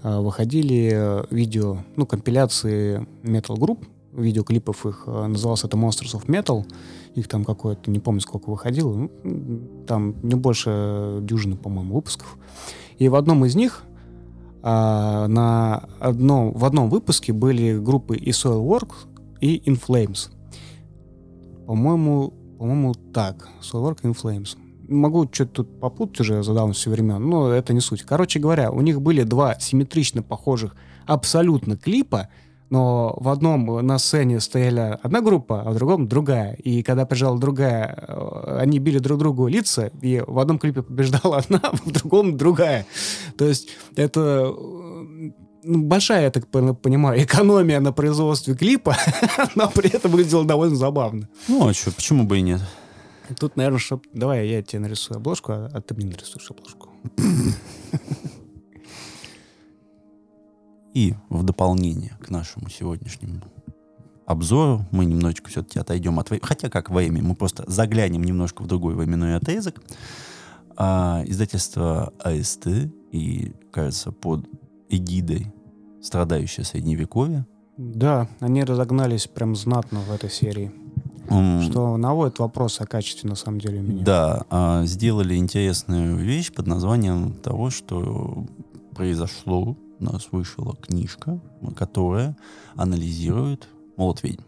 а, 0.03 0.21
выходили 0.21 0.91
э, 0.93 1.25
видео, 1.31 1.79
ну, 1.97 2.07
компиляции 2.07 3.07
metal 3.23 3.59
групп, 3.59 3.85
видеоклипов 4.13 4.85
их, 4.85 5.05
назывался 5.07 5.69
это 5.69 5.77
Monsters 5.77 6.15
of 6.15 6.27
Metal, 6.27 6.67
их 7.15 7.29
там 7.29 7.45
какое-то, 7.45 7.91
не 7.91 8.01
помню, 8.01 8.21
сколько 8.21 8.51
выходило, 8.51 9.09
ну, 9.25 9.63
там 9.87 10.17
не 10.23 10.35
больше 10.35 11.21
дюжины, 11.23 11.57
по-моему, 11.57 11.95
выпусков. 11.95 12.37
И 12.99 13.09
в 13.09 13.15
одном 13.15 13.45
из 13.47 13.55
них 13.55 13.85
на 14.63 15.89
одном, 15.99 16.53
в 16.53 16.65
одном 16.65 16.89
выпуске 16.89 17.33
были 17.33 17.79
группы 17.79 18.17
и 18.17 18.31
Soilwork, 18.31 18.91
и 19.41 19.59
In 19.67 19.81
Flames. 19.81 20.31
По-моему, 21.67 22.33
по-моему, 22.59 22.95
так. 22.95 23.49
Soilwork 23.61 23.99
и 24.05 24.07
In 24.07 24.17
Flames. 24.17 24.57
Могу 24.89 25.29
что-то 25.33 25.65
тут 25.65 25.81
попутать 25.81 26.21
уже 26.21 26.43
за 26.43 26.55
давностью 26.55 26.93
времен, 26.93 27.29
но 27.29 27.51
это 27.51 27.73
не 27.73 27.81
суть. 27.81 28.03
Короче 28.03 28.39
говоря, 28.39 28.71
у 28.71 28.81
них 28.83 29.01
были 29.01 29.23
два 29.23 29.59
симметрично 29.59 30.23
похожих 30.23 30.77
абсолютно 31.07 31.77
клипа, 31.77 32.29
но 32.73 33.15
в 33.19 33.29
одном 33.29 33.87
на 33.87 33.99
сцене 33.99 34.41
стояла 34.41 34.99
одна 35.03 35.21
группа, 35.21 35.61
а 35.61 35.71
в 35.73 35.75
другом 35.75 36.09
другая. 36.09 36.55
И 36.55 36.83
когда 36.83 37.05
приезжала 37.05 37.39
другая, 37.39 37.95
э, 38.09 38.59
они 38.61 38.79
били 38.79 38.99
друг 38.99 39.19
другу 39.19 39.47
лица, 39.47 39.91
и 40.01 40.25
в 40.27 40.39
одном 40.39 40.59
клипе 40.59 40.83
побеждала 40.83 41.37
одна, 41.45 41.61
а 41.63 41.77
в 41.77 41.93
другом 41.93 42.39
другая. 42.39 42.87
То 43.37 43.45
есть 43.45 43.69
это 43.95 44.21
э, 44.21 45.33
ну, 45.65 45.83
большая, 45.83 46.23
я 46.23 46.31
так 46.31 46.47
пон- 46.47 46.75
понимаю, 46.75 47.23
экономия 47.23 47.79
на 47.79 47.93
производстве 47.93 48.55
клипа, 48.55 48.97
но 49.55 49.69
при 49.69 49.95
этом 49.95 50.11
выглядело 50.11 50.47
довольно 50.47 50.77
забавно. 50.77 51.29
Ну, 51.49 51.69
а 51.69 51.75
что, 51.75 51.93
почему 51.93 52.25
бы 52.25 52.39
и 52.39 52.41
нет? 52.41 52.63
Тут, 53.39 53.57
наверное, 53.57 53.81
чтоб... 53.81 54.03
Давай 54.15 54.49
я 54.49 54.63
тебе 54.63 54.81
нарисую 54.81 55.19
обложку, 55.19 55.53
а, 55.53 55.71
а 55.75 55.81
ты 55.83 55.95
мне 55.95 56.07
нарисуешь 56.07 56.51
обложку. 56.51 56.89
И 60.95 61.15
в 61.31 61.43
дополнение 61.43 62.17
к 62.21 62.31
нашему 62.31 62.69
сегодняшнему 62.69 63.41
обзору 64.27 64.87
мы 64.91 65.05
немножечко 65.05 65.51
все-таки 65.51 65.79
отойдем 65.79 66.19
от... 66.19 66.31
Хотя 66.43 66.69
как 66.69 66.91
во 66.91 67.03
имя, 67.03 67.23
мы 67.23 67.35
просто 67.35 67.65
заглянем 67.67 68.23
немножко 68.23 68.63
в 68.63 68.67
другой 68.67 68.95
временной 68.95 69.37
отрезок. 69.37 69.83
А, 70.77 71.23
издательство 71.27 72.13
АСТ 72.19 72.67
и, 73.11 73.55
кажется, 73.71 74.13
под 74.13 74.49
эгидой 74.89 75.53
страдающее 76.03 76.65
средневековье. 76.65 77.47
Да, 77.77 78.29
они 78.41 78.65
разогнались 78.65 79.27
прям 79.27 79.57
знатно 79.57 80.01
в 80.01 80.13
этой 80.13 80.31
серии. 80.31 80.73
М, 81.29 81.63
Что 81.63 81.97
наводит 81.97 82.39
вопрос 82.39 82.81
о 82.81 82.87
качестве, 82.87 83.29
на 83.31 83.37
самом 83.37 83.61
деле, 83.61 83.81
у 83.81 83.83
меня. 83.83 84.05
Да, 84.05 84.45
а, 84.51 84.85
сделали 84.85 85.37
интересную 85.37 86.17
вещь 86.17 86.53
под 86.53 86.67
названием 86.67 87.33
того, 87.35 87.71
что 87.71 88.47
произошло. 88.95 89.77
Нас 90.03 90.29
вышла 90.33 90.75
книжка, 90.77 91.41
которая 91.77 92.37
анализирует 92.77 93.69
молот 93.97 94.23
ведьм. 94.23 94.43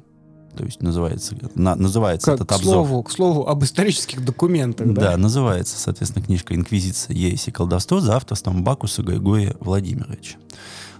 То 0.56 0.64
есть 0.64 0.82
называется, 0.82 1.34
на- 1.56 1.74
называется 1.74 2.26
Как, 2.32 2.34
этот 2.36 2.48
к, 2.48 2.52
обзор. 2.52 2.86
слову, 2.86 3.02
к 3.02 3.10
слову 3.10 3.46
об 3.48 3.64
исторических 3.64 4.24
документах, 4.24 4.92
Да, 4.92 5.12
да? 5.12 5.16
называется, 5.16 5.76
соответственно, 5.78 6.24
книжка 6.24 6.54
«Инквизиция, 6.54 7.14
ересь 7.16 7.48
и 7.48 7.50
колдовство» 7.50 8.00
за 8.00 8.14
авторством 8.16 8.62
Бакуса 8.62 9.02
Григория 9.02 9.56
Владимировича. 9.60 10.36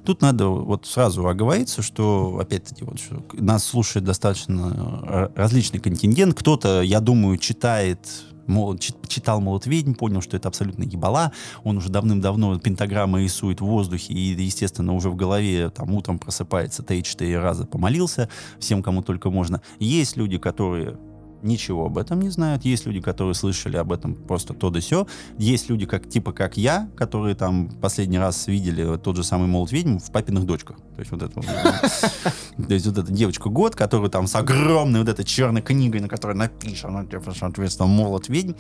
Тут 0.05 0.23
надо 0.23 0.49
вот 0.49 0.87
сразу 0.87 1.27
оговориться, 1.29 1.83
что, 1.83 2.37
опять-таки, 2.41 2.85
вот, 2.85 2.99
что 2.99 3.23
нас 3.33 3.65
слушает 3.65 4.05
достаточно 4.05 5.03
р- 5.07 5.33
различный 5.37 5.79
контингент. 5.81 6.35
Кто-то, 6.35 6.83
я 6.83 7.01
думаю, 7.01 7.39
читает 7.39 8.01
мол- 8.47 8.79
чит- 8.79 9.09
читал 9.09 9.41
«Молот 9.41 9.67
ведьм», 9.67 9.95
понял, 9.95 10.21
что 10.21 10.37
это 10.37 10.49
абсолютно 10.49 10.85
ебала. 10.85 11.33
Он 11.63 11.77
уже 11.77 11.89
давным-давно 11.89 12.59
пентаграммы 12.59 13.23
рисует 13.23 13.61
в 13.61 13.67
воздухе 13.67 14.13
и, 14.13 14.43
естественно, 14.43 14.95
уже 14.95 15.11
в 15.11 15.17
голове 15.17 15.71
там 15.71 15.93
утром 15.95 16.19
просыпается, 16.19 16.83
3-4 16.83 17.41
раза 17.41 17.67
помолился 17.67 18.29
всем, 18.59 18.83
кому 18.83 19.03
только 19.03 19.31
можно. 19.31 19.61
Есть 19.79 20.17
люди, 20.17 20.39
которые 20.39 20.97
ничего 21.45 21.87
об 21.87 21.99
этом 21.99 22.21
не 22.21 22.31
знают. 22.31 22.65
Есть 22.65 22.87
люди, 22.87 23.01
которые 23.01 23.35
слышали 23.35 23.77
об 23.77 23.93
этом 23.93 24.15
просто 24.15 24.55
то 24.55 24.71
да 24.71 24.81
сё. 24.81 25.07
Есть 25.39 25.69
люди, 25.69 25.87
как, 25.87 26.09
типа 26.09 26.33
как 26.33 26.57
я, 26.57 26.89
которые 26.97 27.35
там 27.35 27.69
последний 27.81 28.19
раз 28.19 28.47
видели 28.47 28.97
тот 28.99 29.17
же 29.17 29.25
самый 29.25 29.47
«Молот 29.47 29.73
ведьм» 29.73 29.99
в 29.99 30.11
«Папиных 30.11 30.47
дочках». 30.47 30.77
То 30.97 31.01
есть 31.01 31.11
вот 31.11 31.23
это 31.23 31.41
То 31.41 32.75
есть 32.75 32.87
вот 32.87 32.99
эта 32.99 33.13
девочка 33.13 33.49
год, 33.49 33.77
которая 33.77 34.11
там 34.11 34.27
с 34.27 34.35
огромной 34.35 35.01
вот 35.01 35.09
этой 35.09 35.25
черной 35.25 35.63
книгой, 35.63 36.01
на 36.01 36.09
которой 36.09 36.37
написано, 36.37 37.07
соответственно, 37.39 37.89
«Молот 37.89 38.29
ведьм». 38.29 38.55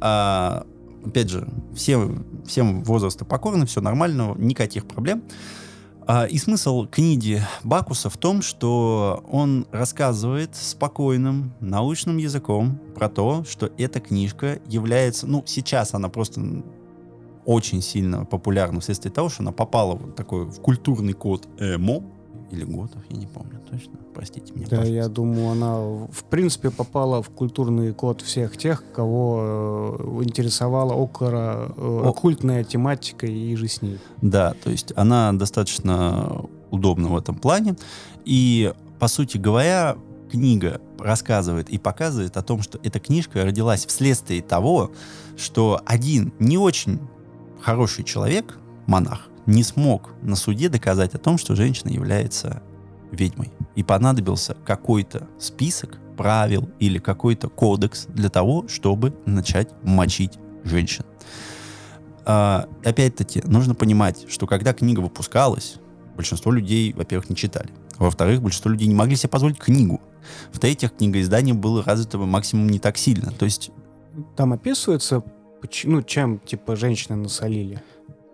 А, 0.00 0.66
Опять 1.06 1.30
же, 1.30 1.46
всем, 1.72 2.26
всем 2.46 2.82
возраста 2.82 3.24
покорны, 3.24 3.64
все 3.64 3.80
нормально, 3.80 4.34
никаких 4.38 4.86
проблем. 4.86 5.22
А, 6.08 6.26
И 6.26 6.38
смысл 6.38 6.86
книги 6.86 7.42
Бакуса 7.64 8.08
в 8.08 8.16
том, 8.16 8.40
что 8.40 9.24
он 9.28 9.66
рассказывает 9.72 10.54
спокойным 10.54 11.52
научным 11.58 12.18
языком 12.18 12.78
про 12.94 13.08
то, 13.08 13.44
что 13.44 13.72
эта 13.76 13.98
книжка 13.98 14.60
является, 14.68 15.26
ну, 15.26 15.42
сейчас 15.46 15.94
она 15.94 16.08
просто 16.08 16.62
очень 17.44 17.82
сильно 17.82 18.24
популярна 18.24 18.80
вследствие 18.80 19.12
того, 19.12 19.28
что 19.28 19.42
она 19.42 19.50
попала 19.50 19.96
вот 19.96 20.14
такой 20.14 20.44
в 20.44 20.60
культурный 20.60 21.12
код 21.12 21.48
эмо, 21.58 22.02
или 22.50 22.64
Готов, 22.64 23.02
я 23.10 23.16
не 23.16 23.26
помню 23.26 23.60
точно, 23.70 23.98
простите 24.14 24.52
меня, 24.52 24.66
Да, 24.68 24.76
я 24.76 24.82
пожалуйста. 24.82 25.10
думаю, 25.10 25.48
она 25.50 25.76
в 26.10 26.24
принципе 26.30 26.70
попала 26.70 27.22
в 27.22 27.30
культурный 27.30 27.92
код 27.92 28.20
всех 28.22 28.56
тех, 28.56 28.82
кого 28.94 29.96
э, 29.98 30.22
интересовала 30.24 30.92
около 30.94 31.72
э, 31.76 32.02
О. 32.04 32.08
оккультная 32.10 32.64
тематика 32.64 33.26
и 33.26 33.54
же 33.56 33.68
с 33.68 33.82
ней. 33.82 33.98
Да, 34.22 34.54
то 34.62 34.70
есть 34.70 34.92
она 34.96 35.32
достаточно 35.32 36.44
удобна 36.70 37.08
в 37.08 37.16
этом 37.16 37.34
плане. 37.36 37.76
И, 38.24 38.72
по 38.98 39.08
сути 39.08 39.38
говоря, 39.38 39.96
книга 40.30 40.80
рассказывает 40.98 41.68
и 41.70 41.78
показывает 41.78 42.36
о 42.36 42.42
том, 42.42 42.62
что 42.62 42.78
эта 42.82 42.98
книжка 43.00 43.44
родилась 43.44 43.86
вследствие 43.86 44.42
того, 44.42 44.90
что 45.36 45.80
один 45.84 46.32
не 46.38 46.58
очень 46.58 46.98
хороший 47.60 48.04
человек, 48.04 48.58
монах, 48.86 49.28
не 49.46 49.62
смог 49.62 50.12
на 50.22 50.36
суде 50.36 50.68
доказать 50.68 51.14
о 51.14 51.18
том, 51.18 51.38
что 51.38 51.54
женщина 51.54 51.90
является 51.90 52.62
ведьмой. 53.12 53.52
И 53.74 53.82
понадобился 53.82 54.56
какой-то 54.64 55.28
список 55.38 55.98
правил 56.16 56.68
или 56.78 56.98
какой-то 56.98 57.48
кодекс 57.48 58.06
для 58.06 58.28
того, 58.28 58.66
чтобы 58.68 59.14
начать 59.26 59.68
мочить 59.82 60.38
женщин. 60.64 61.04
А, 62.24 62.68
опять-таки, 62.84 63.42
нужно 63.44 63.74
понимать, 63.74 64.26
что 64.28 64.46
когда 64.46 64.72
книга 64.72 65.00
выпускалась, 65.00 65.76
большинство 66.16 66.50
людей, 66.50 66.92
во-первых, 66.92 67.30
не 67.30 67.36
читали. 67.36 67.70
Во-вторых, 67.98 68.42
большинство 68.42 68.70
людей 68.70 68.88
не 68.88 68.94
могли 68.94 69.16
себе 69.16 69.28
позволить 69.28 69.58
книгу. 69.58 70.00
В-третьих, 70.52 70.96
книгоиздание 70.96 71.54
было 71.54 71.84
развито 71.84 72.18
максимум 72.18 72.68
не 72.68 72.78
так 72.78 72.96
сильно. 72.96 73.30
То 73.30 73.44
есть... 73.44 73.70
Там 74.34 74.52
описывается, 74.52 75.22
поч- 75.62 75.84
ну, 75.84 76.02
чем, 76.02 76.40
типа, 76.40 76.74
женщины 76.74 77.16
насолили? 77.16 77.82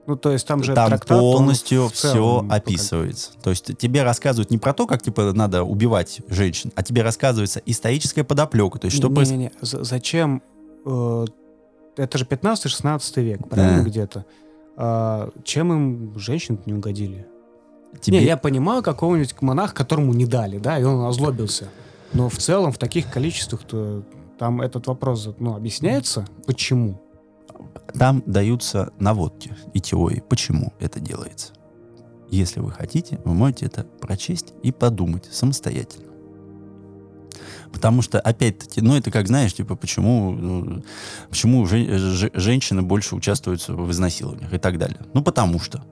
Ну, 0.07 0.17
то 0.17 0.33
есть 0.33 0.47
там 0.47 0.65
же 0.65 0.75
Там 0.75 0.89
трактат, 0.89 1.19
полностью 1.19 1.89
все 1.89 2.45
описывается. 2.51 3.31
То 3.43 3.51
есть 3.51 3.77
тебе 3.79 4.03
рассказывают 4.03 4.51
не 4.51 4.59
про 4.59 4.73
то, 4.73 4.87
как 4.87 5.03
типа 5.03 5.33
надо 5.33 5.63
убивать 5.63 6.21
женщин, 6.29 6.73
а 6.75 6.83
тебе 6.83 7.03
рассказывается 7.03 7.63
историческая 7.67 8.25
подоплека. 8.25 8.79
То 8.79 8.87
есть 8.87 8.97
что 8.97 9.09
не, 9.09 9.15
происходит? 9.15 9.39
не, 9.39 9.69
не. 9.79 9.85
Зачем... 9.85 10.43
э, 10.85 11.27
это 11.97 12.19
же 12.19 12.25
15-16 12.25 13.23
век, 13.23 13.49
правильно, 13.49 13.83
Да. 13.83 13.89
где-то? 13.89 14.25
А 14.77 15.31
чем 15.45 15.73
им 15.73 16.19
женщин 16.19 16.59
не 16.67 16.73
угодили? 16.73 17.27
Тебе... 18.01 18.21
Не, 18.21 18.25
я 18.25 18.37
понимаю 18.37 18.83
какого-нибудь 18.83 19.41
монаха, 19.43 19.75
которому 19.75 20.15
не 20.15 20.25
дали, 20.25 20.59
да, 20.59 20.79
и 20.79 20.83
он 20.83 21.05
озлобился. 21.05 21.69
Но 22.15 22.29
в 22.29 22.39
целом 22.39 22.73
в 22.73 22.79
таких 22.79 23.11
количествах-то 23.11 24.03
там 24.39 24.63
этот 24.63 24.87
вопрос 24.87 25.29
ну, 25.39 25.55
объясняется, 25.55 26.27
почему. 26.47 27.02
Там 27.99 28.23
даются 28.27 28.93
наводки 28.99 29.55
и 29.75 29.81
теории, 29.81 30.23
почему 30.29 30.73
это 30.81 31.01
делается. 31.01 31.53
Если 32.31 32.61
вы 32.61 32.70
хотите, 32.70 33.20
вы 33.25 33.35
можете 33.35 33.66
это 33.66 33.85
прочесть 34.01 34.55
и 34.62 34.73
подумать 34.73 35.29
самостоятельно. 35.31 36.07
Потому 37.73 38.03
что, 38.03 38.20
опять-таки, 38.20 38.81
ну, 38.83 38.97
это 38.97 39.11
как, 39.11 39.27
знаешь, 39.27 39.55
типа, 39.55 39.77
почему, 39.77 40.33
ну, 40.33 40.83
почему 41.31 41.64
жен- 41.66 41.99
ж- 41.99 42.31
женщины 42.35 42.83
больше 42.83 43.16
участвуют 43.16 43.66
в 43.68 43.91
изнасилованиях 43.91 44.53
и 44.53 44.59
так 44.59 44.79
далее. 44.79 44.99
Ну, 45.14 45.23
потому 45.23 45.59
что. 45.59 45.83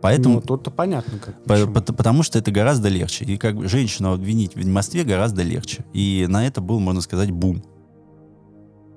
Поэтому, 0.00 0.36
Ну, 0.36 0.40
тут-то 0.42 0.70
понятно, 0.70 1.18
как. 1.18 1.42
по- 1.44 1.66
по- 1.80 1.92
потому 1.92 2.22
что 2.22 2.38
это 2.38 2.50
гораздо 2.52 2.88
легче. 2.88 3.24
И 3.24 3.36
как 3.36 3.68
женщину 3.68 4.12
обвинить 4.12 4.52
в 4.54 4.56
ведьмовстве 4.56 5.02
гораздо 5.04 5.42
легче. 5.42 5.84
И 5.92 6.26
на 6.28 6.46
это 6.46 6.60
был, 6.60 6.78
можно 6.78 7.00
сказать, 7.00 7.30
бум. 7.32 7.62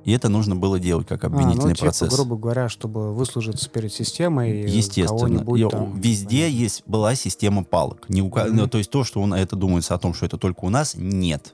И 0.05 0.11
это 0.11 0.29
нужно 0.29 0.55
было 0.55 0.79
делать 0.79 1.07
как 1.07 1.23
А, 1.23 1.27
обвинительный 1.27 1.69
ну, 1.69 1.73
типа, 1.75 1.85
процесс. 1.85 2.13
грубо 2.13 2.37
говоря, 2.37 2.69
чтобы 2.69 3.13
выслужиться 3.13 3.69
перед 3.69 3.93
системой 3.93 4.61
Естественно. 4.61 5.43
И 5.55 5.69
там. 5.69 5.99
Везде 5.99 6.49
есть, 6.49 6.83
была 6.85 7.15
система 7.15 7.63
палок. 7.63 8.07
Не 8.09 8.21
у 8.21 8.29
ка- 8.29 8.45
Мгм. 8.45 8.55
ну, 8.55 8.67
то 8.67 8.77
есть 8.77 8.89
то, 8.89 9.03
что 9.03 9.21
он, 9.21 9.33
это 9.33 9.55
думается 9.55 9.93
о 9.95 9.99
том, 9.99 10.13
что 10.13 10.25
это 10.25 10.37
только 10.37 10.65
у 10.65 10.69
нас, 10.69 10.95
нет. 10.95 11.53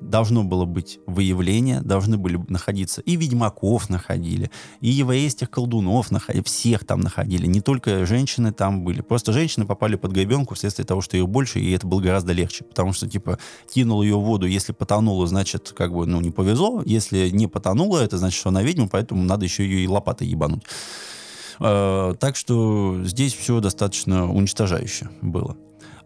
Должно 0.00 0.44
было 0.44 0.64
быть 0.64 1.00
выявление, 1.06 1.80
должны 1.80 2.18
были 2.18 2.40
находиться 2.48 3.00
и 3.00 3.16
ведьмаков 3.16 3.90
находили, 3.90 4.50
и 4.80 4.88
еврейских 4.88 5.50
колдунов 5.50 6.10
находили, 6.10 6.44
всех 6.44 6.84
там 6.84 7.00
находили. 7.00 7.46
Не 7.46 7.60
только 7.60 8.06
женщины 8.06 8.52
там 8.52 8.84
были. 8.84 9.00
Просто 9.00 9.32
женщины 9.32 9.66
попали 9.66 9.96
под 9.96 10.12
гребенку 10.12 10.54
вследствие 10.54 10.86
того, 10.86 11.00
что 11.00 11.16
их 11.16 11.28
больше, 11.28 11.58
и 11.60 11.72
это 11.72 11.86
было 11.86 12.00
гораздо 12.00 12.32
легче. 12.32 12.64
Потому 12.64 12.92
что, 12.92 13.08
типа, 13.08 13.38
кинул 13.72 14.02
ее 14.02 14.16
в 14.16 14.22
воду, 14.22 14.46
если 14.46 14.72
потонула, 14.72 15.26
значит, 15.26 15.74
как 15.76 15.92
бы, 15.92 16.06
ну, 16.06 16.20
не 16.20 16.30
повезло. 16.30 16.82
Если 16.86 17.30
не 17.30 17.48
потонула, 17.48 17.98
это 17.98 18.18
значит, 18.18 18.38
что 18.38 18.50
она 18.50 18.62
ведьма, 18.62 18.88
поэтому 18.88 19.24
надо 19.24 19.44
еще 19.44 19.64
ее 19.64 19.84
и 19.84 19.88
лопатой 19.88 20.28
ебануть. 20.28 20.62
Э, 21.60 22.14
Так 22.18 22.36
что 22.36 23.02
здесь 23.04 23.34
все 23.34 23.60
достаточно 23.60 24.32
уничтожающе 24.32 25.10
было. 25.22 25.56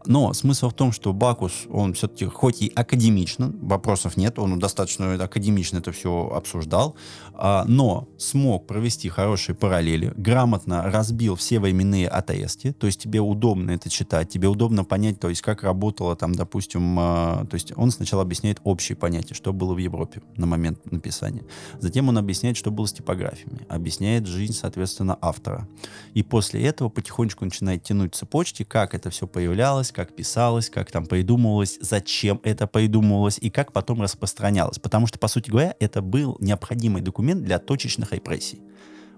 Но 0.07 0.32
смысл 0.32 0.70
в 0.70 0.74
том, 0.74 0.92
что 0.92 1.12
Бакус, 1.12 1.66
он 1.70 1.94
все-таки 1.94 2.24
хоть 2.26 2.62
и 2.62 2.72
академично, 2.74 3.53
вопросов 3.61 4.16
нет, 4.16 4.38
он 4.38 4.59
достаточно 4.59 5.14
академично 5.14 5.78
это 5.78 5.92
все 5.92 6.30
обсуждал, 6.34 6.96
а, 7.34 7.64
но 7.66 8.09
смог 8.18 8.66
провести 8.66 9.09
хорошие 9.09 9.55
параллели, 9.55 10.12
грамотно 10.16 10.82
разбил 10.90 11.36
все 11.36 11.61
временные 11.61 12.09
отрезки, 12.09 12.72
то 12.72 12.86
есть 12.86 13.00
тебе 13.00 13.20
удобно 13.20 13.70
это 13.70 13.90
читать, 13.90 14.28
тебе 14.28 14.48
удобно 14.48 14.84
понять, 14.84 15.20
то 15.20 15.28
есть 15.28 15.42
как 15.42 15.62
работало 15.62 16.16
там, 16.16 16.34
допустим, 16.34 16.96
а, 16.98 17.44
то 17.46 17.55
есть 17.55 17.72
он 17.76 17.90
сначала 17.90 18.22
объясняет 18.22 18.61
общие 18.64 18.96
понятия, 18.96 19.34
что 19.34 19.53
было 19.53 19.74
в 19.74 19.78
Европе 19.78 20.22
на 20.36 20.46
момент 20.46 20.90
написания, 20.90 21.44
затем 21.78 22.09
он 22.09 22.18
объясняет, 22.18 22.57
что 22.57 22.70
было 22.70 22.86
с 22.86 22.92
типографиями, 22.92 23.66
объясняет 23.68 24.26
жизнь, 24.26 24.55
соответственно, 24.55 25.16
автора. 25.20 25.68
И 26.14 26.22
после 26.22 26.64
этого 26.64 26.88
потихонечку 26.88 27.44
начинает 27.44 27.82
тянуть 27.82 28.14
цепочки, 28.14 28.64
как 28.64 28.94
это 28.94 29.11
все 29.11 29.26
появлялось, 29.26 29.91
как 29.93 30.14
писалось, 30.14 30.70
как 30.70 30.90
там 30.90 31.07
придумывалось, 31.07 31.78
зачем 31.80 32.40
это 32.43 32.66
придумывалось 32.66 33.38
и 33.40 33.51
как 33.51 33.72
потом 33.72 34.03
распространялось. 34.03 34.78
Потому 34.78 35.07
что, 35.07 35.18
по 35.18 35.28
сути 35.28 35.51
говоря, 35.51 35.74
это 35.78 36.03
был 36.03 36.36
необходимый 36.40 37.03
документ 37.03 37.45
для 37.45 37.59
точечных 37.59 38.12
репрессий. 38.12 38.61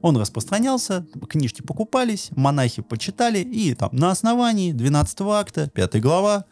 Он 0.02 0.16
распространялся, 0.18 1.06
книжки 1.28 1.62
покупались, 1.62 2.28
монахи 2.36 2.82
почитали, 2.82 3.38
и 3.38 3.74
там 3.74 3.88
на 3.92 4.10
основании 4.10 4.72
12 4.72 5.20
акта, 5.22 5.70
5 5.70 6.00
глава, 6.02 6.44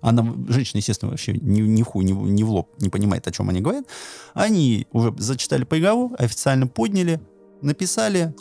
она, 0.00 0.22
женщина, 0.48 0.78
естественно, 0.78 1.10
вообще 1.10 1.32
ни, 1.32 1.60
ни 1.60 1.82
в 1.82 1.86
хуй, 1.86 2.04
ни, 2.04 2.12
ни 2.12 2.42
в 2.42 2.50
лоб 2.50 2.70
не 2.80 2.88
понимает, 2.88 3.26
о 3.26 3.32
чем 3.32 3.48
они 3.48 3.60
говорят. 3.60 3.86
Они 4.34 4.86
уже 4.92 5.14
зачитали 5.18 5.64
приговор, 5.64 6.12
официально 6.18 6.66
подняли, 6.66 7.20
написали, 7.62 8.34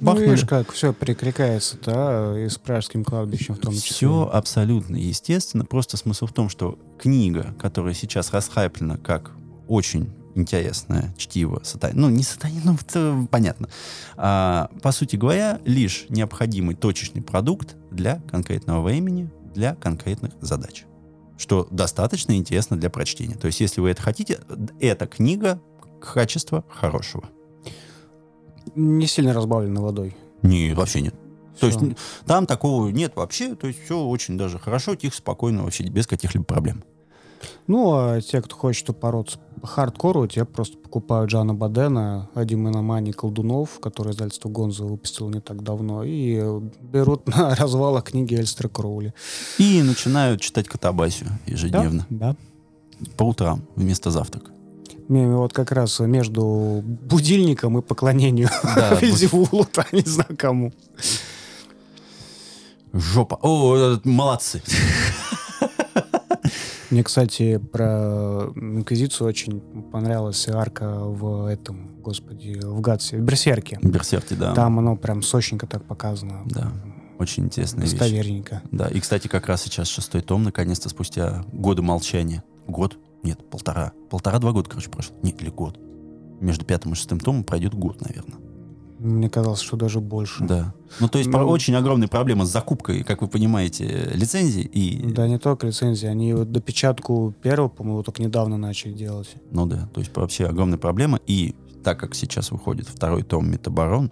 Ну, 0.00 0.16
видишь, 0.18 0.44
как 0.44 0.72
все 0.72 0.92
перекликается, 0.92 1.78
да, 1.84 2.38
и 2.38 2.48
с 2.48 2.58
пражским 2.58 3.04
кладбищем 3.04 3.54
в 3.54 3.58
том 3.58 3.72
числе. 3.74 3.94
Все 3.94 4.30
абсолютно 4.32 4.96
естественно. 4.96 5.64
Просто 5.64 5.96
смысл 5.96 6.26
в 6.26 6.32
том, 6.32 6.48
что 6.48 6.78
книга, 6.98 7.54
которая 7.58 7.94
сейчас 7.94 8.32
расхайплена 8.32 8.96
как 8.98 9.32
очень 9.68 10.12
интересное 10.34 11.14
чтиво 11.16 11.60
сатани... 11.62 11.94
Ну, 11.94 12.08
не 12.08 12.22
сатани, 12.22 12.60
ну, 12.64 12.74
это 12.74 13.26
понятно. 13.30 13.68
А, 14.16 14.68
по 14.82 14.92
сути 14.92 15.16
говоря, 15.16 15.60
лишь 15.64 16.06
необходимый 16.08 16.74
точечный 16.74 17.22
продукт 17.22 17.76
для 17.90 18.20
конкретного 18.30 18.82
времени, 18.82 19.30
для 19.54 19.76
конкретных 19.76 20.32
задач. 20.40 20.84
Что 21.38 21.66
достаточно 21.70 22.36
интересно 22.36 22.76
для 22.76 22.90
прочтения. 22.90 23.36
То 23.36 23.46
есть, 23.46 23.60
если 23.60 23.80
вы 23.80 23.90
это 23.90 24.02
хотите, 24.02 24.40
эта 24.80 25.06
книга 25.06 25.60
качества 26.00 26.64
хорошего. 26.68 27.24
Не 28.74 29.06
сильно 29.06 29.32
разбавлено 29.32 29.82
водой. 29.82 30.16
Не, 30.42 30.72
вообще 30.74 31.00
нет. 31.00 31.14
То 31.60 31.66
есть 31.66 31.78
там 32.26 32.46
такого 32.46 32.88
нет 32.88 33.12
вообще, 33.14 33.54
то 33.54 33.66
есть 33.68 33.84
все 33.84 33.98
очень 34.00 34.36
даже 34.36 34.58
хорошо, 34.58 34.96
тихо, 34.96 35.16
спокойно, 35.16 35.62
вообще 35.62 35.84
без 35.84 36.06
каких-либо 36.06 36.44
проблем. 36.44 36.82
Ну, 37.66 37.92
а 37.94 38.20
те, 38.20 38.40
кто 38.42 38.56
хочет 38.56 38.88
упороться 38.90 39.38
по 39.60 39.66
хардкору, 39.66 40.26
те 40.26 40.44
просто 40.44 40.76
покупают 40.78 41.30
Джана 41.30 41.54
Бадена, 41.54 42.28
один 42.34 42.62
Мономани 42.62 43.12
колдунов, 43.12 43.80
который 43.80 44.12
издательство 44.12 44.48
Гонза 44.48 44.84
выпустило 44.84 45.30
не 45.30 45.40
так 45.40 45.62
давно, 45.62 46.02
и 46.04 46.42
берут 46.80 47.26
на 47.34 47.54
развалах 47.54 48.04
книги 48.04 48.34
Эльстера 48.34 48.68
Кроули. 48.68 49.14
И 49.58 49.82
начинают 49.82 50.40
читать 50.40 50.68
Катабасию 50.68 51.30
ежедневно, 51.46 52.06
Да. 52.10 52.34
по 53.16 53.24
утрам, 53.24 53.62
вместо 53.76 54.10
завтрака. 54.10 54.50
Вот 55.08 55.52
как 55.52 55.72
раз 55.72 56.00
между 56.00 56.82
будильником 56.84 57.78
и 57.78 57.82
поклонением 57.82 58.48
Да, 58.74 58.94
Вельзевулу, 59.00 59.64
там 59.64 59.84
не 59.92 60.00
знаю 60.00 60.36
кому. 60.36 60.72
Жопа. 62.92 63.38
О, 63.42 63.98
молодцы. 64.04 64.62
Мне, 66.90 67.02
кстати, 67.02 67.58
про 67.58 68.52
Инквизицию 68.54 69.26
очень 69.26 69.60
понравилась 69.90 70.46
арка 70.48 71.00
в 71.00 71.46
этом, 71.46 72.00
господи, 72.00 72.60
в 72.62 72.80
Гатсе, 72.80 73.18
в 73.18 73.20
Берсерке. 73.22 73.80
Берсерки, 73.82 74.34
да. 74.34 74.54
Там 74.54 74.78
оно 74.78 74.96
прям 74.96 75.22
сочненько 75.22 75.66
так 75.66 75.84
показано. 75.84 76.42
Да. 76.46 76.72
Очень 77.18 77.46
интересная 77.46 77.82
вещь. 77.82 77.98
Достоверненько. 77.98 78.62
Да, 78.70 78.86
и, 78.86 79.00
кстати, 79.00 79.26
как 79.28 79.48
раз 79.48 79.62
сейчас 79.62 79.88
шестой 79.88 80.20
том, 80.20 80.44
наконец-то, 80.44 80.88
спустя 80.88 81.44
годы 81.52 81.82
молчания. 81.82 82.44
Год? 82.68 82.96
Нет, 83.24 83.48
полтора. 83.50 83.92
Полтора-два 84.10 84.52
года, 84.52 84.68
короче, 84.70 84.90
прошло. 84.90 85.16
Нет, 85.22 85.40
или 85.42 85.50
год. 85.50 85.78
Между 86.40 86.64
пятым 86.64 86.92
и 86.92 86.94
шестым 86.94 87.18
томом 87.18 87.42
пройдет 87.44 87.74
год, 87.74 88.00
наверное. 88.00 88.38
Мне 88.98 89.28
казалось, 89.28 89.60
что 89.60 89.76
даже 89.76 90.00
больше. 90.00 90.44
Да. 90.44 90.72
Ну, 91.00 91.08
то 91.08 91.18
есть 91.18 91.28
Ну- 91.30 91.36
про- 91.38 91.44
очень 91.44 91.74
огромная 91.74 92.08
проблема 92.08 92.46
с 92.46 92.50
закупкой, 92.52 93.02
как 93.02 93.20
вы 93.22 93.28
понимаете, 93.28 94.10
лицензий. 94.14 94.62
И, 94.62 95.10
Да, 95.12 95.26
не 95.28 95.38
только 95.38 95.66
лицензии. 95.66 96.06
Они 96.06 96.32
вот 96.32 96.52
допечатку 96.52 97.34
первого, 97.42 97.68
по-моему, 97.68 98.02
только 98.02 98.22
недавно 98.22 98.56
начали 98.56 98.92
делать. 98.92 99.34
Ну 99.50 99.66
да, 99.66 99.88
то 99.92 100.00
есть 100.00 100.14
вообще 100.16 100.46
огромная 100.46 100.78
проблема. 100.78 101.18
И 101.26 101.54
так 101.82 101.98
как 101.98 102.14
сейчас 102.14 102.50
выходит 102.50 102.88
второй 102.88 103.22
том 103.24 103.50
Метабарон, 103.50 104.10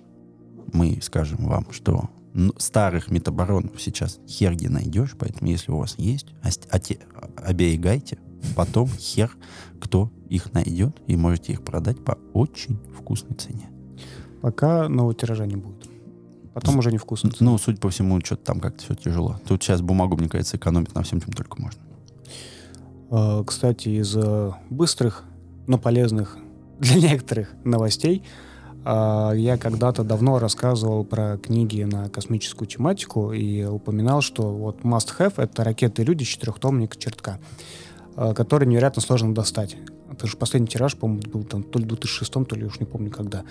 мы 0.72 0.98
скажем 1.02 1.46
вам, 1.46 1.66
что 1.70 2.10
ну, 2.34 2.52
старых 2.58 3.10
метабаронов 3.10 3.80
сейчас 3.80 4.18
хер 4.28 4.54
где 4.54 4.68
найдешь, 4.68 5.14
поэтому 5.18 5.50
если 5.50 5.70
у 5.70 5.76
вас 5.78 5.94
есть, 5.98 6.26
оте- 6.42 7.00
оберегайте, 7.36 8.18
потом 8.56 8.88
хер 8.88 9.36
кто 9.80 10.10
их 10.28 10.52
найдет, 10.52 10.96
и 11.08 11.16
можете 11.16 11.52
их 11.52 11.62
продать 11.62 12.02
по 12.04 12.16
очень 12.32 12.78
вкусной 12.96 13.36
цене. 13.36 13.68
Пока 14.40 14.88
нового 14.88 15.12
тиража 15.12 15.44
не 15.44 15.56
будет. 15.56 15.88
Потом 16.54 16.78
уже 16.78 16.92
невкусно. 16.92 17.30
Ну, 17.40 17.58
судя 17.58 17.80
по 17.80 17.90
всему, 17.90 18.20
что-то 18.20 18.44
там 18.44 18.60
как-то 18.60 18.82
все 18.84 18.94
тяжело. 18.94 19.40
Тут 19.46 19.62
сейчас 19.62 19.80
бумагу, 19.80 20.16
мне 20.16 20.28
кажется, 20.28 20.56
экономить 20.56 20.94
на 20.94 21.02
всем, 21.02 21.20
чем 21.20 21.32
только 21.32 21.60
можно. 21.60 21.80
Э, 23.10 23.42
Кстати, 23.44 23.88
из 23.88 24.14
э, 24.16 24.52
быстрых, 24.70 25.24
но 25.66 25.78
полезных 25.78 26.36
для 26.78 26.96
некоторых 27.10 27.52
новостей 27.64 28.22
А, 28.84 29.32
я 29.32 29.56
когда-то 29.56 30.02
давно 30.02 30.38
рассказывал 30.38 31.04
про 31.04 31.38
книги 31.38 31.82
на 31.82 32.08
космическую 32.08 32.66
тематику 32.66 33.32
и 33.32 33.64
упоминал, 33.64 34.22
что 34.22 34.52
вот 34.52 34.80
must 34.80 35.10
have— 35.18 35.34
это 35.36 35.62
«Ракеты 35.62 36.02
и 36.02 36.04
люди», 36.04 36.24
четырехтомник 36.24 36.96
Чертка, 36.96 37.38
а, 37.38 37.38
который 38.16 38.66
невероятно 38.66 39.02
сложно 39.02 39.34
достать. 39.34 39.76
Это 40.10 40.26
же 40.26 40.36
последний 40.36 40.68
тираж, 40.68 40.96
по-моему, 40.96 41.22
был 41.32 41.44
там 41.44 41.62
то 41.62 41.78
ли 41.78 41.84
в 41.84 41.88
2006, 41.88 42.32
то 42.32 42.56
ли 42.56 42.66
уж 42.66 42.80
не 42.80 42.86
помню 42.86 43.10
когда. 43.10 43.44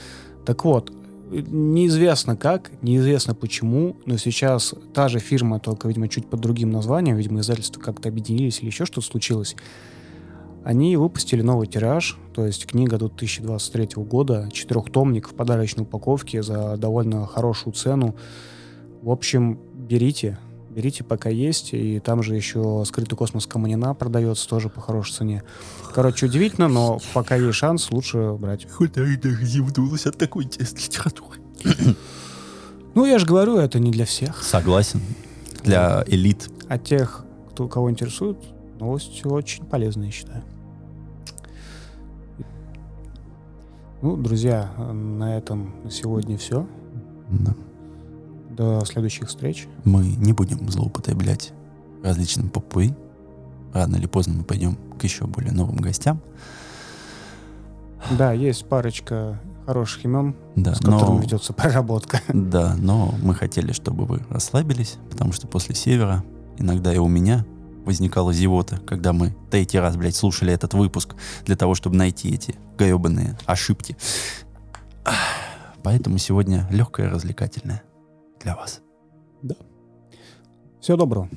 Так 0.45 0.63
вот, 0.65 0.91
неизвестно 1.31 2.35
как, 2.35 2.71
неизвестно 2.81 3.33
почему, 3.33 3.97
но 4.05 4.17
сейчас 4.17 4.75
та 4.93 5.07
же 5.07 5.19
фирма, 5.19 5.59
только, 5.59 5.87
видимо, 5.87 6.07
чуть 6.07 6.27
под 6.27 6.41
другим 6.41 6.71
названием, 6.71 7.15
видимо, 7.15 7.39
издательства 7.39 7.81
как-то 7.81 8.09
объединились 8.09 8.59
или 8.59 8.67
еще 8.67 8.85
что-то 8.85 9.07
случилось, 9.07 9.55
они 10.63 10.95
выпустили 10.95 11.41
новый 11.41 11.65
тираж, 11.65 12.19
то 12.33 12.45
есть 12.45 12.67
книга 12.67 12.97
2023 12.97 14.03
года, 14.03 14.47
четырехтомник 14.51 15.29
в 15.29 15.33
подарочной 15.33 15.83
упаковке 15.83 16.43
за 16.43 16.77
довольно 16.77 17.25
хорошую 17.25 17.73
цену. 17.73 18.15
В 19.01 19.09
общем, 19.09 19.59
берите, 19.73 20.37
берите 20.71 21.03
пока 21.03 21.29
есть, 21.29 21.73
и 21.73 21.99
там 21.99 22.23
же 22.23 22.35
еще 22.35 22.83
«Скрытый 22.85 23.17
космос 23.17 23.45
Каманина» 23.45 23.93
продается 23.93 24.47
тоже 24.47 24.69
по 24.69 24.81
хорошей 24.81 25.13
цене. 25.13 25.43
Короче, 25.93 26.25
удивительно, 26.25 26.67
но 26.67 26.99
пока 27.13 27.35
есть 27.35 27.57
шанс, 27.57 27.91
лучше 27.91 28.33
брать. 28.33 28.67
Куда 28.77 29.05
я 29.05 29.17
даже 29.17 29.45
зевнулась 29.45 30.05
от 30.05 30.17
такой 30.17 30.45
интересной 30.45 30.81
литературы. 30.81 31.39
Ну, 32.93 33.05
я 33.05 33.19
же 33.19 33.25
говорю, 33.25 33.55
это 33.55 33.79
не 33.79 33.89
для 33.89 34.05
всех. 34.05 34.43
Согласен. 34.43 34.99
Для 35.63 36.03
элит. 36.07 36.49
А 36.67 36.77
тех, 36.77 37.23
кто, 37.49 37.69
кого 37.69 37.89
интересует, 37.89 38.37
новость 38.81 39.25
очень 39.25 39.63
полезная, 39.63 40.07
я 40.07 40.11
считаю. 40.11 40.43
Ну, 44.01 44.17
друзья, 44.17 44.69
на 44.77 45.37
этом 45.37 45.73
на 45.85 45.89
сегодня 45.89 46.37
все. 46.37 46.67
Да. 47.29 47.55
До 48.55 48.83
следующих 48.85 49.29
встреч. 49.29 49.67
Мы 49.85 50.05
не 50.05 50.33
будем 50.33 50.69
злоупотреблять 50.69 51.53
различным 52.03 52.49
попуи. 52.49 52.93
Рано 53.73 53.95
или 53.95 54.07
поздно 54.07 54.33
мы 54.33 54.43
пойдем 54.43 54.77
к 54.99 55.03
еще 55.03 55.25
более 55.25 55.53
новым 55.53 55.77
гостям. 55.77 56.21
Да, 58.17 58.33
есть 58.33 58.65
парочка 58.65 59.39
хороших 59.65 60.05
имен, 60.05 60.35
Да, 60.55 60.75
с 60.75 60.79
которыми 60.79 61.17
но, 61.17 61.21
ведется 61.21 61.53
проработка. 61.53 62.21
да, 62.27 62.75
но 62.77 63.13
мы 63.21 63.35
хотели, 63.35 63.71
чтобы 63.71 64.05
вы 64.05 64.21
расслабились, 64.29 64.97
потому 65.09 65.31
что 65.31 65.47
после 65.47 65.75
севера 65.75 66.23
иногда 66.57 66.93
и 66.93 66.97
у 66.97 67.07
меня 67.07 67.45
возникала 67.85 68.33
зевота, 68.33 68.79
когда 68.85 69.13
мы 69.13 69.35
третий 69.49 69.79
раз, 69.79 69.95
блядь, 69.95 70.15
слушали 70.15 70.51
этот 70.53 70.73
выпуск 70.73 71.15
для 71.45 71.55
того, 71.55 71.75
чтобы 71.75 71.95
найти 71.95 72.33
эти 72.33 72.55
гребаные 72.77 73.37
ошибки. 73.45 73.95
Поэтому 75.83 76.17
сегодня 76.17 76.67
легкое 76.69 77.09
развлекательное 77.09 77.83
для 78.43 78.55
вас. 78.55 78.81
Всего 80.79 80.97
доброго. 80.97 81.29